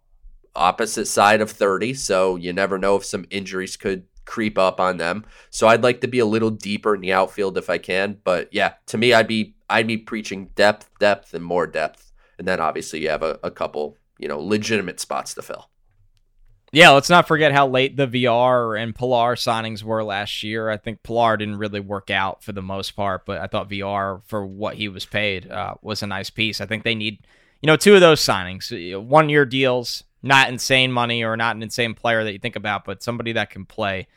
opposite 0.56 1.08
side 1.08 1.42
of 1.42 1.50
30. 1.50 1.96
So 1.96 2.36
you 2.36 2.54
never 2.54 2.78
know 2.78 2.98
if 2.98 3.06
some 3.06 3.26
injuries 3.32 3.78
could 3.78 4.04
creep 4.26 4.58
up 4.58 4.80
on 4.80 4.98
them. 4.98 5.26
So 5.50 5.68
I'd 5.68 5.84
like 5.84 6.02
to 6.02 6.08
be 6.08 6.20
a 6.20 6.26
little 6.26 6.52
deeper 6.52 6.94
in 6.94 7.02
the 7.02 7.14
outfield 7.14 7.58
if 7.58 7.70
I 7.70 7.80
can. 7.80 8.20
But 8.24 8.50
yeah, 8.54 8.74
to 8.88 8.98
me, 8.98 9.14
I'd 9.14 9.28
be 9.28 9.56
I'd 9.70 9.88
be 9.88 9.98
preaching 9.98 10.48
depth, 10.56 10.90
depth, 11.00 11.34
and 11.34 11.44
more 11.44 11.68
depth 11.68 12.07
and 12.38 12.48
then 12.48 12.60
obviously 12.60 13.02
you 13.02 13.10
have 13.10 13.24
a, 13.24 13.40
a 13.44 13.52
couple 13.52 13.98
you 14.20 14.28
know 14.28 14.40
legitimate 14.40 15.00
spots 15.00 15.34
to 15.36 15.42
fill. 15.42 15.70
Yeah, 16.74 16.90
let's 16.90 17.10
not 17.10 17.30
forget 17.30 17.54
how 17.54 17.68
late 17.68 17.96
the 17.96 18.08
Villar 18.08 18.76
and 18.76 18.94
Pilar 18.94 19.36
signings 19.36 19.84
were 19.84 20.04
last 20.04 20.44
year. 20.44 20.70
I 20.70 20.76
think 20.76 21.02
Pilar 21.02 21.38
didn't 21.38 21.60
really 21.60 21.80
work 21.80 22.10
out 22.10 22.44
for 22.44 22.52
the 22.52 22.62
most 22.62 22.92
part, 22.92 23.26
but 23.26 23.40
I 23.40 23.48
thought 23.48 23.70
Villar 23.70 24.22
for 24.26 24.46
what 24.46 24.76
he 24.76 24.90
was 24.90 25.06
paid, 25.06 25.50
uh, 25.50 25.76
was 25.82 26.04
a 26.04 26.08
nice 26.08 26.30
piece. 26.30 26.60
I 26.60 26.66
think 26.66 26.84
they 26.84 26.94
need, 26.94 27.26
you 27.62 27.68
know, 27.68 27.78
two 27.78 27.96
of 27.96 28.02
those 28.02 28.20
signings, 28.20 29.02
one 29.02 29.30
year 29.30 29.46
deals, 29.46 30.04
not 30.22 30.50
insane 30.50 30.92
money 30.92 31.24
or 31.24 31.38
not 31.38 31.56
an 31.56 31.64
insane 31.64 31.94
player 31.94 32.26
that 32.26 32.34
you 32.34 32.40
think 32.40 32.58
about, 32.58 32.84
but 32.84 33.02
somebody 33.02 33.32
that 33.32 33.50
can 33.50 33.66
play 33.66 34.08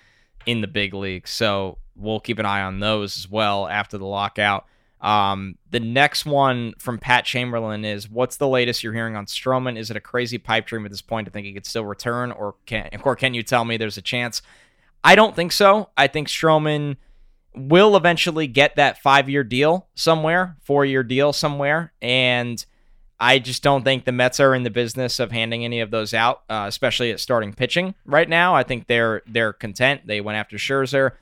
in 0.45 0.61
the 0.61 0.67
big 0.67 0.93
league. 0.93 1.29
So 1.29 1.79
we'll 1.95 2.19
keep 2.19 2.41
an 2.41 2.47
eye 2.47 2.63
on 2.63 2.81
those 2.81 3.17
as 3.17 3.31
well 3.31 3.69
after 3.69 3.97
the 3.97 4.07
lockout. 4.07 4.67
Um, 5.01 5.57
the 5.71 5.81
next 5.81 6.27
one 6.27 6.75
from 6.79 6.99
Pat 6.99 7.25
Chamberlain 7.25 7.85
is 7.85 8.09
what's 8.09 8.37
the 8.37 8.49
latest 8.49 8.83
you're 8.83 8.93
hearing 8.93 9.17
on 9.17 9.27
Stroman? 9.27 9.79
Is 9.79 9.91
it 9.91 9.97
a 9.97 10.01
crazy 10.01 10.37
pipe 10.37 10.67
dream 10.67 10.85
at 10.85 10.91
this 10.91 11.01
point 11.01 11.27
to 11.27 11.31
think 11.31 11.47
he 11.47 11.55
could 11.55 11.67
still 11.67 11.85
return, 11.85 12.33
or 12.33 12.57
can 12.67 12.89
or 13.03 13.17
can 13.17 13.35
you 13.35 13.43
tell 13.43 13.65
me 13.65 13.77
there's 13.77 13.97
a 13.97 14.03
chance? 14.03 14.43
I 15.03 15.15
don't 15.15 15.35
think 15.35 15.53
so. 15.53 15.89
I 15.97 16.07
think 16.07 16.29
Stroman 16.29 16.97
will 17.55 17.97
eventually 17.97 18.47
get 18.47 18.77
that 18.77 19.01
five 19.03 19.29
year 19.29 19.43
deal 19.43 19.89
somewhere, 19.95 20.57
four 20.61 20.85
year 20.85 21.03
deal 21.03 21.33
somewhere, 21.33 21.93
and 22.03 22.65
I 23.19 23.39
just 23.39 23.63
don't 23.63 23.85
think 23.85 24.05
the 24.05 24.13
Mets 24.13 24.41
are 24.41 24.55
in 24.55 24.63
the 24.63 24.71
business 24.71 25.21
of 25.21 25.31
handing 25.31 25.65
any 25.65 25.81
of 25.81 25.91
those 25.91 26.15
out, 26.15 26.43
uh, 26.49 26.65
especially 26.67 27.11
at 27.11 27.21
starting 27.21 27.53
pitching 27.53 27.95
right 28.05 28.29
now. 28.29 28.55
I 28.55 28.63
think 28.63 28.87
they're 28.87 29.23
they're 29.27 29.53
content. 29.53 30.07
They 30.07 30.21
went 30.21 30.37
after 30.37 30.57
Scherzer. 30.57 31.13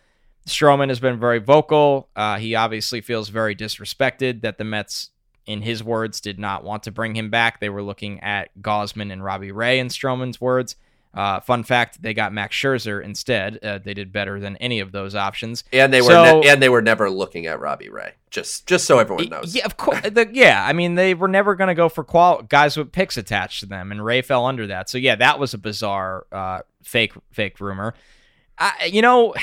Stroman 0.49 0.89
has 0.89 1.01
been 1.01 1.19
very 1.19 1.39
vocal. 1.39 2.09
Uh, 2.17 2.39
he 2.39 2.55
obviously 2.55 3.01
feels 3.01 3.29
very 3.29 3.55
disrespected 3.55 4.43
that 4.43 4.59
the 4.59 4.65
Mets, 4.65 5.11
in 5.47 5.63
his 5.63 5.83
words, 5.83 6.21
did 6.21 6.39
not 6.39 6.65
want 6.65 6.83
to 6.85 6.91
bring 6.91 7.15
him 7.15 7.31
back. 7.31 7.61
They 7.61 7.69
were 7.69 7.83
looking 7.83 8.21
at 8.21 8.51
Gausman 8.61 9.13
and 9.13 9.23
Robbie 9.23 9.53
Ray, 9.53 9.79
in 9.79 9.89
Stroman's 9.89 10.41
words. 10.41 10.77
Uh, 11.15 11.41
fun 11.41 11.65
fact: 11.65 12.03
they 12.03 12.13
got 12.13 12.33
Max 12.33 12.55
Scherzer 12.55 13.03
instead. 13.03 13.59
Uh, 13.63 13.79
they 13.79 13.95
did 13.95 14.13
better 14.13 14.39
than 14.39 14.57
any 14.59 14.79
of 14.79 14.93
those 14.93 15.15
options, 15.15 15.65
and 15.73 15.93
they 15.93 16.03
were 16.03 16.09
so, 16.09 16.41
ne- 16.41 16.49
and 16.49 16.63
they 16.63 16.69
were 16.69 16.83
never 16.83 17.09
looking 17.11 17.47
at 17.47 17.59
Robbie 17.61 17.89
Ray. 17.89 18.13
Just 18.31 18.67
just 18.67 18.85
so 18.85 18.99
everyone 18.99 19.29
knows. 19.31 19.55
Yeah, 19.55 19.65
of 19.65 19.79
course. 19.79 20.03
the, 20.03 20.29
yeah, 20.31 20.65
I 20.65 20.75
mean 20.75 20.97
they 20.97 21.15
were 21.15 21.27
never 21.27 21.55
going 21.55 21.69
to 21.69 21.75
go 21.75 21.89
for 21.89 22.05
qual- 22.05 22.43
guys 22.43 22.77
with 22.77 22.93
picks 22.93 23.17
attached 23.17 23.61
to 23.61 23.67
them, 23.67 23.91
and 23.91 24.05
Ray 24.05 24.21
fell 24.21 24.45
under 24.45 24.67
that. 24.67 24.91
So 24.91 24.99
yeah, 24.99 25.17
that 25.17 25.39
was 25.39 25.55
a 25.55 25.59
bizarre 25.59 26.27
uh, 26.31 26.61
fake 26.83 27.15
fake 27.33 27.59
rumor. 27.59 27.95
I, 28.59 28.91
you 28.93 29.01
know, 29.03 29.35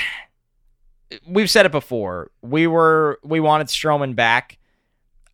we've 1.26 1.50
said 1.50 1.66
it 1.66 1.72
before. 1.72 2.30
We 2.42 2.66
were 2.66 3.18
we 3.22 3.40
wanted 3.40 3.68
Stroman 3.68 4.14
back. 4.14 4.58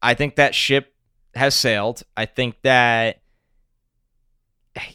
I 0.03 0.15
think 0.15 0.37
that 0.37 0.55
ship 0.55 0.95
has 1.35 1.55
sailed. 1.55 2.03
I 2.17 2.27
think 2.27 2.57
that 2.63 3.21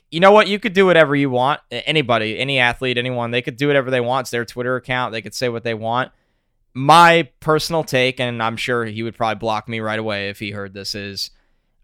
you 0.10 0.20
know 0.20 0.32
what? 0.32 0.48
You 0.48 0.60
could 0.60 0.74
do 0.74 0.86
whatever 0.86 1.16
you 1.16 1.30
want. 1.30 1.62
Anybody, 1.72 2.38
any 2.40 2.60
athlete, 2.60 2.98
anyone, 2.98 3.32
they 3.32 3.42
could 3.42 3.58
do 3.58 3.68
whatever 3.68 3.92
they 3.92 4.02
want. 4.02 4.26
It's 4.26 4.32
their 4.32 4.46
Twitter 4.46 4.76
account. 4.76 5.12
They 5.12 5.22
could 5.22 5.36
say 5.36 5.50
what 5.50 5.64
they 5.64 5.74
want. 5.74 6.12
My 6.74 7.30
personal 7.40 7.84
take, 7.84 8.20
and 8.20 8.42
I'm 8.42 8.58
sure 8.58 8.86
he 8.86 9.04
would 9.04 9.16
probably 9.16 9.40
block 9.40 9.68
me 9.68 9.80
right 9.80 10.00
away 10.00 10.30
if 10.30 10.40
he 10.40 10.52
heard 10.52 10.74
this, 10.74 10.96
is 10.96 11.32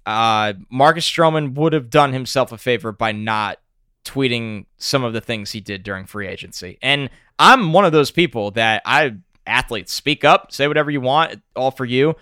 uh, 0.05 0.53
Marcus 0.69 1.09
Stroman 1.09 1.53
would 1.55 1.73
have 1.73 1.89
done 1.89 2.13
himself 2.13 2.51
a 2.51 2.57
favor 2.57 2.91
by 2.91 3.11
not 3.11 3.59
tweeting 4.05 4.65
some 4.77 5.03
of 5.03 5.13
the 5.13 5.21
things 5.21 5.51
he 5.51 5.61
did 5.61 5.83
during 5.83 6.05
free 6.05 6.27
agency. 6.27 6.77
And 6.81 7.09
I'm 7.39 7.73
one 7.73 7.85
of 7.85 7.91
those 7.91 8.11
people 8.11 8.51
that 8.51 8.81
I 8.85 9.15
athletes 9.45 9.91
speak 9.91 10.23
up, 10.23 10.51
say 10.51 10.67
whatever 10.67 10.91
you 10.91 11.01
want, 11.01 11.41
all 11.55 11.71
for 11.71 11.85
you. 11.85 12.15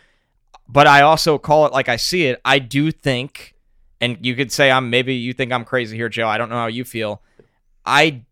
But 0.67 0.87
I 0.87 1.01
also 1.01 1.37
call 1.37 1.65
it 1.65 1.73
like 1.73 1.89
I 1.89 1.97
see 1.97 2.25
it. 2.25 2.39
I 2.45 2.59
do 2.59 2.91
think 2.91 3.55
and 4.01 4.17
you 4.25 4.35
could 4.35 4.51
say 4.51 4.71
I'm 4.71 4.89
maybe 4.89 5.13
you 5.13 5.31
think 5.31 5.53
I'm 5.53 5.63
crazy 5.63 5.95
here, 5.95 6.09
Joe. 6.09 6.27
I 6.27 6.37
don't 6.37 6.49
know 6.49 6.55
how 6.55 6.67
you 6.67 6.83
feel. 6.83 7.21
I 7.85 8.23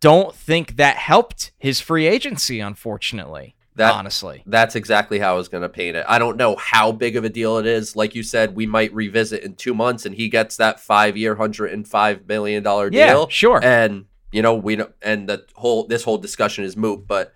don't 0.00 0.34
think 0.34 0.76
that 0.76 0.96
helped 0.96 1.52
his 1.58 1.80
free 1.80 2.06
agency, 2.06 2.60
unfortunately. 2.60 3.54
That, 3.76 3.92
honestly, 3.92 4.42
that's 4.46 4.74
exactly 4.74 5.18
how 5.18 5.34
I 5.34 5.36
was 5.36 5.48
going 5.48 5.62
to 5.62 5.68
paint 5.68 5.96
it. 5.96 6.06
I 6.08 6.18
don't 6.18 6.38
know 6.38 6.56
how 6.56 6.92
big 6.92 7.14
of 7.14 7.24
a 7.24 7.28
deal 7.28 7.58
it 7.58 7.66
is. 7.66 7.94
Like 7.94 8.14
you 8.14 8.22
said, 8.22 8.56
we 8.56 8.64
might 8.64 8.94
revisit 8.94 9.42
in 9.42 9.54
two 9.54 9.74
months, 9.74 10.06
and 10.06 10.14
he 10.14 10.30
gets 10.30 10.56
that 10.56 10.80
five-year, 10.80 11.34
hundred 11.34 11.72
and 11.72 11.86
five 11.86 12.26
million 12.26 12.62
dollar 12.62 12.88
deal. 12.88 13.22
Yeah, 13.22 13.26
sure. 13.28 13.62
And 13.62 14.06
you 14.36 14.42
know 14.42 14.54
we 14.54 14.76
know, 14.76 14.90
and 15.00 15.26
the 15.26 15.46
whole 15.54 15.86
this 15.86 16.04
whole 16.04 16.18
discussion 16.18 16.62
is 16.62 16.76
moot. 16.76 17.06
But 17.06 17.32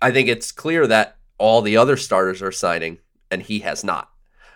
I 0.00 0.10
think 0.10 0.28
it's 0.28 0.50
clear 0.50 0.88
that 0.88 1.16
all 1.38 1.62
the 1.62 1.76
other 1.76 1.96
starters 1.96 2.42
are 2.42 2.50
signing, 2.50 2.98
and 3.30 3.40
he 3.40 3.60
has 3.60 3.84
not. 3.84 4.10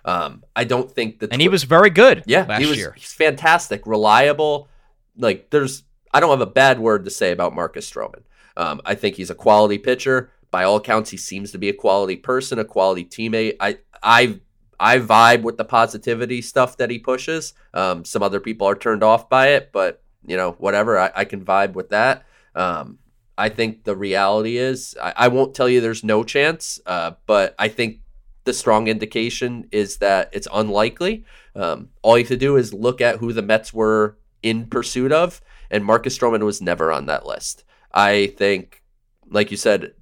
Um, 0.05 0.45
I 0.57 0.65
don't 0.65 0.91
think 0.91 1.21
that, 1.21 1.33
and 1.33 1.41
he 1.41 1.49
was 1.49 1.63
very 1.63 1.91
good. 1.91 2.25
Yeah, 2.27 2.59
he 2.59 2.67
was. 2.67 2.77
Year. 2.77 2.93
He's 2.97 3.13
fantastic, 3.13 3.87
reliable. 3.87 4.69
Like 5.17 5.51
there's, 5.51 5.85
I 6.13 6.19
don't 6.19 6.31
have 6.31 6.41
a 6.41 6.47
bad 6.47 6.81
word 6.81 7.05
to 7.05 7.11
say 7.11 7.31
about 7.31 7.55
Marcus 7.55 7.89
Stroman. 7.89 8.23
Um, 8.57 8.81
I 8.85 8.97
think 8.97 9.15
he's 9.15 9.31
a 9.31 9.35
quality 9.37 9.79
pitcher. 9.79 10.33
By 10.51 10.65
all 10.65 10.77
accounts, 10.77 11.11
he 11.11 11.17
seems 11.17 11.53
to 11.53 11.59
be 11.59 11.69
a 11.69 11.73
quality 11.73 12.17
person, 12.17 12.59
a 12.59 12.65
quality 12.65 13.05
teammate. 13.05 13.57
I, 13.61 13.79
I, 14.03 14.41
I 14.81 14.99
vibe 14.99 15.43
with 15.43 15.57
the 15.57 15.65
positivity 15.65 16.43
stuff 16.43 16.77
that 16.79 16.91
he 16.91 16.99
pushes. 16.99 17.55
Um, 17.75 18.05
some 18.05 18.23
other 18.23 18.41
people 18.41 18.67
are 18.67 18.75
turned 18.75 19.03
off 19.03 19.29
by 19.29 19.49
it, 19.49 19.71
but 19.73 20.03
you 20.27 20.37
know, 20.37 20.53
whatever. 20.53 20.99
I, 20.99 21.11
I 21.15 21.25
can 21.25 21.45
vibe 21.45 21.73
with 21.75 21.91
that. 21.91 22.25
Um, 22.55 22.99
I 23.39 23.49
think 23.49 23.85
the 23.85 23.97
reality 23.97 24.57
is, 24.57 24.97
I, 25.01 25.13
I, 25.17 25.29
won't 25.29 25.55
tell 25.55 25.69
you 25.69 25.81
there's 25.81 26.03
no 26.03 26.25
chance, 26.25 26.81
uh, 26.87 27.13
but 27.27 27.55
I 27.59 27.69
think 27.69 28.01
the 28.45 28.55
strong 28.55 28.89
indication 28.89 29.69
is 29.73 29.99
that 29.99 30.31
it's 30.33 30.49
unlikely. 30.53 31.25
Um, 31.55 31.91
all 32.01 32.17
you 32.17 32.25
have 32.25 32.29
to 32.29 32.37
do 32.37 32.57
is 32.57 32.73
look 32.73 33.01
at 33.01 33.19
who 33.19 33.35
the 33.35 33.43
Mets 33.43 33.75
were 33.75 34.17
in 34.43 34.67
pursuit 34.67 35.13
of, 35.13 35.43
and 35.71 35.85
Marcus 35.85 36.17
Stroman 36.17 36.45
was 36.45 36.63
never 36.63 36.91
on 36.91 37.07
that 37.07 37.27
list. 37.27 37.65
I 37.93 38.29
think, 38.39 38.83
like 39.29 39.51
you 39.51 39.57
said, 39.57 39.93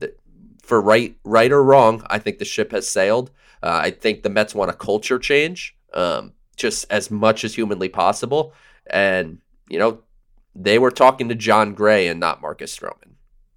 for 0.62 0.80
right, 0.80 1.16
right 1.24 1.50
or 1.50 1.62
wrong, 1.62 2.06
I 2.08 2.18
think 2.18 2.38
the 2.38 2.44
ship 2.44 2.70
has 2.70 2.88
sailed. 2.88 3.30
Uh, 3.62 3.80
I 3.82 3.90
think 3.90 4.22
the 4.22 4.30
Mets 4.30 4.54
want 4.54 4.70
a 4.70 4.74
culture 4.74 5.18
change, 5.18 5.76
um, 5.92 6.34
just 6.56 6.86
as 6.90 7.10
much 7.10 7.44
as 7.44 7.54
humanly 7.54 7.88
possible. 7.88 8.52
And 8.86 9.38
you 9.68 9.78
know, 9.78 10.03
they 10.54 10.78
were 10.78 10.90
talking 10.90 11.28
to 11.28 11.34
Jon 11.34 11.74
Gray 11.74 12.06
and 12.08 12.20
not 12.20 12.40
Marcus 12.40 12.76
Stroman. 12.76 13.12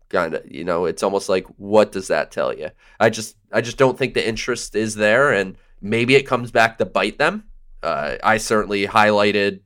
Kind 0.10 0.36
of 0.36 0.50
you 0.50 0.64
know 0.64 0.86
it's 0.86 1.04
almost 1.04 1.28
like 1.28 1.45
what 1.58 1.91
does 1.91 2.08
that 2.08 2.32
tell 2.32 2.54
you? 2.54 2.70
I 3.00 3.10
just 3.10 3.36
i 3.52 3.60
just 3.62 3.78
don't 3.78 3.98
think 3.98 4.14
the 4.14 4.28
interest 4.28 4.76
is 4.76 4.95
there 4.95 5.34
and 5.34 5.58
maybe 5.82 6.16
it 6.16 6.24
comes 6.24 6.50
back 6.50 6.78
to 6.78 6.86
bite 6.86 7.18
them. 7.18 7.43
Uh, 7.84 8.16
i 8.24 8.38
certainly 8.38 8.88
highlighted 8.88 9.60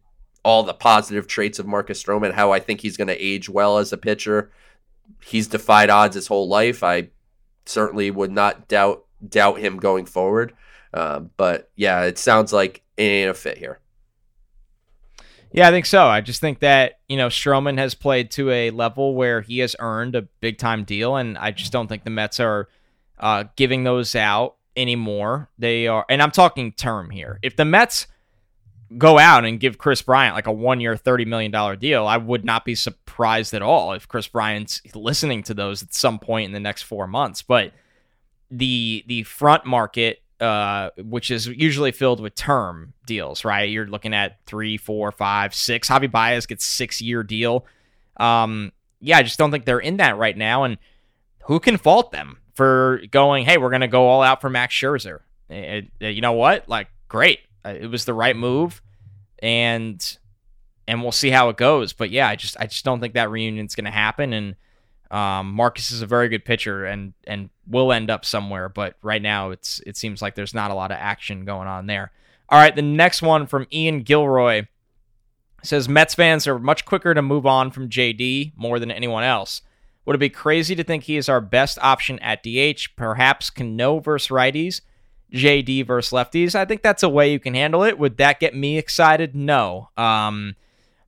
all 0.43 0.63
the 0.63 0.73
positive 0.73 1.27
traits 1.27 1.59
of 1.59 1.67
marcus 1.67 2.03
stroman 2.03 2.33
how 2.33 2.51
i 2.51 2.59
think 2.59 2.81
he's 2.81 2.97
going 2.97 3.07
to 3.07 3.23
age 3.23 3.49
well 3.49 3.77
as 3.77 3.93
a 3.93 3.97
pitcher. 3.97 4.51
He's 5.23 5.47
defied 5.47 5.91
odds 5.91 6.15
his 6.15 6.27
whole 6.27 6.47
life. 6.47 6.83
I 6.83 7.09
certainly 7.65 8.09
would 8.09 8.31
not 8.31 8.67
doubt 8.67 9.05
doubt 9.27 9.59
him 9.59 9.77
going 9.77 10.07
forward. 10.07 10.53
Uh, 10.91 11.19
but 11.37 11.69
yeah 11.75 12.01
it 12.03 12.17
sounds 12.17 12.51
like 12.51 12.81
it 12.97 13.03
ain't 13.03 13.29
a 13.29 13.35
fit 13.35 13.59
here 13.59 13.80
yeah, 15.53 15.67
I 15.67 15.71
think 15.71 15.85
so. 15.85 16.05
I 16.07 16.21
just 16.21 16.41
think 16.41 16.59
that, 16.59 16.99
you 17.09 17.17
know, 17.17 17.27
Stroman 17.27 17.77
has 17.77 17.93
played 17.93 18.31
to 18.31 18.49
a 18.51 18.71
level 18.71 19.15
where 19.15 19.41
he 19.41 19.59
has 19.59 19.75
earned 19.79 20.15
a 20.15 20.21
big 20.21 20.57
time 20.57 20.83
deal, 20.83 21.15
and 21.15 21.37
I 21.37 21.51
just 21.51 21.71
don't 21.71 21.87
think 21.87 22.03
the 22.03 22.09
Mets 22.09 22.39
are 22.39 22.69
uh, 23.19 23.45
giving 23.55 23.83
those 23.83 24.15
out 24.15 24.55
anymore. 24.75 25.49
They 25.57 25.87
are, 25.87 26.05
and 26.09 26.21
I'm 26.21 26.31
talking 26.31 26.71
term 26.71 27.09
here. 27.09 27.39
If 27.41 27.55
the 27.55 27.65
Mets 27.65 28.07
go 28.97 29.17
out 29.19 29.45
and 29.45 29.59
give 29.59 29.77
Kris 29.77 30.01
Bryant 30.01 30.35
like 30.35 30.47
a 30.47 30.51
one 30.51 30.79
year, 30.79 30.95
$30 30.95 31.27
million 31.27 31.79
deal, 31.79 32.07
I 32.07 32.17
would 32.17 32.45
not 32.45 32.65
be 32.65 32.75
surprised 32.75 33.53
at 33.53 33.61
all 33.61 33.93
if 33.93 34.07
Kris 34.07 34.27
Bryant's 34.27 34.81
listening 34.95 35.43
to 35.43 35.53
those 35.53 35.83
at 35.83 35.93
some 35.93 36.19
point 36.19 36.45
in 36.45 36.51
the 36.53 36.59
next 36.59 36.83
four 36.83 37.07
months. 37.07 37.41
But 37.41 37.73
the 38.49 39.03
the 39.07 39.23
front 39.23 39.65
market 39.65 40.20
uh, 40.41 40.89
which 40.97 41.29
is 41.29 41.47
usually 41.47 41.91
filled 41.91 42.19
with 42.19 42.33
term 42.35 42.93
deals, 43.05 43.45
right? 43.45 43.69
You're 43.69 43.87
looking 43.87 44.13
at 44.13 44.43
three, 44.45 44.75
four, 44.75 45.11
five, 45.11 45.53
six. 45.53 45.87
Javi 45.87 46.11
Baez 46.11 46.47
gets 46.47 46.65
six 46.65 47.01
year 47.01 47.21
deal. 47.21 47.65
Um, 48.17 48.71
yeah, 48.99 49.17
I 49.17 49.23
just 49.23 49.37
don't 49.37 49.51
think 49.51 49.65
they're 49.65 49.79
in 49.79 49.97
that 49.97 50.17
right 50.17 50.35
now. 50.35 50.63
And 50.63 50.77
who 51.43 51.59
can 51.59 51.77
fault 51.77 52.11
them 52.11 52.39
for 52.55 53.01
going, 53.11 53.45
hey, 53.45 53.57
we're 53.57 53.69
going 53.69 53.81
to 53.81 53.87
go 53.87 54.07
all 54.07 54.23
out 54.23 54.41
for 54.41 54.49
Max 54.49 54.73
Scherzer? 54.73 55.19
It, 55.49 55.91
it, 55.99 56.15
you 56.15 56.21
know 56.21 56.33
what? 56.33 56.67
Like, 56.67 56.87
great. 57.07 57.39
Uh, 57.63 57.75
it 57.79 57.87
was 57.87 58.05
the 58.05 58.13
right 58.13 58.35
move. 58.35 58.81
And 59.39 60.17
and 60.87 61.01
we'll 61.01 61.11
see 61.11 61.29
how 61.29 61.49
it 61.49 61.57
goes. 61.57 61.93
But 61.93 62.09
yeah, 62.09 62.27
I 62.27 62.35
just 62.35 62.57
I 62.59 62.65
just 62.65 62.83
don't 62.83 62.99
think 62.99 63.13
that 63.13 63.29
reunion's 63.29 63.75
going 63.75 63.85
to 63.85 63.91
happen. 63.91 64.33
And 64.33 64.55
um, 65.11 65.51
Marcus 65.51 65.91
is 65.91 66.01
a 66.01 66.07
very 66.07 66.29
good 66.29 66.45
pitcher 66.45 66.85
and 66.85 67.13
and 67.25 67.49
will 67.67 67.91
end 67.91 68.09
up 68.09 68.23
somewhere, 68.25 68.69
but 68.69 68.95
right 69.01 69.21
now 69.21 69.51
it's 69.51 69.81
it 69.85 69.97
seems 69.97 70.21
like 70.21 70.35
there's 70.35 70.53
not 70.53 70.71
a 70.71 70.75
lot 70.75 70.91
of 70.91 70.97
action 70.97 71.43
going 71.43 71.67
on 71.67 71.85
there. 71.85 72.11
All 72.49 72.57
right, 72.57 72.75
the 72.75 72.81
next 72.81 73.21
one 73.21 73.45
from 73.45 73.67
Ian 73.71 74.03
Gilroy 74.03 74.67
says 75.63 75.89
Mets 75.89 76.15
fans 76.15 76.47
are 76.47 76.57
much 76.57 76.85
quicker 76.85 77.13
to 77.13 77.21
move 77.21 77.45
on 77.45 77.71
from 77.71 77.89
JD 77.89 78.53
more 78.55 78.79
than 78.79 78.89
anyone 78.89 79.23
else. 79.23 79.61
Would 80.05 80.15
it 80.15 80.19
be 80.19 80.29
crazy 80.29 80.75
to 80.75 80.83
think 80.83 81.03
he 81.03 81.17
is 81.17 81.29
our 81.29 81.41
best 81.41 81.77
option 81.81 82.17
at 82.19 82.41
DH? 82.41 82.95
Perhaps 82.95 83.49
Cano 83.49 83.99
versus 83.99 84.29
righties, 84.29 84.81
JD 85.33 85.85
versus 85.85 86.11
lefties. 86.11 86.55
I 86.55 86.65
think 86.65 86.81
that's 86.81 87.03
a 87.03 87.09
way 87.09 87.31
you 87.31 87.39
can 87.39 87.53
handle 87.53 87.83
it. 87.83 87.99
Would 87.99 88.17
that 88.17 88.39
get 88.39 88.55
me 88.55 88.77
excited? 88.77 89.35
No. 89.35 89.89
Um, 89.97 90.55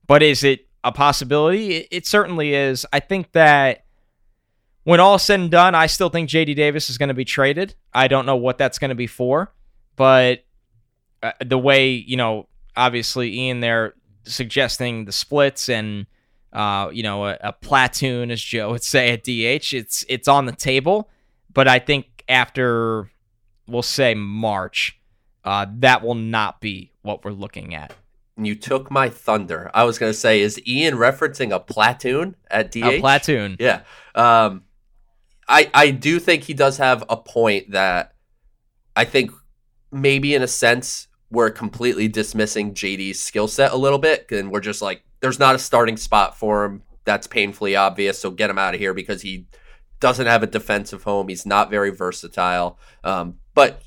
but 0.06 0.22
is 0.22 0.44
it 0.44 0.68
a 0.84 0.92
possibility? 0.92 1.76
It, 1.76 1.88
it 1.90 2.06
certainly 2.06 2.54
is. 2.54 2.86
I 2.92 3.00
think 3.00 3.32
that 3.32 3.83
when 4.84 5.00
all 5.00 5.18
said 5.18 5.40
and 5.40 5.50
done, 5.50 5.74
I 5.74 5.86
still 5.86 6.08
think 6.08 6.30
JD 6.30 6.56
Davis 6.56 6.88
is 6.88 6.98
going 6.98 7.08
to 7.08 7.14
be 7.14 7.24
traded. 7.24 7.74
I 7.92 8.08
don't 8.08 8.26
know 8.26 8.36
what 8.36 8.58
that's 8.58 8.78
going 8.78 8.90
to 8.90 8.94
be 8.94 9.06
for, 9.06 9.52
but 9.96 10.44
uh, 11.22 11.32
the 11.44 11.58
way, 11.58 11.90
you 11.90 12.16
know, 12.16 12.48
obviously 12.76 13.34
Ian 13.34 13.60
there 13.60 13.94
suggesting 14.24 15.04
the 15.04 15.12
splits 15.12 15.68
and 15.68 16.06
uh, 16.54 16.88
you 16.92 17.02
know, 17.02 17.26
a, 17.26 17.36
a, 17.40 17.52
platoon, 17.52 18.30
as 18.30 18.40
Joe 18.40 18.70
would 18.70 18.84
say 18.84 19.10
at 19.10 19.24
DH. 19.24 19.74
It's 19.74 20.04
it's 20.08 20.28
on 20.28 20.46
the 20.46 20.52
table, 20.52 21.10
but 21.52 21.66
I 21.66 21.80
think 21.80 22.24
after 22.28 23.10
we'll 23.66 23.82
say 23.82 24.14
March, 24.14 24.98
uh, 25.44 25.66
that 25.78 26.02
will 26.02 26.14
not 26.14 26.60
be 26.60 26.92
what 27.02 27.24
we're 27.24 27.32
looking 27.32 27.74
at. 27.74 27.92
You 28.36 28.54
took 28.54 28.90
my 28.90 29.08
thunder. 29.08 29.70
I 29.74 29.84
was 29.84 29.98
going 29.98 30.12
to 30.12 30.18
say, 30.18 30.40
is 30.40 30.60
Ian 30.66 30.94
referencing 30.94 31.52
a 31.52 31.60
platoon 31.60 32.36
at 32.50 32.72
DH? 32.72 32.84
A 32.84 33.00
platoon. 33.00 33.56
Yeah. 33.60 33.82
Um, 34.14 34.63
I 35.48 35.70
I 35.74 35.90
do 35.90 36.18
think 36.18 36.44
he 36.44 36.54
does 36.54 36.78
have 36.78 37.04
a 37.08 37.16
point 37.16 37.72
that 37.72 38.14
I 38.96 39.04
think 39.04 39.30
maybe 39.90 40.34
in 40.34 40.42
a 40.42 40.48
sense 40.48 41.08
we're 41.30 41.50
completely 41.50 42.08
dismissing 42.08 42.74
JD's 42.74 43.20
skill 43.20 43.48
set 43.48 43.72
a 43.72 43.76
little 43.76 43.98
bit, 43.98 44.30
and 44.30 44.50
we're 44.50 44.60
just 44.60 44.80
like, 44.80 45.02
there's 45.20 45.38
not 45.38 45.54
a 45.54 45.58
starting 45.58 45.96
spot 45.96 46.38
for 46.38 46.64
him. 46.64 46.82
That's 47.04 47.26
painfully 47.26 47.76
obvious. 47.76 48.18
So 48.18 48.30
get 48.30 48.50
him 48.50 48.58
out 48.58 48.74
of 48.74 48.80
here 48.80 48.94
because 48.94 49.22
he 49.22 49.46
doesn't 50.00 50.26
have 50.26 50.42
a 50.42 50.46
defensive 50.46 51.02
home. 51.02 51.28
He's 51.28 51.44
not 51.44 51.70
very 51.70 51.90
versatile. 51.90 52.78
Um, 53.02 53.38
but 53.54 53.82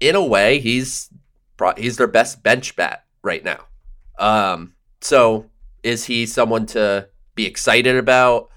in 0.00 0.14
a 0.14 0.24
way, 0.24 0.60
he's 0.60 1.10
he's 1.76 1.96
their 1.96 2.06
best 2.06 2.42
bench 2.42 2.76
bat 2.76 3.04
right 3.22 3.44
now. 3.44 3.66
Um, 4.18 4.74
so 5.00 5.50
is 5.82 6.06
he 6.06 6.26
someone 6.26 6.66
to 6.66 7.08
be 7.34 7.46
excited 7.46 7.96
about? 7.96 8.50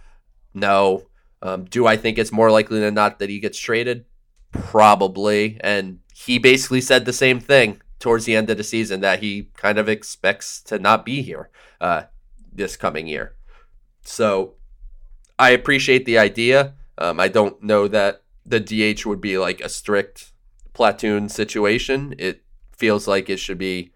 No. 0.54 1.08
Um, 1.42 1.66
do 1.66 1.88
I 1.88 1.98
think 1.98 2.18
it's 2.18 2.32
more 2.32 2.52
likely 2.52 2.80
than 2.80 2.94
not 2.94 3.20
that 3.20 3.30
he 3.30 3.40
gets 3.40 3.58
traded? 3.58 4.06
Probably. 4.52 5.58
And 5.62 6.00
he 6.14 6.38
basically 6.38 6.82
said 6.82 7.06
the 7.06 7.14
same 7.14 7.40
thing 7.40 7.82
towards 8.00 8.26
the 8.26 8.36
end 8.36 8.50
of 8.50 8.58
the 8.58 8.64
season 8.64 9.02
that 9.02 9.22
he 9.22 9.50
kind 9.56 9.78
of 9.78 9.90
expects 9.90 10.62
to 10.64 10.80
not 10.80 11.06
be 11.06 11.22
here 11.22 11.50
uh, 11.80 12.04
this 12.52 12.76
coming 12.76 13.08
year. 13.08 13.36
So 14.04 14.56
I 15.40 15.52
appreciate 15.52 16.06
the 16.06 16.18
idea. 16.18 16.74
Um, 16.98 17.20
I 17.20 17.28
don't 17.28 17.62
know 17.64 17.88
that 17.88 18.24
the 18.46 18.60
DH 18.60 19.06
would 19.06 19.22
be 19.22 19.38
like 19.38 19.62
a 19.62 19.70
strict 19.70 20.32
platoon 20.74 21.30
situation. 21.30 22.16
It 22.18 22.44
feels 22.72 23.08
like 23.08 23.30
it 23.30 23.38
should 23.38 23.58
be 23.58 23.94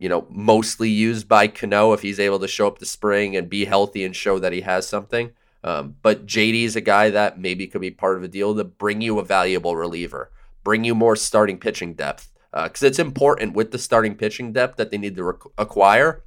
you 0.00 0.08
know, 0.08 0.26
mostly 0.30 0.88
used 0.88 1.28
by 1.28 1.46
Cano 1.46 1.92
if 1.92 2.00
he's 2.00 2.18
able 2.18 2.38
to 2.40 2.48
show 2.48 2.66
up 2.66 2.78
the 2.78 2.86
spring 2.86 3.36
and 3.36 3.50
be 3.50 3.66
healthy 3.66 4.02
and 4.02 4.16
show 4.16 4.38
that 4.38 4.52
he 4.52 4.62
has 4.62 4.88
something. 4.88 5.32
Um, 5.62 5.96
but 6.02 6.26
JD 6.26 6.64
is 6.64 6.76
a 6.76 6.80
guy 6.80 7.10
that 7.10 7.38
maybe 7.38 7.66
could 7.66 7.80
be 7.80 7.90
part 7.90 8.16
of 8.16 8.22
a 8.22 8.28
deal 8.28 8.54
to 8.54 8.64
bring 8.64 9.00
you 9.00 9.18
a 9.18 9.24
valuable 9.24 9.76
reliever, 9.76 10.30
bring 10.64 10.84
you 10.84 10.94
more 10.94 11.16
starting 11.16 11.58
pitching 11.58 11.94
depth. 11.94 12.32
Because 12.52 12.82
uh, 12.82 12.86
it's 12.86 12.98
important 12.98 13.54
with 13.54 13.70
the 13.70 13.78
starting 13.78 14.16
pitching 14.16 14.52
depth 14.52 14.76
that 14.76 14.90
they 14.90 14.98
need 14.98 15.14
to 15.16 15.38
acquire. 15.56 16.24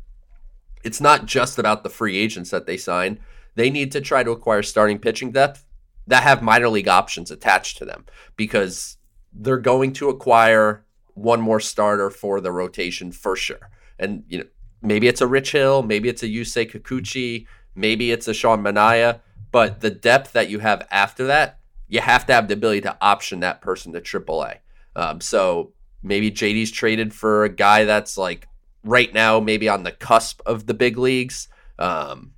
It's 0.84 1.02
not 1.02 1.26
just 1.26 1.60
about 1.60 1.84
the 1.84 1.90
free 1.90 2.18
agents 2.18 2.50
that 2.52 2.66
they 2.66 2.78
sign. 2.78 3.20
They 3.56 3.70
need 3.70 3.92
to 3.92 4.02
try 4.02 4.24
to 4.24 4.32
acquire 4.32 4.64
starting 4.64 5.00
pitching 5.00 5.32
depth 5.32 5.66
that 6.08 6.24
have 6.24 6.42
minor 6.42 6.70
league 6.70 6.88
options 6.88 7.32
attached 7.32 7.78
to 7.78 7.86
them 7.86 8.06
because 8.36 8.98
they're 9.34 9.58
going 9.58 9.94
to 9.94 10.10
acquire 10.10 10.86
one 11.14 11.42
more 11.42 11.60
starter 11.60 12.10
for 12.10 12.42
the 12.42 12.52
rotation 12.52 13.12
for 13.12 13.36
sure. 13.36 13.70
And 14.00 14.24
you 14.28 14.40
know, 14.40 14.46
maybe 14.82 15.08
it's 15.08 15.22
a 15.22 15.28
Rich 15.28 15.52
Hill, 15.52 15.84
maybe 15.84 16.10
it's 16.10 16.24
a 16.24 16.28
Yusei 16.28 16.70
Kikuchi, 16.70 17.48
maybe 17.76 18.12
it's 18.12 18.28
a 18.28 18.34
Sean 18.34 18.64
Manaea, 18.64 19.20
but 19.52 19.82
the 19.82 19.90
depth 19.90 20.34
that 20.34 20.50
you 20.50 20.60
have 20.60 20.88
after 20.92 21.28
that, 21.28 21.60
you 21.88 22.02
have 22.02 22.26
to 22.26 22.34
have 22.34 22.48
the 22.48 22.56
ability 22.56 22.82
to 22.82 22.98
option 23.02 23.42
that 23.42 23.62
person 23.62 23.94
to 23.94 24.02
AAA. 24.02 24.58
Um, 24.96 25.22
so 25.22 25.74
maybe 26.02 26.32
JD's 26.32 26.72
traded 26.72 27.14
for 27.14 27.44
a 27.44 27.50
guy 27.50 27.86
that's 27.86 28.18
like 28.18 28.48
right 28.84 29.14
now 29.14 29.40
maybe 29.40 29.70
on 29.70 29.84
the 29.84 29.92
cusp 29.92 30.42
of 30.46 30.66
the 30.66 30.74
big 30.74 30.98
leagues, 30.98 31.48
um, 31.80 32.34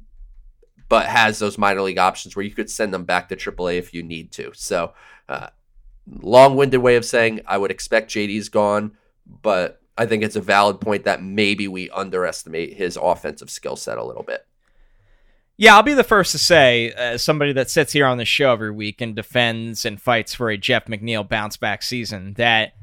but 0.87 1.07
has 1.07 1.39
those 1.39 1.57
minor 1.57 1.81
league 1.81 1.97
options 1.97 2.35
where 2.35 2.45
you 2.45 2.51
could 2.51 2.69
send 2.69 2.93
them 2.93 3.05
back 3.05 3.29
to 3.29 3.35
AAA 3.35 3.77
if 3.77 3.93
you 3.93 4.03
need 4.03 4.31
to. 4.33 4.51
So 4.53 4.93
uh, 5.27 5.47
long-winded 6.21 6.81
way 6.81 6.95
of 6.95 7.05
saying 7.05 7.41
I 7.47 7.57
would 7.57 7.71
expect 7.71 8.11
JD's 8.11 8.49
gone, 8.49 8.91
but 9.41 9.81
I 9.97 10.05
think 10.05 10.23
it's 10.23 10.35
a 10.35 10.41
valid 10.41 10.81
point 10.81 11.05
that 11.05 11.23
maybe 11.23 11.67
we 11.67 11.89
underestimate 11.89 12.73
his 12.73 12.97
offensive 13.01 13.49
skill 13.49 13.75
set 13.75 13.97
a 13.97 14.03
little 14.03 14.23
bit. 14.23 14.45
Yeah, 15.57 15.75
I'll 15.75 15.83
be 15.83 15.93
the 15.93 16.03
first 16.03 16.33
to 16.33 16.37
say, 16.37 16.91
as 16.91 17.23
somebody 17.23 17.53
that 17.53 17.69
sits 17.69 17.93
here 17.93 18.05
on 18.05 18.17
the 18.17 18.25
show 18.25 18.51
every 18.51 18.71
week 18.71 18.99
and 18.99 19.15
defends 19.15 19.85
and 19.85 20.01
fights 20.01 20.33
for 20.33 20.49
a 20.49 20.57
Jeff 20.57 20.85
McNeil 20.85 21.27
bounce 21.27 21.55
back 21.55 21.81
season, 21.81 22.33
that 22.33 22.73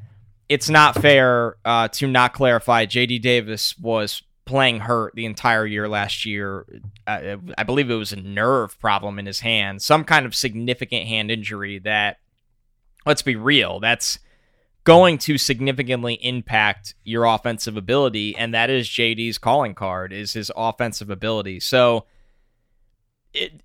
it's 0.49 0.71
not 0.71 1.01
fair 1.01 1.57
uh, 1.67 1.89
to 1.89 2.07
not 2.07 2.33
clarify. 2.33 2.87
JD 2.87 3.21
Davis 3.21 3.79
was 3.79 4.23
playing 4.47 4.81
hurt 4.81 5.15
the 5.15 5.27
entire 5.27 5.67
year 5.67 5.87
last 5.87 6.25
year. 6.25 6.67
Uh, 7.07 7.37
I 7.59 7.63
believe 7.63 7.91
it 7.91 7.95
was 7.95 8.13
a 8.13 8.21
nerve 8.21 8.79
problem 8.81 9.19
in 9.19 9.27
his 9.27 9.41
hand, 9.41 9.83
some 9.83 10.05
kind 10.05 10.25
of 10.25 10.35
significant 10.35 11.07
hand 11.07 11.31
injury 11.31 11.79
that 11.81 12.19
let's 13.05 13.23
be 13.23 13.37
real, 13.37 13.81
that's 13.81 14.19
going 14.85 15.17
to 15.17 15.39
significantly 15.39 16.15
impact 16.15 16.95
your 17.05 17.25
offensive 17.25 17.77
ability, 17.77 18.35
and 18.37 18.53
that 18.55 18.71
is 18.71 18.89
JD's 18.89 19.39
calling 19.39 19.75
card 19.75 20.13
is 20.13 20.33
his 20.33 20.51
offensive 20.57 21.11
ability. 21.11 21.61
So, 21.61 22.07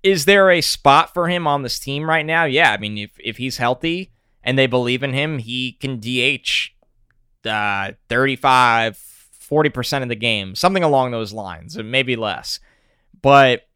is 0.02 0.24
there 0.24 0.50
a 0.50 0.60
spot 0.60 1.12
for 1.12 1.28
him 1.28 1.46
on 1.46 1.62
this 1.62 1.78
team 1.78 2.08
right 2.08 2.24
now? 2.24 2.44
Yeah, 2.44 2.72
I 2.72 2.78
mean, 2.78 2.98
if 2.98 3.10
if 3.18 3.36
he's 3.36 3.58
healthy 3.58 4.12
and 4.42 4.58
they 4.58 4.66
believe 4.66 5.02
in 5.02 5.12
him, 5.12 5.38
he 5.38 5.72
can 5.72 6.00
DH 6.00 6.70
uh, 7.46 7.92
35, 8.08 8.98
40% 9.40 10.02
of 10.02 10.08
the 10.08 10.14
game, 10.14 10.54
something 10.54 10.82
along 10.82 11.10
those 11.10 11.32
lines, 11.32 11.76
and 11.76 11.90
maybe 11.90 12.16
less. 12.16 12.60
But 13.20 13.68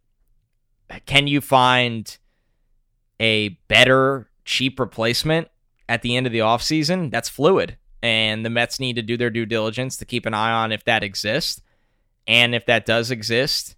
can 1.07 1.26
you 1.26 1.40
find 1.40 2.16
a 3.20 3.51
better, 3.68 4.28
cheap 4.45 4.80
replacement 4.80 5.49
at 5.88 6.03
the 6.03 6.16
end 6.16 6.26
of 6.26 6.32
the 6.32 6.40
offseason, 6.40 7.11
that's 7.11 7.28
fluid. 7.28 7.76
And 8.03 8.45
the 8.45 8.51
Mets 8.51 8.80
need 8.80 8.97
to 8.97 9.03
do 9.03 9.16
their 9.16 9.30
due 9.30 9.47
diligence 9.47 9.97
to 9.99 10.05
keep 10.05 10.26
an 10.26 10.34
eye 10.34 10.51
on 10.51 10.72
if 10.72 10.84
that 10.84 11.05
exists. 11.05 11.62
And 12.26 12.55
if 12.55 12.66
that 12.66 12.84
does 12.84 13.11
exist, 13.11 13.76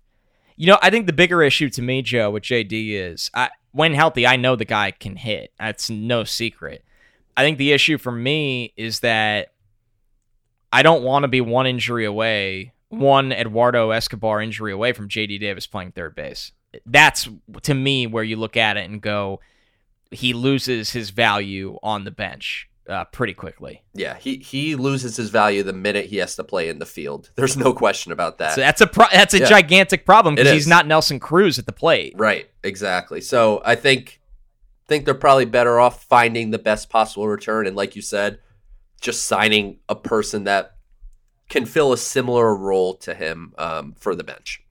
you 0.56 0.66
know, 0.66 0.78
I 0.82 0.90
think 0.90 1.06
the 1.06 1.12
bigger 1.12 1.42
issue 1.42 1.68
to 1.70 1.82
me, 1.82 2.02
Joe, 2.02 2.30
with 2.30 2.44
JD 2.44 2.92
is 2.92 3.30
I, 3.34 3.50
when 3.72 3.94
healthy, 3.94 4.26
I 4.26 4.36
know 4.36 4.56
the 4.56 4.64
guy 4.64 4.92
can 4.92 5.16
hit. 5.16 5.52
That's 5.58 5.90
no 5.90 6.24
secret. 6.24 6.84
I 7.36 7.42
think 7.42 7.58
the 7.58 7.72
issue 7.72 7.98
for 7.98 8.12
me 8.12 8.72
is 8.76 9.00
that 9.00 9.52
I 10.72 10.82
don't 10.82 11.02
want 11.02 11.24
to 11.24 11.28
be 11.28 11.40
one 11.40 11.66
injury 11.66 12.04
away, 12.04 12.72
one 12.88 13.32
Eduardo 13.32 13.90
Escobar 13.90 14.40
injury 14.40 14.72
away 14.72 14.92
from 14.92 15.08
JD 15.08 15.40
Davis 15.40 15.66
playing 15.66 15.92
third 15.92 16.14
base. 16.14 16.52
That's 16.86 17.28
to 17.62 17.74
me 17.74 18.06
where 18.06 18.24
you 18.24 18.36
look 18.36 18.56
at 18.56 18.76
it 18.76 18.88
and 18.88 19.00
go, 19.00 19.40
he 20.10 20.32
loses 20.32 20.90
his 20.90 21.10
value 21.10 21.78
on 21.82 22.04
the 22.04 22.10
bench 22.10 22.68
uh, 22.88 23.04
pretty 23.06 23.34
quickly. 23.34 23.82
Yeah, 23.94 24.16
he 24.16 24.36
he 24.36 24.74
loses 24.74 25.16
his 25.16 25.30
value 25.30 25.62
the 25.62 25.72
minute 25.72 26.06
he 26.06 26.16
has 26.18 26.36
to 26.36 26.44
play 26.44 26.68
in 26.68 26.78
the 26.78 26.86
field. 26.86 27.30
There's 27.36 27.56
no 27.56 27.72
question 27.72 28.12
about 28.12 28.38
that. 28.38 28.54
So 28.54 28.60
that's 28.60 28.80
a 28.80 28.86
pro- 28.86 29.06
that's 29.12 29.34
a 29.34 29.40
yeah. 29.40 29.46
gigantic 29.46 30.04
problem 30.04 30.34
because 30.34 30.52
he's 30.52 30.66
not 30.66 30.86
Nelson 30.86 31.20
Cruz 31.20 31.58
at 31.58 31.66
the 31.66 31.72
plate. 31.72 32.14
Right, 32.16 32.50
exactly. 32.62 33.20
So 33.20 33.62
I 33.64 33.74
think 33.74 34.20
think 34.86 35.04
they're 35.04 35.14
probably 35.14 35.46
better 35.46 35.80
off 35.80 36.04
finding 36.04 36.50
the 36.50 36.58
best 36.58 36.90
possible 36.90 37.26
return 37.26 37.66
and 37.66 37.74
like 37.74 37.96
you 37.96 38.02
said, 38.02 38.38
just 39.00 39.24
signing 39.24 39.78
a 39.88 39.96
person 39.96 40.44
that 40.44 40.76
can 41.48 41.66
fill 41.66 41.92
a 41.92 41.98
similar 41.98 42.54
role 42.54 42.94
to 42.94 43.14
him 43.14 43.54
um, 43.58 43.94
for 43.98 44.14
the 44.14 44.24
bench. 44.24 44.63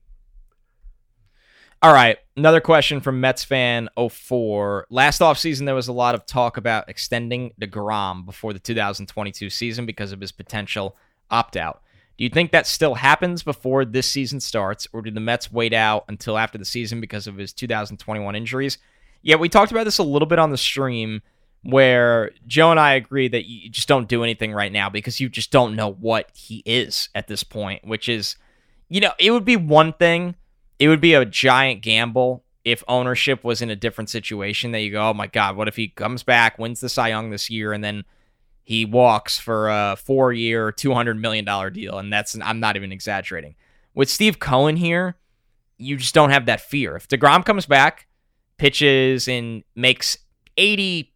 All 1.84 1.92
right, 1.92 2.16
another 2.34 2.62
question 2.62 3.02
from 3.02 3.20
Mets 3.20 3.44
fan 3.44 3.90
04. 3.98 4.86
Last 4.88 5.20
offseason, 5.20 5.66
there 5.66 5.74
was 5.74 5.88
a 5.88 5.92
lot 5.92 6.14
of 6.14 6.24
talk 6.24 6.56
about 6.56 6.88
extending 6.88 7.52
DeGrom 7.60 8.24
before 8.24 8.54
the 8.54 8.58
2022 8.58 9.50
season 9.50 9.84
because 9.84 10.10
of 10.10 10.18
his 10.18 10.32
potential 10.32 10.96
opt 11.30 11.58
out. 11.58 11.82
Do 12.16 12.24
you 12.24 12.30
think 12.30 12.52
that 12.52 12.66
still 12.66 12.94
happens 12.94 13.42
before 13.42 13.84
this 13.84 14.06
season 14.06 14.40
starts, 14.40 14.88
or 14.94 15.02
do 15.02 15.10
the 15.10 15.20
Mets 15.20 15.52
wait 15.52 15.74
out 15.74 16.06
until 16.08 16.38
after 16.38 16.56
the 16.56 16.64
season 16.64 17.02
because 17.02 17.26
of 17.26 17.36
his 17.36 17.52
2021 17.52 18.34
injuries? 18.34 18.78
Yeah, 19.20 19.36
we 19.36 19.50
talked 19.50 19.70
about 19.70 19.84
this 19.84 19.98
a 19.98 20.04
little 20.04 20.24
bit 20.24 20.38
on 20.38 20.50
the 20.50 20.56
stream 20.56 21.20
where 21.64 22.30
Joe 22.46 22.70
and 22.70 22.80
I 22.80 22.94
agree 22.94 23.28
that 23.28 23.44
you 23.44 23.68
just 23.68 23.88
don't 23.88 24.08
do 24.08 24.24
anything 24.24 24.54
right 24.54 24.72
now 24.72 24.88
because 24.88 25.20
you 25.20 25.28
just 25.28 25.50
don't 25.50 25.76
know 25.76 25.92
what 25.92 26.30
he 26.34 26.62
is 26.64 27.10
at 27.14 27.28
this 27.28 27.44
point, 27.44 27.86
which 27.86 28.08
is, 28.08 28.36
you 28.88 29.02
know, 29.02 29.12
it 29.18 29.32
would 29.32 29.44
be 29.44 29.56
one 29.56 29.92
thing 29.92 30.34
it 30.78 30.88
would 30.88 31.00
be 31.00 31.14
a 31.14 31.24
giant 31.24 31.82
gamble 31.82 32.44
if 32.64 32.82
ownership 32.88 33.44
was 33.44 33.60
in 33.60 33.70
a 33.70 33.76
different 33.76 34.08
situation 34.10 34.72
that 34.72 34.80
you 34.80 34.90
go, 34.90 35.10
oh 35.10 35.14
my 35.14 35.26
God, 35.26 35.56
what 35.56 35.68
if 35.68 35.76
he 35.76 35.88
comes 35.88 36.22
back, 36.22 36.58
wins 36.58 36.80
the 36.80 36.88
Cy 36.88 37.08
Young 37.08 37.30
this 37.30 37.50
year, 37.50 37.72
and 37.72 37.84
then 37.84 38.04
he 38.62 38.86
walks 38.86 39.38
for 39.38 39.68
a 39.68 39.96
four 39.96 40.32
year, 40.32 40.72
$200 40.72 41.18
million 41.18 41.44
deal? 41.72 41.98
And 41.98 42.12
that's, 42.12 42.36
I'm 42.40 42.60
not 42.60 42.76
even 42.76 42.90
exaggerating. 42.90 43.54
With 43.94 44.08
Steve 44.08 44.38
Cohen 44.38 44.76
here, 44.76 45.16
you 45.76 45.96
just 45.96 46.14
don't 46.14 46.30
have 46.30 46.46
that 46.46 46.62
fear. 46.62 46.96
If 46.96 47.06
DeGrom 47.08 47.44
comes 47.44 47.66
back, 47.66 48.06
pitches, 48.56 49.28
and 49.28 49.62
makes 49.74 50.16
80% 50.56 51.06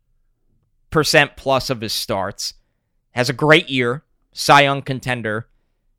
plus 1.36 1.70
of 1.70 1.80
his 1.80 1.92
starts, 1.94 2.54
has 3.12 3.30
a 3.30 3.34
great 3.34 3.70
year, 3.70 4.04
Cy 4.32 4.62
Young 4.62 4.82
contender, 4.82 5.48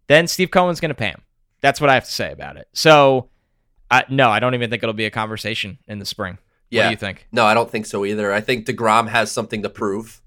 then 0.07 0.27
Steve 0.27 0.51
Cohen's 0.51 0.79
going 0.79 0.89
to 0.89 0.95
pay 0.95 1.09
him. 1.09 1.23
That's 1.61 1.81
what 1.81 1.89
I 1.89 1.95
have 1.95 2.05
to 2.05 2.11
say 2.11 2.31
about 2.31 2.55
it. 2.55 2.67
So, 2.73 3.29
I, 3.91 4.05
no, 4.09 4.29
I 4.29 4.39
don't 4.39 4.53
even 4.53 4.69
think 4.69 4.83
it'll 4.83 4.93
be 4.93 5.05
a 5.05 5.11
conversation 5.11 5.79
in 5.87 5.99
the 5.99 6.05
spring. 6.05 6.37
Yeah. 6.69 6.81
What 6.81 6.87
do 6.87 6.91
you 6.91 6.97
think? 6.97 7.27
No, 7.31 7.45
I 7.45 7.53
don't 7.53 7.69
think 7.69 7.85
so 7.85 8.05
either. 8.05 8.31
I 8.31 8.41
think 8.41 8.65
DeGrom 8.65 9.09
has 9.09 9.31
something 9.31 9.63
to 9.63 9.69
prove 9.69 10.21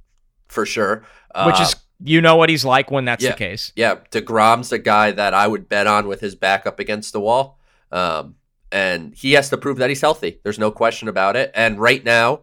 for 0.49 0.67
sure. 0.67 1.05
Which 1.47 1.57
uh, 1.57 1.63
is, 1.63 1.77
you 2.03 2.21
know 2.21 2.37
what 2.37 2.51
he's 2.51 2.65
like 2.65 2.91
when 2.91 3.05
that's 3.05 3.23
yeah, 3.23 3.31
the 3.31 3.37
case. 3.37 3.73
Yeah. 3.77 3.97
DeGrom's 4.11 4.71
the 4.71 4.79
guy 4.79 5.13
that 5.13 5.35
I 5.35 5.47
would 5.47 5.69
bet 5.69 5.87
on 5.87 6.09
with 6.09 6.21
his 6.21 6.35
back 6.35 6.67
up 6.67 6.81
against 6.81 7.13
the 7.13 7.21
wall. 7.21 7.59
Um, 7.93 8.35
and 8.73 9.15
he 9.15 9.33
has 9.33 9.51
to 9.51 9.57
prove 9.57 9.77
that 9.79 9.91
he's 9.91 10.01
healthy. 10.01 10.41
There's 10.43 10.59
no 10.59 10.71
question 10.71 11.07
about 11.07 11.37
it. 11.37 11.53
And 11.55 11.79
right 11.79 12.05
now, 12.05 12.41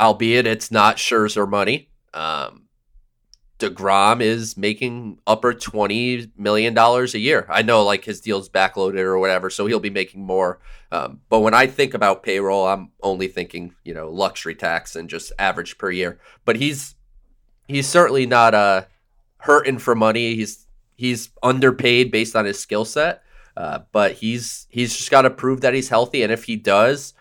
albeit 0.00 0.46
it's 0.46 0.70
not 0.70 0.96
Scherzer 0.96 1.48
money, 1.48 1.90
um, 2.14 2.67
DeGrom 3.58 4.20
is 4.20 4.56
making 4.56 5.18
upper 5.26 5.52
$20 5.52 6.30
million 6.36 6.76
a 6.78 7.04
year. 7.18 7.46
I 7.48 7.62
know 7.62 7.82
like 7.84 8.04
his 8.04 8.20
deal's 8.20 8.48
backloaded 8.48 9.00
or 9.00 9.18
whatever, 9.18 9.50
so 9.50 9.66
he'll 9.66 9.80
be 9.80 9.90
making 9.90 10.24
more. 10.24 10.60
Um, 10.92 11.20
but 11.28 11.40
when 11.40 11.54
I 11.54 11.66
think 11.66 11.94
about 11.94 12.22
payroll, 12.22 12.66
I'm 12.66 12.90
only 13.02 13.28
thinking, 13.28 13.74
you 13.84 13.94
know, 13.94 14.10
luxury 14.10 14.54
tax 14.54 14.96
and 14.96 15.08
just 15.10 15.32
average 15.38 15.76
per 15.76 15.90
year. 15.90 16.18
But 16.44 16.56
he's 16.56 16.94
he's 17.66 17.88
certainly 17.88 18.26
not 18.26 18.54
uh, 18.54 18.84
hurting 19.38 19.78
for 19.78 19.94
money. 19.94 20.34
He's 20.34 20.66
he's 20.94 21.30
underpaid 21.42 22.10
based 22.10 22.36
on 22.36 22.44
his 22.44 22.58
skill 22.58 22.84
set. 22.84 23.22
Uh, 23.56 23.80
but 23.90 24.12
he's 24.12 24.68
he's 24.70 24.96
just 24.96 25.10
got 25.10 25.22
to 25.22 25.30
prove 25.30 25.62
that 25.62 25.74
he's 25.74 25.88
healthy, 25.88 26.22
and 26.22 26.32
if 26.32 26.44
he 26.44 26.54
does, 26.54 27.12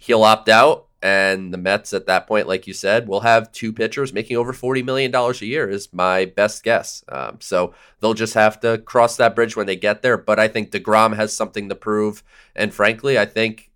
he'll 0.00 0.22
opt 0.22 0.48
out 0.48 0.87
and 1.00 1.54
the 1.54 1.58
Mets 1.58 1.92
at 1.92 2.06
that 2.06 2.26
point, 2.26 2.48
like 2.48 2.66
you 2.66 2.74
said, 2.74 3.06
will 3.06 3.20
have 3.20 3.52
two 3.52 3.72
pitchers 3.72 4.12
making 4.12 4.36
over 4.36 4.52
$40 4.52 4.84
million 4.84 5.14
a 5.14 5.32
year, 5.44 5.68
is 5.68 5.92
my 5.92 6.24
best 6.24 6.64
guess. 6.64 7.04
Um, 7.08 7.38
so 7.40 7.72
they'll 8.00 8.14
just 8.14 8.34
have 8.34 8.58
to 8.60 8.78
cross 8.78 9.16
that 9.16 9.36
bridge 9.36 9.56
when 9.56 9.66
they 9.66 9.76
get 9.76 10.02
there. 10.02 10.16
But 10.16 10.40
I 10.40 10.48
think 10.48 10.70
DeGrom 10.70 11.14
has 11.14 11.32
something 11.32 11.68
to 11.68 11.76
prove. 11.76 12.24
And 12.56 12.74
frankly, 12.74 13.16
I 13.16 13.26
think 13.26 13.70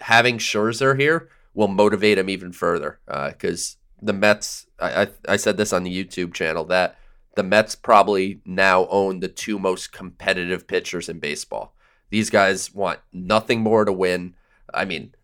having 0.00 0.38
Scherzer 0.38 0.98
here 0.98 1.28
will 1.54 1.68
motivate 1.68 2.18
him 2.18 2.28
even 2.28 2.52
further 2.52 2.98
because 3.06 3.76
uh, 3.76 4.06
the 4.06 4.12
Mets, 4.12 4.66
I, 4.80 5.02
I, 5.02 5.08
I 5.28 5.36
said 5.36 5.56
this 5.56 5.72
on 5.72 5.84
the 5.84 6.04
YouTube 6.04 6.34
channel, 6.34 6.64
that 6.64 6.98
the 7.36 7.44
Mets 7.44 7.76
probably 7.76 8.40
now 8.44 8.88
own 8.88 9.20
the 9.20 9.28
two 9.28 9.58
most 9.58 9.92
competitive 9.92 10.66
pitchers 10.66 11.08
in 11.08 11.20
baseball. 11.20 11.74
These 12.10 12.28
guys 12.28 12.74
want 12.74 12.98
nothing 13.12 13.60
more 13.60 13.84
to 13.84 13.92
win. 13.92 14.34
I 14.74 14.84
mean, 14.84 15.14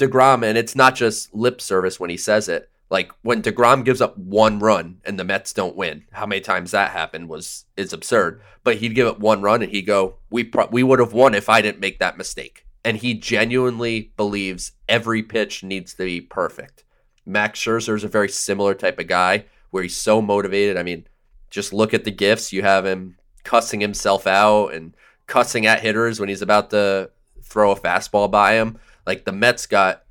DeGrom, 0.00 0.44
and 0.44 0.58
it's 0.58 0.74
not 0.74 0.94
just 0.94 1.32
lip 1.34 1.60
service 1.60 2.00
when 2.00 2.10
he 2.10 2.16
says 2.16 2.48
it. 2.48 2.70
Like 2.90 3.12
when 3.22 3.42
DeGrom 3.42 3.84
gives 3.84 4.00
up 4.00 4.18
one 4.18 4.58
run 4.58 5.00
and 5.04 5.18
the 5.18 5.24
Mets 5.24 5.52
don't 5.52 5.76
win, 5.76 6.04
how 6.10 6.26
many 6.26 6.40
times 6.40 6.72
that 6.72 6.90
happened 6.90 7.28
was 7.28 7.64
is 7.76 7.92
absurd. 7.92 8.42
But 8.64 8.76
he'd 8.76 8.96
give 8.96 9.06
up 9.06 9.20
one 9.20 9.42
run 9.42 9.62
and 9.62 9.70
he'd 9.70 9.82
go, 9.82 10.16
"We 10.28 10.42
pro- 10.42 10.66
we 10.66 10.82
would 10.82 10.98
have 10.98 11.12
won 11.12 11.34
if 11.34 11.48
I 11.48 11.62
didn't 11.62 11.80
make 11.80 12.00
that 12.00 12.18
mistake." 12.18 12.66
And 12.84 12.96
he 12.96 13.14
genuinely 13.14 14.12
believes 14.16 14.72
every 14.88 15.22
pitch 15.22 15.62
needs 15.62 15.94
to 15.94 16.04
be 16.04 16.20
perfect. 16.20 16.82
Max 17.24 17.60
Scherzer 17.60 17.94
is 17.94 18.04
a 18.04 18.08
very 18.08 18.28
similar 18.28 18.74
type 18.74 18.98
of 18.98 19.06
guy 19.06 19.44
where 19.70 19.84
he's 19.84 19.96
so 19.96 20.20
motivated. 20.20 20.76
I 20.76 20.82
mean, 20.82 21.06
just 21.50 21.72
look 21.72 21.94
at 21.94 22.04
the 22.04 22.10
gifts. 22.10 22.52
You 22.52 22.62
have 22.62 22.84
him 22.84 23.16
cussing 23.44 23.80
himself 23.80 24.26
out 24.26 24.68
and 24.68 24.94
cussing 25.26 25.66
at 25.66 25.80
hitters 25.80 26.18
when 26.18 26.28
he's 26.28 26.42
about 26.42 26.70
to 26.70 27.10
throw 27.42 27.70
a 27.70 27.78
fastball 27.78 28.30
by 28.30 28.54
him. 28.54 28.78
Like 29.10 29.24
the 29.24 29.32
Mets 29.32 29.66
got 29.66 30.04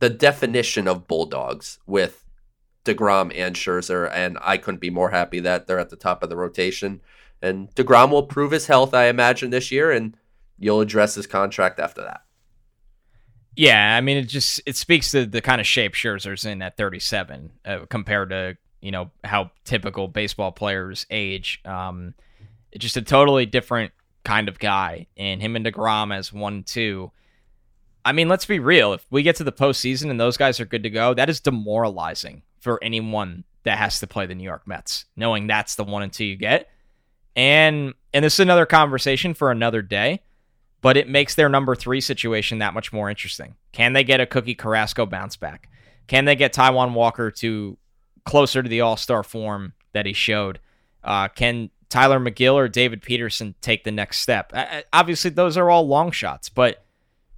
the 0.00 0.10
definition 0.10 0.88
of 0.88 1.06
bulldogs 1.06 1.78
with 1.86 2.24
DeGrom 2.84 3.30
and 3.32 3.54
Scherzer, 3.54 4.10
and 4.12 4.36
I 4.42 4.56
couldn't 4.56 4.80
be 4.80 4.90
more 4.90 5.10
happy 5.10 5.38
that 5.38 5.68
they're 5.68 5.78
at 5.78 5.90
the 5.90 5.96
top 5.96 6.24
of 6.24 6.28
the 6.28 6.34
rotation. 6.34 7.02
And 7.40 7.72
DeGrom 7.76 8.10
will 8.10 8.24
prove 8.24 8.50
his 8.50 8.66
health, 8.66 8.94
I 8.94 9.04
imagine, 9.04 9.50
this 9.50 9.70
year, 9.70 9.92
and 9.92 10.16
you'll 10.58 10.80
address 10.80 11.14
his 11.14 11.28
contract 11.28 11.78
after 11.78 12.02
that. 12.02 12.22
Yeah, 13.54 13.96
I 13.96 14.00
mean, 14.00 14.16
it 14.16 14.24
just 14.24 14.60
it 14.66 14.74
speaks 14.74 15.12
to 15.12 15.24
the 15.24 15.40
kind 15.40 15.60
of 15.60 15.66
shape 15.68 15.92
Scherzer's 15.92 16.44
in 16.44 16.62
at 16.62 16.76
37 16.76 17.52
uh, 17.64 17.78
compared 17.88 18.30
to 18.30 18.56
you 18.80 18.90
know 18.90 19.12
how 19.22 19.52
typical 19.64 20.08
baseball 20.08 20.50
players 20.50 21.06
age. 21.10 21.60
Um, 21.64 22.14
just 22.76 22.96
a 22.96 23.02
totally 23.02 23.46
different 23.46 23.92
kind 24.24 24.48
of 24.48 24.58
guy, 24.58 25.06
and 25.16 25.40
him 25.40 25.54
and 25.54 25.64
Degrom 25.64 26.12
as 26.12 26.32
one 26.32 26.64
two 26.64 27.12
I 28.04 28.12
mean, 28.12 28.28
let's 28.28 28.46
be 28.46 28.58
real. 28.58 28.92
If 28.92 29.06
we 29.10 29.22
get 29.22 29.36
to 29.36 29.44
the 29.44 29.52
postseason 29.52 30.10
and 30.10 30.18
those 30.18 30.36
guys 30.36 30.58
are 30.60 30.64
good 30.64 30.82
to 30.82 30.90
go, 30.90 31.14
that 31.14 31.30
is 31.30 31.40
demoralizing 31.40 32.42
for 32.58 32.82
anyone 32.82 33.44
that 33.64 33.78
has 33.78 34.00
to 34.00 34.06
play 34.06 34.26
the 34.26 34.34
New 34.34 34.44
York 34.44 34.66
Mets, 34.66 35.04
knowing 35.16 35.46
that's 35.46 35.76
the 35.76 35.84
one 35.84 36.02
and 36.02 36.12
two 36.12 36.24
you 36.24 36.36
get. 36.36 36.68
And 37.36 37.94
and 38.12 38.24
this 38.24 38.34
is 38.34 38.40
another 38.40 38.66
conversation 38.66 39.34
for 39.34 39.50
another 39.50 39.82
day, 39.82 40.20
but 40.80 40.96
it 40.96 41.08
makes 41.08 41.34
their 41.34 41.48
number 41.48 41.74
three 41.74 42.00
situation 42.00 42.58
that 42.58 42.74
much 42.74 42.92
more 42.92 43.08
interesting. 43.08 43.54
Can 43.72 43.92
they 43.92 44.04
get 44.04 44.20
a 44.20 44.26
Cookie 44.26 44.54
Carrasco 44.54 45.06
bounce 45.06 45.36
back? 45.36 45.68
Can 46.08 46.24
they 46.24 46.36
get 46.36 46.52
Taijuan 46.52 46.92
Walker 46.92 47.30
to 47.30 47.78
closer 48.24 48.62
to 48.62 48.68
the 48.68 48.80
All 48.80 48.96
Star 48.96 49.22
form 49.22 49.72
that 49.92 50.06
he 50.06 50.12
showed? 50.12 50.58
Uh, 51.02 51.28
can 51.28 51.70
Tylor 51.88 52.20
Megill 52.20 52.54
or 52.54 52.68
David 52.68 53.02
Peterson 53.02 53.54
take 53.60 53.84
the 53.84 53.92
next 53.92 54.18
step? 54.18 54.52
Obviously, 54.92 55.30
those 55.30 55.56
are 55.56 55.70
all 55.70 55.86
long 55.86 56.10
shots, 56.10 56.48
but 56.48 56.84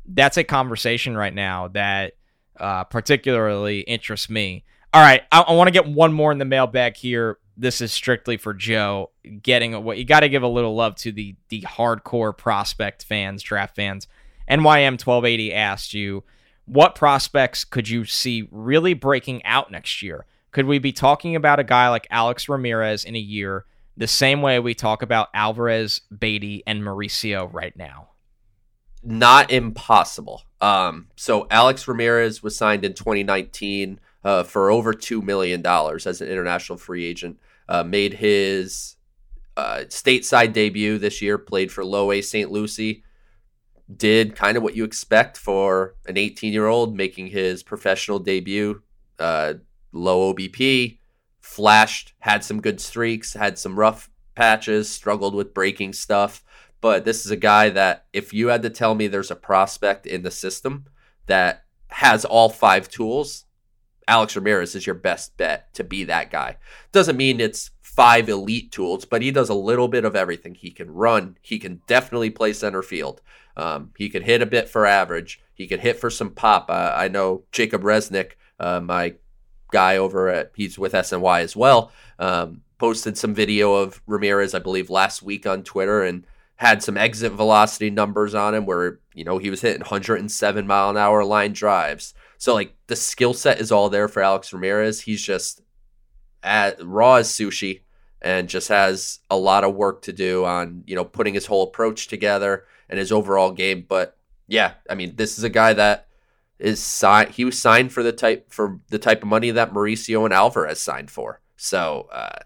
that's 0.06 0.36
a 0.36 0.44
conversation 0.44 1.16
right 1.16 1.34
now 1.34 1.68
that 1.68 2.14
uh, 2.58 2.84
particularly 2.84 3.80
interests 3.80 4.28
me. 4.28 4.64
All 4.92 5.02
right, 5.02 5.22
I, 5.32 5.40
I 5.40 5.54
want 5.54 5.68
to 5.68 5.72
get 5.72 5.86
one 5.86 6.12
more 6.12 6.30
in 6.30 6.38
the 6.38 6.44
mailbag 6.44 6.96
here. 6.96 7.38
This 7.56 7.80
is 7.80 7.92
strictly 7.92 8.36
for 8.36 8.54
Joe. 8.54 9.10
Getting 9.42 9.82
what 9.84 9.98
you 9.98 10.04
got 10.04 10.20
to 10.20 10.28
give 10.28 10.42
a 10.42 10.48
little 10.48 10.74
love 10.74 10.96
to 10.96 11.12
the 11.12 11.36
the 11.48 11.62
hardcore 11.62 12.36
prospect 12.36 13.04
fans, 13.04 13.42
draft 13.42 13.76
fans. 13.76 14.06
NYM 14.48 14.98
twelve 14.98 15.24
eighty 15.24 15.52
asked 15.52 15.94
you, 15.94 16.24
what 16.66 16.94
prospects 16.94 17.64
could 17.64 17.88
you 17.88 18.04
see 18.04 18.48
really 18.50 18.94
breaking 18.94 19.44
out 19.44 19.70
next 19.70 20.02
year? 20.02 20.26
Could 20.50 20.66
we 20.66 20.78
be 20.78 20.92
talking 20.92 21.34
about 21.34 21.58
a 21.58 21.64
guy 21.64 21.88
like 21.88 22.06
Alex 22.10 22.48
Ramirez 22.48 23.04
in 23.04 23.16
a 23.16 23.20
year, 23.20 23.64
the 23.96 24.06
same 24.06 24.42
way 24.42 24.60
we 24.60 24.74
talk 24.74 25.02
about 25.02 25.28
Alvarez, 25.34 26.00
Baty, 26.16 26.62
and 26.66 26.82
Mauricio 26.82 27.52
right 27.52 27.76
now? 27.76 28.10
Not 29.04 29.50
impossible. 29.50 30.42
Um, 30.60 31.08
so 31.16 31.46
Alex 31.50 31.86
Ramirez 31.86 32.42
was 32.42 32.56
signed 32.56 32.84
in 32.84 32.94
2019 32.94 34.00
uh, 34.24 34.42
for 34.44 34.70
over 34.70 34.94
two 34.94 35.20
million 35.20 35.60
dollars 35.62 36.06
as 36.06 36.20
an 36.20 36.28
international 36.28 36.78
free 36.78 37.04
agent. 37.04 37.38
Uh, 37.68 37.82
made 37.82 38.14
his 38.14 38.96
uh, 39.56 39.84
stateside 39.88 40.52
debut 40.52 40.98
this 40.98 41.22
year. 41.22 41.38
Played 41.38 41.70
for 41.70 41.84
Low 41.84 42.12
A 42.12 42.20
St. 42.20 42.50
Lucie. 42.50 43.04
Did 43.94 44.34
kind 44.34 44.56
of 44.56 44.62
what 44.62 44.74
you 44.74 44.84
expect 44.84 45.36
for 45.36 45.94
an 46.06 46.16
18 46.16 46.52
year 46.52 46.66
old 46.66 46.96
making 46.96 47.28
his 47.28 47.62
professional 47.62 48.18
debut. 48.18 48.82
Uh, 49.18 49.54
low 49.92 50.32
OBP, 50.34 50.98
flashed, 51.40 52.14
had 52.18 52.42
some 52.42 52.60
good 52.60 52.80
streaks, 52.80 53.34
had 53.34 53.58
some 53.58 53.78
rough 53.78 54.10
patches, 54.34 54.90
struggled 54.90 55.34
with 55.34 55.54
breaking 55.54 55.92
stuff 55.92 56.42
but 56.84 57.06
this 57.06 57.24
is 57.24 57.30
a 57.30 57.36
guy 57.36 57.70
that 57.70 58.04
if 58.12 58.34
you 58.34 58.48
had 58.48 58.60
to 58.60 58.68
tell 58.68 58.94
me 58.94 59.06
there's 59.06 59.30
a 59.30 59.36
prospect 59.36 60.04
in 60.04 60.20
the 60.20 60.30
system 60.30 60.84
that 61.24 61.64
has 61.88 62.26
all 62.26 62.50
five 62.50 62.90
tools, 62.90 63.46
Alex 64.06 64.36
Ramirez 64.36 64.74
is 64.74 64.86
your 64.86 64.94
best 64.94 65.34
bet 65.38 65.72
to 65.72 65.82
be 65.82 66.04
that 66.04 66.30
guy. 66.30 66.58
Doesn't 66.92 67.16
mean 67.16 67.40
it's 67.40 67.70
five 67.80 68.28
elite 68.28 68.70
tools, 68.70 69.06
but 69.06 69.22
he 69.22 69.30
does 69.30 69.48
a 69.48 69.54
little 69.54 69.88
bit 69.88 70.04
of 70.04 70.14
everything. 70.14 70.54
He 70.54 70.70
can 70.70 70.90
run. 70.90 71.38
He 71.40 71.58
can 71.58 71.80
definitely 71.86 72.28
play 72.28 72.52
center 72.52 72.82
field. 72.82 73.22
Um, 73.56 73.92
he 73.96 74.10
could 74.10 74.24
hit 74.24 74.42
a 74.42 74.46
bit 74.46 74.68
for 74.68 74.84
average. 74.84 75.40
He 75.54 75.66
could 75.66 75.80
hit 75.80 75.98
for 75.98 76.10
some 76.10 76.32
pop. 76.32 76.68
Uh, 76.68 76.92
I 76.94 77.08
know 77.08 77.44
Jacob 77.50 77.80
Resnick, 77.80 78.32
uh, 78.60 78.80
my 78.80 79.14
guy 79.72 79.96
over 79.96 80.28
at 80.28 80.52
he's 80.54 80.78
with 80.78 80.92
SNY 80.92 81.40
as 81.40 81.56
well, 81.56 81.92
um, 82.18 82.60
posted 82.76 83.16
some 83.16 83.32
video 83.32 83.72
of 83.72 84.02
Ramirez, 84.06 84.52
I 84.52 84.58
believe, 84.58 84.90
last 84.90 85.22
week 85.22 85.46
on 85.46 85.62
Twitter, 85.62 86.02
and 86.02 86.26
had 86.56 86.82
some 86.82 86.96
exit 86.96 87.32
velocity 87.32 87.90
numbers 87.90 88.34
on 88.34 88.54
him 88.54 88.66
where 88.66 89.00
you 89.12 89.24
know 89.24 89.38
he 89.38 89.50
was 89.50 89.60
hitting 89.60 89.80
107 89.80 90.66
mile 90.66 90.90
an 90.90 90.96
hour 90.96 91.24
line 91.24 91.52
drives. 91.52 92.14
So 92.38 92.54
like 92.54 92.74
the 92.86 92.96
skill 92.96 93.34
set 93.34 93.60
is 93.60 93.72
all 93.72 93.88
there 93.90 94.08
for 94.08 94.22
Alex 94.22 94.52
Ramirez. 94.52 95.02
He's 95.02 95.22
just 95.22 95.62
at 96.42 96.84
raw 96.84 97.16
as 97.16 97.28
sushi 97.28 97.80
and 98.20 98.48
just 98.48 98.68
has 98.68 99.20
a 99.30 99.36
lot 99.36 99.64
of 99.64 99.74
work 99.74 100.02
to 100.02 100.12
do 100.12 100.44
on 100.44 100.84
you 100.86 100.94
know 100.94 101.04
putting 101.04 101.34
his 101.34 101.46
whole 101.46 101.64
approach 101.64 102.06
together 102.08 102.64
and 102.88 102.98
his 102.98 103.12
overall 103.12 103.50
game. 103.50 103.84
But 103.88 104.16
yeah, 104.46 104.74
I 104.88 104.94
mean 104.94 105.16
this 105.16 105.38
is 105.38 105.44
a 105.44 105.50
guy 105.50 105.72
that 105.72 106.06
is 106.58 106.80
signed. 106.80 107.30
He 107.30 107.44
was 107.44 107.58
signed 107.58 107.92
for 107.92 108.02
the 108.02 108.12
type 108.12 108.52
for 108.52 108.80
the 108.90 108.98
type 108.98 109.22
of 109.22 109.28
money 109.28 109.50
that 109.50 109.72
Mauricio 109.72 110.24
and 110.24 110.32
Alvarez 110.32 110.80
signed 110.80 111.10
for. 111.10 111.40
So 111.56 112.08
uh, 112.12 112.38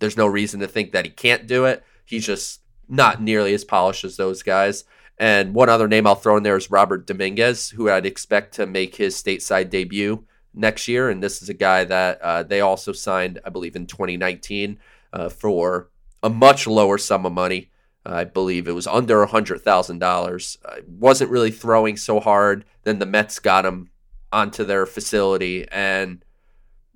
there's 0.00 0.16
no 0.16 0.26
reason 0.26 0.60
to 0.60 0.66
think 0.66 0.92
that 0.92 1.04
he 1.04 1.10
can't 1.10 1.46
do 1.46 1.64
it. 1.64 1.84
He's 2.04 2.26
just 2.26 2.60
not 2.88 3.22
nearly 3.22 3.54
as 3.54 3.64
polished 3.64 4.04
as 4.04 4.16
those 4.16 4.42
guys. 4.42 4.84
And 5.18 5.54
one 5.54 5.68
other 5.68 5.88
name 5.88 6.06
I'll 6.06 6.14
throw 6.16 6.36
in 6.36 6.42
there 6.42 6.56
is 6.56 6.70
Robert 6.70 7.06
Dominguez, 7.06 7.70
who 7.70 7.88
I'd 7.88 8.06
expect 8.06 8.54
to 8.54 8.66
make 8.66 8.96
his 8.96 9.14
stateside 9.14 9.70
debut 9.70 10.24
next 10.52 10.88
year. 10.88 11.08
And 11.08 11.22
this 11.22 11.42
is 11.42 11.48
a 11.48 11.54
guy 11.54 11.84
that 11.84 12.20
uh, 12.20 12.42
they 12.42 12.60
also 12.60 12.92
signed, 12.92 13.40
I 13.44 13.50
believe, 13.50 13.76
in 13.76 13.86
2019 13.86 14.78
uh, 15.12 15.28
for 15.28 15.90
a 16.22 16.30
much 16.30 16.66
lower 16.66 16.98
sum 16.98 17.26
of 17.26 17.32
money. 17.32 17.70
I 18.06 18.24
believe 18.24 18.68
it 18.68 18.72
was 18.72 18.86
under 18.86 19.24
$100,000. 19.24 20.56
Uh, 20.64 20.80
wasn't 20.86 21.30
really 21.30 21.50
throwing 21.50 21.96
so 21.96 22.20
hard. 22.20 22.64
Then 22.82 22.98
the 22.98 23.06
Mets 23.06 23.38
got 23.38 23.64
him 23.64 23.90
onto 24.32 24.64
their 24.64 24.84
facility 24.84 25.66
and 25.70 26.22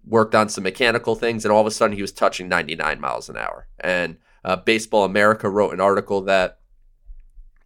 worked 0.04 0.34
on 0.34 0.48
some 0.48 0.64
mechanical 0.64 1.14
things. 1.14 1.44
And 1.44 1.52
all 1.52 1.60
of 1.60 1.66
a 1.66 1.70
sudden, 1.70 1.96
he 1.96 2.02
was 2.02 2.12
touching 2.12 2.48
99 2.48 3.00
miles 3.00 3.28
an 3.28 3.36
hour. 3.36 3.68
And 3.80 4.18
uh, 4.48 4.56
Baseball 4.56 5.04
America 5.04 5.46
wrote 5.50 5.74
an 5.74 5.80
article 5.80 6.22
that 6.22 6.58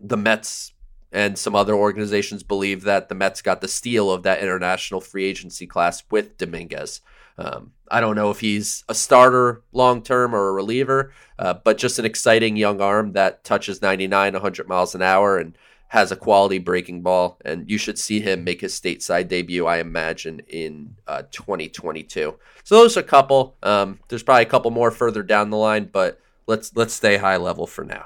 the 0.01 0.16
Mets 0.16 0.72
and 1.12 1.39
some 1.39 1.55
other 1.55 1.74
organizations 1.74 2.43
believe 2.43 2.83
that 2.83 3.09
the 3.09 3.14
Mets 3.14 3.41
got 3.41 3.61
the 3.61 3.68
steal 3.68 4.11
of 4.11 4.24
that 4.24 4.43
international 4.43 5.01
free 5.01 5.24
agency 5.24 5.64
class 5.64 6.03
with 6.11 6.37
Dominguez. 6.39 7.01
Um, 7.39 7.70
I 7.89 8.01
don't 8.01 8.16
know 8.16 8.30
if 8.30 8.41
he's 8.41 8.83
a 8.89 8.97
starter 8.97 9.62
long 9.70 10.03
term 10.03 10.35
or 10.35 10.49
a 10.49 10.53
reliever, 10.53 11.12
uh, 11.39 11.55
but 11.55 11.78
just 11.78 12.01
an 12.01 12.05
exciting 12.05 12.57
young 12.57 12.80
arm 12.80 13.12
that 13.12 13.45
touches 13.45 13.80
99, 13.80 14.33
100 14.33 14.66
miles 14.66 14.97
an 14.97 15.03
hour 15.03 15.39
and 15.39 15.57
has 15.87 16.11
a 16.11 16.16
quality 16.16 16.59
breaking 16.59 17.03
ball. 17.03 17.39
And 17.45 17.70
you 17.70 17.78
should 17.78 17.99
see 17.99 18.18
him 18.18 18.43
make 18.43 18.61
his 18.61 18.74
stateside 18.74 19.28
debut, 19.28 19.66
I 19.66 19.78
imagine, 19.78 20.41
in 20.49 20.97
uh, 21.07 21.22
2022. 21.30 22.35
So 22.64 22.74
those 22.74 22.97
are 22.97 23.01
a 23.01 23.05
couple. 23.05 23.57
Um, 23.62 24.01
there's 24.09 24.24
probably 24.24 24.43
a 24.43 24.47
couple 24.47 24.72
more 24.72 24.91
further 24.91 25.22
down 25.22 25.51
the 25.51 25.57
line, 25.57 25.89
but 25.93 26.18
let's 26.53 26.76
let's 26.76 26.92
stay 26.92 27.16
high 27.16 27.38
level 27.38 27.66
for 27.66 27.82
now. 27.82 28.05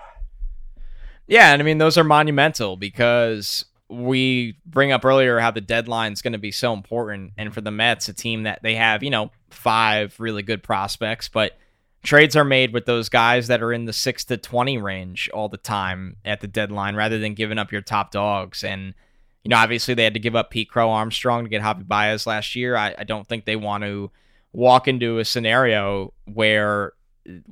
Yeah, 1.26 1.52
and 1.52 1.60
I 1.60 1.64
mean 1.64 1.78
those 1.78 1.98
are 1.98 2.04
monumental 2.04 2.76
because 2.76 3.64
we 3.88 4.56
bring 4.64 4.92
up 4.92 5.04
earlier 5.04 5.40
how 5.40 5.50
the 5.50 5.60
deadline 5.60 6.12
is 6.12 6.22
going 6.22 6.32
to 6.32 6.38
be 6.38 6.52
so 6.52 6.72
important, 6.72 7.32
and 7.36 7.52
for 7.52 7.60
the 7.60 7.72
Mets, 7.72 8.08
a 8.08 8.14
team 8.14 8.44
that 8.44 8.62
they 8.62 8.76
have, 8.76 9.02
you 9.02 9.10
know, 9.10 9.32
five 9.50 10.14
really 10.18 10.42
good 10.42 10.62
prospects, 10.62 11.28
but 11.28 11.58
trades 12.04 12.36
are 12.36 12.44
made 12.44 12.72
with 12.72 12.86
those 12.86 13.08
guys 13.08 13.48
that 13.48 13.62
are 13.62 13.72
in 13.72 13.84
the 13.84 13.92
six 13.92 14.24
to 14.26 14.36
twenty 14.36 14.78
range 14.78 15.28
all 15.34 15.48
the 15.48 15.56
time 15.56 16.16
at 16.24 16.40
the 16.40 16.46
deadline, 16.46 16.94
rather 16.94 17.18
than 17.18 17.34
giving 17.34 17.58
up 17.58 17.72
your 17.72 17.82
top 17.82 18.12
dogs. 18.12 18.62
And 18.62 18.94
you 19.42 19.50
know, 19.50 19.56
obviously 19.56 19.94
they 19.94 20.04
had 20.04 20.14
to 20.14 20.20
give 20.20 20.36
up 20.36 20.50
Pete 20.50 20.70
Crow 20.70 20.90
Armstrong 20.90 21.44
to 21.44 21.50
get 21.50 21.62
Javi 21.62 21.86
Baez 21.86 22.26
last 22.26 22.54
year. 22.54 22.76
I, 22.76 22.94
I 22.96 23.04
don't 23.04 23.26
think 23.26 23.44
they 23.44 23.56
want 23.56 23.82
to 23.82 24.12
walk 24.52 24.86
into 24.86 25.18
a 25.18 25.24
scenario 25.24 26.12
where 26.32 26.92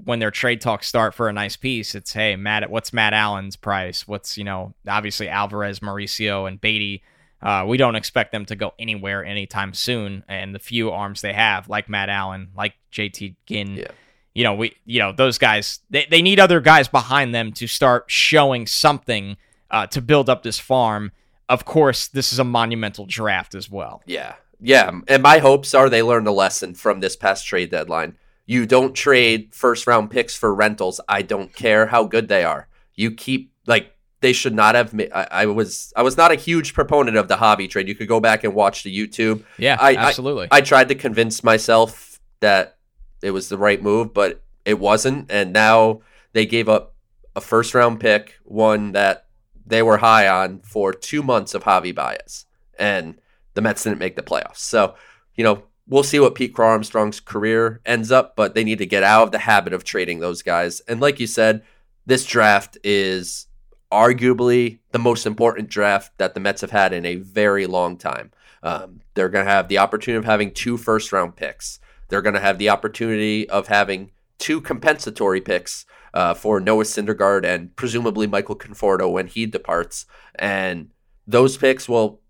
when 0.04 0.18
their 0.18 0.30
trade 0.30 0.60
talks 0.60 0.86
start 0.86 1.14
for 1.14 1.28
a 1.28 1.32
nice 1.32 1.56
piece, 1.56 1.94
it's 1.94 2.12
hey, 2.12 2.36
Matt, 2.36 2.70
what's 2.70 2.92
Matt 2.92 3.12
Allan's 3.12 3.56
price? 3.56 4.06
What's 4.06 4.36
you 4.38 4.44
know 4.44 4.74
obviously 4.88 5.28
Alvarez, 5.28 5.80
Mauricio, 5.80 6.46
and 6.48 6.60
Baty. 6.60 7.02
Uh, 7.42 7.64
we 7.68 7.76
don't 7.76 7.94
expect 7.94 8.32
them 8.32 8.46
to 8.46 8.56
go 8.56 8.72
anywhere 8.78 9.22
anytime 9.24 9.74
soon, 9.74 10.24
and 10.28 10.54
the 10.54 10.58
few 10.58 10.90
arms 10.90 11.20
they 11.20 11.34
have, 11.34 11.68
like 11.68 11.90
Matt 11.90 12.08
Allan, 12.08 12.48
like 12.56 12.72
JT 12.90 13.34
Ginn, 13.46 13.74
Yeah. 13.76 13.88
you 14.34 14.44
know, 14.44 14.54
we, 14.54 14.74
you 14.86 14.98
know, 14.98 15.12
those 15.12 15.36
guys, 15.36 15.80
they, 15.90 16.06
they 16.10 16.22
need 16.22 16.40
other 16.40 16.60
guys 16.62 16.88
behind 16.88 17.34
them 17.34 17.52
to 17.52 17.66
start 17.66 18.04
showing 18.06 18.66
something 18.66 19.36
uh, 19.70 19.86
to 19.88 20.00
build 20.00 20.30
up 20.30 20.42
this 20.42 20.58
farm. 20.58 21.12
Of 21.50 21.66
course, 21.66 22.08
this 22.08 22.32
is 22.32 22.38
a 22.38 22.44
monumental 22.44 23.04
draft 23.04 23.54
as 23.54 23.68
well. 23.70 24.00
Yeah. 24.06 24.36
Yeah. 24.58 24.90
And 25.06 25.22
my 25.22 25.36
hopes 25.36 25.74
are 25.74 25.90
they 25.90 26.02
learned 26.02 26.26
a 26.26 26.32
lesson 26.32 26.74
from 26.74 27.00
this 27.00 27.14
past 27.14 27.46
trade 27.46 27.70
deadline. 27.70 28.16
You 28.46 28.66
don't 28.66 28.94
trade 28.94 29.54
first 29.54 29.86
round 29.86 30.10
picks 30.10 30.36
for 30.36 30.54
rentals. 30.54 31.00
I 31.08 31.22
don't 31.22 31.52
care 31.54 31.86
how 31.86 32.04
good 32.04 32.28
they 32.28 32.44
are. 32.44 32.68
You 32.94 33.10
keep 33.12 33.52
like 33.66 33.92
they 34.20 34.32
should 34.32 34.54
not 34.54 34.74
have. 34.74 34.92
ma- 34.92 35.04
I, 35.14 35.26
I 35.30 35.46
was 35.46 35.92
I 35.96 36.02
was 36.02 36.16
not 36.16 36.30
a 36.32 36.34
huge 36.36 36.74
proponent 36.74 37.16
of 37.16 37.28
the 37.28 37.36
Javi 37.36 37.68
trade. 37.68 37.88
You 37.88 37.94
could 37.94 38.08
go 38.08 38.20
back 38.20 38.44
and 38.44 38.54
watch 38.54 38.82
the 38.82 38.96
YouTube. 38.96 39.44
Yeah, 39.58 39.76
I- 39.80 39.94
I- 39.94 39.96
absolutely. 40.08 40.48
I 40.50 40.60
tried 40.60 40.88
to 40.88 40.94
convince 40.94 41.42
myself 41.42 42.20
that 42.40 42.76
it 43.22 43.30
was 43.30 43.48
the 43.48 43.58
right 43.58 43.82
move, 43.82 44.12
but 44.12 44.42
it 44.64 44.78
wasn't. 44.78 45.30
And 45.30 45.52
now 45.52 46.00
they 46.34 46.44
gave 46.46 46.68
up 46.68 46.94
a 47.36 47.40
first 47.40 47.74
round 47.74 48.00
pick, 48.00 48.34
one 48.44 48.92
that 48.92 49.26
they 49.66 49.82
were 49.82 49.96
high 49.98 50.28
on 50.28 50.60
for 50.60 50.92
two 50.92 51.22
months 51.22 51.54
of 51.54 51.64
Javi 51.64 51.94
Baez. 51.94 52.44
And 52.78 53.18
the 53.54 53.62
Mets 53.62 53.84
didn't 53.84 53.98
make 53.98 54.16
the 54.16 54.22
playoffs. 54.22 54.58
So, 54.58 54.94
you 55.34 55.44
know, 55.44 55.62
we'll 55.86 56.02
see 56.02 56.20
what 56.20 56.34
Pete 56.34 56.54
Crow 56.54 56.68
Armstrong's 56.68 57.20
career 57.20 57.80
ends 57.84 58.10
up, 58.10 58.36
but 58.36 58.54
they 58.54 58.64
need 58.64 58.78
to 58.78 58.86
get 58.86 59.02
out 59.02 59.24
of 59.24 59.32
the 59.32 59.38
habit 59.38 59.72
of 59.72 59.84
trading 59.84 60.20
those 60.20 60.42
guys. 60.42 60.80
And 60.80 61.00
like 61.00 61.20
you 61.20 61.26
said, 61.26 61.62
this 62.06 62.24
draft 62.24 62.78
is 62.84 63.46
arguably 63.92 64.78
the 64.90 64.98
most 64.98 65.26
important 65.26 65.68
draft 65.68 66.16
that 66.18 66.34
the 66.34 66.40
Mets 66.40 66.62
have 66.62 66.70
had 66.70 66.92
in 66.92 67.06
a 67.06 67.16
very 67.16 67.66
long 67.66 67.96
time. 67.96 68.30
Um, 68.62 69.00
they're 69.14 69.28
going 69.28 69.44
to 69.44 69.50
have 69.50 69.68
the 69.68 69.78
opportunity 69.78 70.18
of 70.18 70.24
having 70.24 70.52
two 70.52 70.76
first 70.76 71.12
round 71.12 71.36
picks. 71.36 71.78
They're 72.08 72.22
going 72.22 72.34
to 72.34 72.40
have 72.40 72.58
the 72.58 72.70
opportunity 72.70 73.48
of 73.48 73.68
having 73.68 74.10
two 74.38 74.60
compensatory 74.60 75.40
picks 75.40 75.86
uh, 76.12 76.34
for 76.34 76.60
Noah 76.60 76.84
Syndergaard 76.84 77.44
and 77.44 77.74
presumably 77.76 78.26
Michael 78.26 78.56
Conforto 78.56 79.10
when 79.10 79.26
he 79.26 79.46
departs. 79.46 80.06
And 80.34 80.90
those 81.26 81.56
picks 81.56 81.88
will 81.88 82.20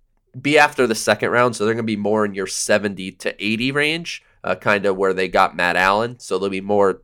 be 0.41 0.59
after 0.59 0.87
the 0.87 0.95
second 0.95 1.31
round, 1.31 1.57
so 1.57 1.65
they're 1.65 1.75
going 1.75 1.85
to 1.85 1.87
be 1.87 1.97
more 1.97 2.25
in 2.25 2.35
your 2.35 2.47
70 2.47 3.13
to 3.13 3.45
80 3.45 3.73
range, 3.73 4.23
uh, 4.43 4.55
kind 4.55 4.87
of 4.87 4.97
where 4.97 5.15
they 5.15 5.29
got 5.29 5.57
Matt 5.57 5.77
Allan. 5.77 6.19
So 6.19 6.39
they'll 6.39 6.51
be 6.51 6.61
more 6.61 7.03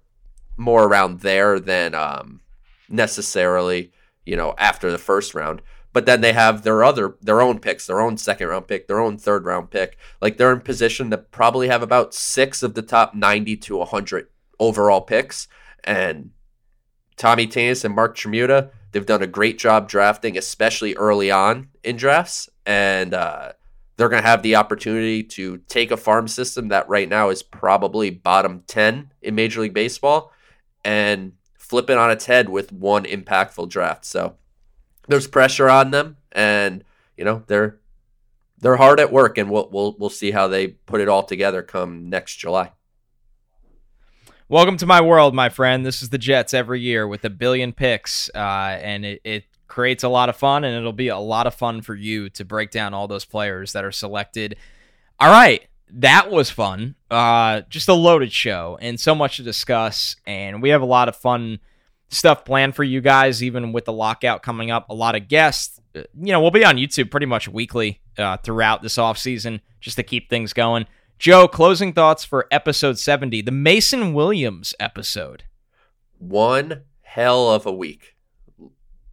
more 0.57 0.85
around 0.85 1.21
there 1.21 1.59
than 1.59 1.95
um, 1.95 2.41
necessarily, 2.89 3.93
you 4.27 4.37
know, 4.37 4.55
after 4.59 4.91
the 4.91 4.99
first 4.99 5.35
round. 5.35 5.63
But 5.93 6.07
then 6.07 6.21
they 6.21 6.33
have 6.33 6.63
their 6.63 6.85
other 6.85 7.17
their 7.21 7.41
own 7.41 7.59
picks, 7.59 7.87
their 7.87 8.01
own 8.01 8.17
second 8.17 8.49
round 8.49 8.69
pick, 8.69 8.87
their 8.87 9.01
own 9.01 9.19
third 9.19 9.45
round 9.45 9.71
pick. 9.71 9.97
Like 10.21 10.37
they're 10.37 10.53
in 10.53 10.61
position 10.61 11.11
to 11.11 11.19
probably 11.19 11.69
have 11.69 11.83
about 11.83 12.15
six 12.15 12.63
of 12.63 12.75
the 12.75 12.83
top 12.83 13.15
90 13.15 13.57
to 13.57 13.79
100 13.79 14.29
overall 14.59 15.01
picks. 15.01 15.49
And 15.83 16.31
Tommy 17.17 17.47
Tanous 17.47 17.85
and 17.85 17.95
Marc 17.95 18.17
Tramuta, 18.17 18.71
they've 18.93 19.07
done 19.07 19.23
a 19.23 19.27
great 19.27 19.59
job 19.59 19.89
drafting, 19.89 20.39
especially 20.39 20.95
early 20.95 21.31
on 21.31 21.70
in 21.83 21.97
drafts. 21.97 22.49
And 22.67 23.15
uh, 23.15 23.53
they're 23.97 24.09
going 24.09 24.23
to 24.23 24.29
have 24.29 24.43
the 24.43 24.57
opportunity 24.57 25.23
to 25.23 25.59
take 25.69 25.91
a 25.91 25.97
farm 25.97 26.29
system 26.29 26.69
that 26.69 26.89
right 26.89 27.09
now 27.09 27.31
is 27.31 27.43
probably 27.43 28.11
bottom 28.11 28.63
10 28.67 29.13
in 29.23 29.35
Major 29.35 29.61
League 29.61 29.75
Baseball 29.75 30.33
and 30.85 31.33
flip 31.59 31.91
it 31.91 31.99
on 31.99 32.11
its 32.11 32.27
head 32.27 32.49
with 32.49 32.73
one 32.73 33.05
impactful 33.05 33.69
draft. 33.69 34.05
So 34.05 34.37
there's 35.07 35.27
pressure 35.27 35.69
on 35.69 35.91
them, 35.91 36.17
and 36.33 36.85
you 37.17 37.25
know 37.25 37.43
they're 37.47 37.79
they're 38.59 38.77
hard 38.77 39.01
at 39.01 39.13
work, 39.13 39.39
and 39.39 39.51
we'll 39.51 39.69
we'll 39.71 39.97
we'll 39.99 40.11
see 40.11 40.31
how 40.31 40.49
they 40.49 40.69
put 40.69 41.01
it 41.01 41.09
all 41.09 41.23
together 41.23 41.63
come 41.63 42.09
next 42.09 42.37
July. 42.37 42.73
Welcome 44.49 44.77
to 44.79 44.87
my 44.87 45.01
world, 45.01 45.35
my 45.35 45.49
friend. 45.49 45.87
This 45.87 46.03
is 46.03 46.09
the 46.09 46.19
Jets 46.19 46.55
every 46.55 46.81
year 46.81 47.07
with 47.07 47.25
a 47.25 47.31
billion 47.31 47.73
picks, 47.73 48.29
uh, 48.35 48.79
and 48.83 49.05
it, 49.05 49.21
it 49.23 49.45
creates 49.71 50.05
a 50.05 50.09
lot 50.09 50.29
of 50.29 50.37
fun, 50.37 50.65
and 50.65 50.77
it'll 50.77 50.93
be 50.93 51.09
a 51.09 51.17
lot 51.19 51.47
of 51.47 51.55
fun 51.55 51.81
for 51.81 51.95
you 51.95 52.29
to 52.31 52.45
break 52.45 52.71
down 52.71 52.93
all 52.93 53.09
those 53.09 53.25
players 53.25 53.73
that 53.73 53.85
are 53.85 53.93
selected. 53.93 54.57
All 55.19 55.31
right, 55.31 55.67
that 55.93 56.31
was 56.31 56.51
fun. 56.51 56.97
Uh, 57.11 57.63
just 57.71 57.89
a 57.89 57.95
loaded 57.95 58.33
show, 58.33 58.77
and 58.83 59.01
so 59.01 59.15
much 59.15 59.39
to 59.39 59.43
discuss, 59.43 60.17
and 60.27 60.61
we 60.61 60.69
have 60.69 60.83
a 60.83 60.87
lot 60.87 61.09
of 61.09 61.17
fun 61.17 61.61
stuff 62.11 62.45
planned 62.45 62.75
for 62.75 62.85
you 62.85 63.01
guys, 63.01 63.43
even 63.43 63.73
with 63.73 63.87
the 63.87 63.93
lockout 63.93 64.43
coming 64.43 64.71
up. 64.71 64.91
A 64.91 64.95
lot 64.95 65.15
of 65.15 65.29
guests. 65.29 65.81
Uh, 65.95 66.03
You 66.15 66.33
know, 66.33 66.41
we'll 66.41 66.51
be 66.51 66.65
on 66.65 66.77
YouTube 66.77 67.11
pretty 67.11 67.27
much 67.27 67.49
weekly 67.49 68.01
uh, 68.19 68.37
throughout 68.39 68.83
this 68.83 68.99
off 68.99 69.17
season 69.17 69.61
just 69.81 69.97
to 69.97 70.03
keep 70.03 70.29
things 70.29 70.53
going. 70.53 70.87
Joe, 71.19 71.47
closing 71.47 71.93
thoughts 71.93 72.25
for 72.25 72.47
episode 72.51 72.99
70, 72.99 73.43
the 73.43 73.51
Mason 73.53 74.15
Williams 74.15 74.75
episode. 74.81 75.45
One 76.19 76.83
hell 77.03 77.51
of 77.51 77.67
a 77.67 77.73
week. 77.73 78.17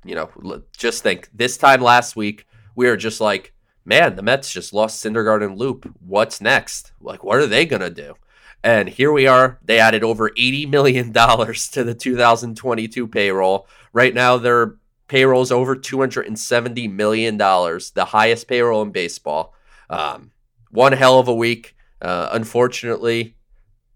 You 0.04 0.16
know, 0.16 0.64
just 0.78 1.04
think 1.04 1.30
this 1.34 1.58
time 1.58 1.82
last 1.82 2.16
week 2.16 2.46
we 2.76 2.88
were 2.88 2.98
just 2.98 3.20
like, 3.20 3.54
man, 3.86 4.16
the 4.16 4.22
Mets 4.22 4.52
just 4.52 4.74
lost 4.74 5.04
Syndergaard 5.04 5.44
and 5.44 5.58
Loup. 5.58 5.92
What's 6.00 6.42
next? 6.42 6.92
Like, 7.02 7.24
what 7.24 7.40
are 7.40 7.48
they 7.48 7.66
gonna 7.66 7.90
do? 7.90 8.16
And 8.64 8.90
here 8.90 9.12
we 9.12 9.28
are. 9.28 9.60
They 9.64 9.80
added 9.80 10.04
over 10.04 10.30
eighty 10.38 10.66
million 10.66 11.12
dollars 11.24 11.68
to 11.70 11.84
the 11.84 11.94
2022 11.94 13.08
payroll. 13.08 13.68
Right 13.94 14.14
now, 14.14 14.38
their 14.38 14.76
payroll 15.08 15.42
is 15.42 15.52
over 15.52 15.76
270 15.76 16.88
million 16.88 17.38
dollars, 17.38 17.92
the 17.92 18.06
highest 18.06 18.48
payroll 18.48 18.82
in 18.82 18.92
baseball. 18.92 19.54
Um, 19.90 20.32
one 20.70 20.94
hell 20.94 21.20
of 21.20 21.28
a 21.28 21.34
week. 21.34 21.76
Uh, 22.02 22.30
unfortunately, 22.32 23.36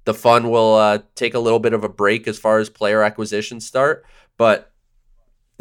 the 0.05 0.13
fun 0.13 0.49
will 0.49 0.75
uh, 0.75 0.99
take 1.15 1.33
a 1.33 1.39
little 1.39 1.59
bit 1.59 1.73
of 1.73 1.83
a 1.83 1.89
break 1.89 2.27
as 2.27 2.39
far 2.39 2.59
as 2.59 2.69
player 2.69 3.03
acquisition 3.03 3.59
start. 3.59 4.05
But 4.37 4.70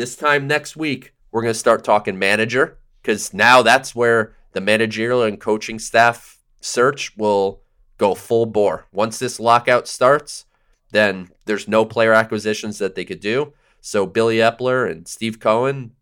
this 0.01 0.17
time 0.17 0.47
next 0.47 0.79
week, 0.79 1.13
we're 1.31 1.43
going 1.43 1.53
to 1.53 1.59
start 1.59 1.85
talking 1.85 2.19
manager 2.19 2.79
because 3.03 3.35
now 3.35 3.61
that's 3.61 3.95
where 3.95 4.35
the 4.53 4.61
managerial 4.61 5.23
and 5.23 5.39
coaching 5.39 5.79
staff 5.79 6.39
search 6.63 7.15
will 7.19 7.61
go 7.99 8.15
full 8.15 8.47
bore. 8.47 8.87
Once 8.93 9.19
this 9.19 9.39
lockout 9.39 9.87
starts, 9.87 10.47
then 10.91 11.29
there's 11.45 11.69
no 11.69 11.85
player 11.85 12.15
acquisitions 12.15 12.79
that 12.79 12.95
they 12.95 13.05
could 13.05 13.21
do. 13.21 13.53
So 13.83 14.07
Billy 14.07 14.39
Eppler 14.39 14.91
and 14.91 15.07
Steve 15.07 15.39
Cohen, 15.39 15.93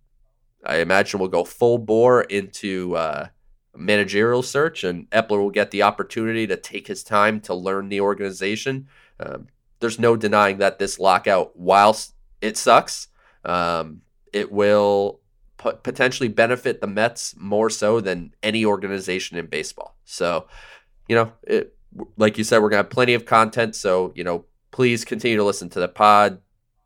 I 0.64 0.76
imagine, 0.76 1.18
will 1.18 1.26
go 1.26 1.42
full 1.42 1.78
bore 1.78 2.22
into 2.22 2.94
uh, 2.94 3.28
managerial 3.76 4.44
search, 4.44 4.84
and 4.84 5.10
Epler 5.10 5.40
will 5.40 5.50
get 5.50 5.72
the 5.72 5.82
opportunity 5.82 6.46
to 6.46 6.56
take 6.56 6.86
his 6.86 7.02
time 7.02 7.40
to 7.40 7.54
learn 7.54 7.88
the 7.88 8.00
organization. 8.00 8.86
Um, 9.18 9.48
there's 9.80 9.98
no 9.98 10.14
denying 10.14 10.58
that 10.58 10.78
this 10.78 11.00
lockout, 11.00 11.58
whilst 11.58 12.14
it 12.40 12.56
sucks, 12.56 13.08
um, 13.48 14.02
it 14.32 14.52
will 14.52 15.20
potentially 15.56 16.28
benefit 16.28 16.80
the 16.80 16.86
Mets 16.86 17.34
more 17.36 17.68
so 17.70 18.00
than 18.00 18.32
any 18.42 18.64
organization 18.64 19.36
in 19.36 19.46
baseball. 19.46 19.96
So, 20.04 20.46
you 21.08 21.16
know, 21.16 21.32
it, 21.42 21.74
like 22.16 22.38
you 22.38 22.44
said, 22.44 22.62
we're 22.62 22.68
gonna 22.68 22.84
have 22.84 22.90
plenty 22.90 23.14
of 23.14 23.24
content. 23.24 23.74
So, 23.74 24.12
you 24.14 24.22
know, 24.22 24.44
please 24.70 25.04
continue 25.04 25.36
to 25.36 25.44
listen 25.44 25.68
to 25.70 25.80
the 25.80 25.88
pod. 25.88 26.40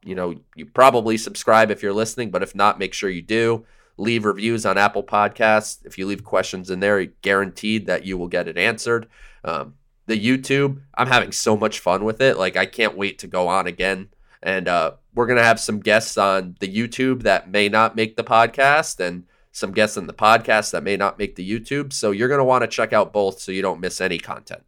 You 0.05 0.15
know, 0.15 0.35
you 0.57 0.67
probably 0.67 1.19
subscribe 1.19 1.71
if 1.71 1.83
you're 1.83 1.93
listening, 1.93 2.31
but 2.31 2.43
if 2.43 2.55
not, 2.55 2.79
make 2.79 2.95
sure 2.95 3.11
you 3.11 3.23
do 3.23 3.67
leave 3.99 4.25
reviews 4.25 4.65
on 4.65 4.79
Apple 4.79 5.03
Podcasts. 5.03 5.85
If 5.85 5.99
you 5.99 6.07
leave 6.07 6.25
questions 6.25 6.71
in 6.71 6.81
there, 6.81 7.05
guaranteed 7.05 7.87
that 7.87 8.05
you 8.05 8.17
will 8.17 8.29
get 8.29 8.49
it 8.49 8.57
answered. 8.57 9.09
Um, 9.45 9.75
the 10.07 10.19
YouTube, 10.19 10.81
I'm 10.95 11.07
having 11.07 11.33
so 11.33 11.57
much 11.57 11.79
fun 11.79 12.05
with 12.05 12.21
it. 12.21 12.37
Like 12.37 12.57
I 12.57 12.67
can't 12.67 12.97
wait 12.97 13.19
to 13.21 13.27
go 13.27 13.49
on 13.49 13.67
again. 13.67 14.09
And 14.43 14.69
uh, 14.69 14.93
we're 15.15 15.27
gonna 15.27 15.45
have 15.45 15.61
some 15.61 15.81
guests 15.81 16.17
on 16.19 16.57
the 16.61 16.73
YouTube 16.73 17.23
that 17.23 17.51
may 17.51 17.69
not 17.69 17.97
make 17.97 18.17
the 18.17 18.25
podcast, 18.25 19.01
and 19.01 19.25
some 19.53 19.73
guests 19.73 19.97
on 19.97 20.07
the 20.07 20.15
podcast 20.15 20.73
that 20.73 20.83
may 20.83 20.97
not 20.97 21.19
make 21.19 21.37
the 21.37 21.49
YouTube. 21.49 21.93
So 21.93 22.11
you're 22.11 22.29
gonna 22.29 22.45
want 22.45 22.63
to 22.63 22.69
check 22.69 22.93
out 22.93 23.13
both 23.13 23.41
so 23.41 23.53
you 23.53 23.63
don't 23.63 23.81
miss 23.81 24.01
any 24.01 24.19
content. 24.19 24.65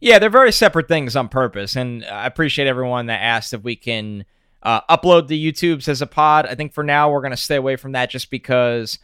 Yeah, 0.00 0.18
they're 0.18 0.30
very 0.30 0.52
separate 0.52 0.88
things 0.88 1.16
on 1.16 1.28
purpose, 1.28 1.76
and 1.76 2.04
I 2.04 2.26
appreciate 2.26 2.68
everyone 2.68 3.06
that 3.06 3.22
asked 3.22 3.54
if 3.54 3.62
we 3.62 3.76
can 3.76 4.24
uh, 4.64 4.80
upload 4.90 5.28
the 5.28 5.52
YouTubes 5.52 5.88
as 5.88 6.02
a 6.02 6.06
pod. 6.06 6.46
I 6.46 6.54
think 6.54 6.72
for 6.72 6.82
now 6.82 7.10
we're 7.10 7.20
going 7.20 7.30
to 7.30 7.36
stay 7.36 7.56
away 7.56 7.76
from 7.76 7.92
that 7.92 8.10
just 8.10 8.30
because 8.30 8.98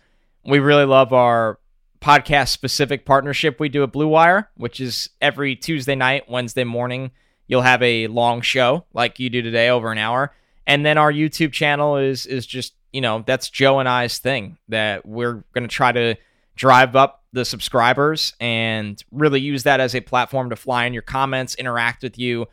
we 0.45 0.59
really 0.59 0.87
love 0.87 1.13
our 1.13 1.59
podcast 2.01 2.49
specific 2.49 3.05
partnership 3.05 3.61
we 3.61 3.69
do 3.69 3.83
at 3.83 3.93
Blue 3.93 4.09
Wire, 4.09 4.51
which 4.57 4.81
is 4.81 5.11
every 5.21 5.55
Tuesday 5.55 5.95
night, 5.95 6.29
Wednesday 6.29 6.65
morning. 6.65 7.11
You'll 7.51 7.63
have 7.63 7.83
a 7.83 8.07
long 8.07 8.43
show 8.43 8.85
like 8.95 9.19
you 9.19 9.29
do 9.29 9.43
today, 9.43 9.71
over 9.71 9.91
an 9.91 9.99
hour, 9.99 10.33
and 10.69 10.87
then 10.87 10.99
our 10.99 11.13
YouTube 11.13 11.51
channel 11.51 11.97
is 11.97 12.25
is 12.25 12.47
just 12.47 12.75
you 12.93 13.01
know 13.01 13.25
that's 13.27 13.51
Joe 13.51 13.81
and 13.81 13.89
I's 13.89 14.19
thing 14.19 14.57
that 14.69 15.05
we're 15.05 15.43
going 15.53 15.65
to 15.65 15.75
try 15.75 15.91
to 15.91 16.15
drive 16.55 16.95
up 16.95 17.25
the 17.33 17.45
subscribers 17.45 18.35
and 18.39 19.03
really 19.11 19.41
use 19.41 19.65
that 19.65 19.81
as 19.81 19.97
a 19.97 20.01
platform 20.01 20.51
to 20.51 20.57
fly 20.57 20.85
in 20.85 20.93
your 20.93 21.03
comments, 21.03 21.57
interact 21.57 22.05
with 22.05 22.19
you. 22.21 22.47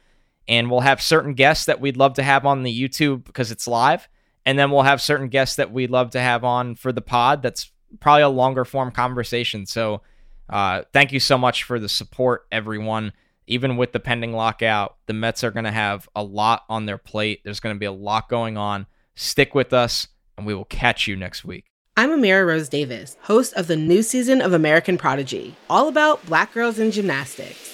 and 0.47 0.71
we'll 0.71 0.79
have 0.79 0.99
certain 1.01 1.33
guests 1.33 1.65
that 1.65 1.79
we'd 1.81 1.97
love 1.97 2.13
to 2.15 2.23
have 2.23 2.45
on 2.45 2.63
the 2.63 2.81
YouTube 2.89 3.23
because 3.25 3.51
it's 3.51 3.67
live, 3.67 4.07
and 4.45 4.57
then 4.57 4.71
we'll 4.71 4.83
have 4.83 5.01
certain 5.01 5.27
guests 5.27 5.57
that 5.57 5.71
we'd 5.71 5.91
love 5.91 6.09
to 6.11 6.19
have 6.19 6.43
on 6.43 6.75
for 6.75 6.91
the 6.91 7.01
pod. 7.01 7.43
That's 7.43 7.71
probably 7.99 8.23
a 8.23 8.29
longer 8.29 8.65
form 8.65 8.91
conversation. 8.91 9.65
So, 9.65 10.01
uh, 10.49 10.83
thank 10.93 11.11
you 11.11 11.19
so 11.19 11.37
much 11.37 11.63
for 11.63 11.79
the 11.79 11.89
support, 11.89 12.47
everyone. 12.51 13.11
Even 13.49 13.77
with 13.77 13.93
the 13.93 13.99
pending 14.01 14.33
lockout, 14.33 14.97
the 15.05 15.13
Mets 15.13 15.41
are 15.41 15.51
going 15.51 15.63
to 15.63 15.71
have 15.71 16.09
a 16.13 16.21
lot 16.21 16.63
on 16.67 16.85
their 16.85 16.97
plate. 16.97 17.39
There's 17.45 17.61
going 17.61 17.73
to 17.73 17.79
be 17.79 17.85
a 17.85 17.91
lot 17.93 18.27
going 18.27 18.57
on. 18.57 18.87
Stick 19.15 19.55
with 19.55 19.71
us, 19.71 20.09
and 20.37 20.45
we 20.45 20.53
will 20.53 20.65
catch 20.65 21.07
you 21.07 21.15
next 21.15 21.45
week. 21.45 21.63
I'm 21.95 22.09
Amira 22.09 22.45
Rose 22.45 22.67
Davis, 22.67 23.15
host 23.21 23.53
of 23.53 23.67
the 23.67 23.77
new 23.77 24.03
season 24.03 24.41
of 24.41 24.51
American 24.51 24.97
Prodigy, 24.97 25.55
all 25.69 25.87
about 25.87 26.23
black 26.25 26.53
girls 26.53 26.77
in 26.77 26.91
gymnastics. 26.91 27.73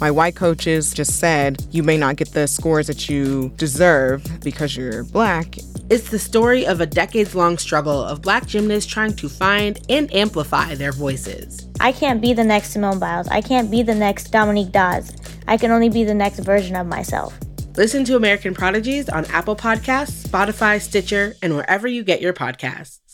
My 0.00 0.10
white 0.10 0.36
coaches 0.36 0.94
just 0.94 1.18
said, 1.18 1.66
you 1.72 1.82
may 1.82 1.98
not 1.98 2.14
get 2.14 2.32
the 2.32 2.46
scores 2.46 2.86
that 2.86 3.08
you 3.08 3.52
deserve 3.56 4.24
because 4.40 4.76
you're 4.76 5.02
black. 5.02 5.56
It's 5.90 6.10
the 6.10 6.18
story 6.18 6.66
of 6.66 6.80
a 6.80 6.86
decades 6.86 7.34
long 7.34 7.58
struggle 7.58 8.02
of 8.02 8.22
black 8.22 8.46
gymnasts 8.46 8.90
trying 8.90 9.14
to 9.16 9.28
find 9.28 9.78
and 9.88 10.12
amplify 10.14 10.74
their 10.74 10.92
voices. 10.92 11.68
I 11.80 11.92
can't 11.92 12.20
be 12.20 12.32
the 12.32 12.44
next 12.44 12.70
Simone 12.70 12.98
Biles. 12.98 13.28
I 13.28 13.40
can't 13.40 13.70
be 13.70 13.82
the 13.82 13.94
next 13.94 14.30
Dominique 14.30 14.72
Dawes. 14.72 15.12
I 15.46 15.56
can 15.56 15.70
only 15.70 15.88
be 15.88 16.04
the 16.04 16.14
next 16.14 16.38
version 16.38 16.76
of 16.76 16.86
myself. 16.86 17.38
Listen 17.76 18.04
to 18.04 18.16
American 18.16 18.54
Prodigies 18.54 19.08
on 19.08 19.24
Apple 19.26 19.56
Podcasts, 19.56 20.26
Spotify, 20.26 20.80
Stitcher, 20.80 21.34
and 21.42 21.54
wherever 21.54 21.88
you 21.88 22.04
get 22.04 22.20
your 22.20 22.32
podcasts. 22.32 23.11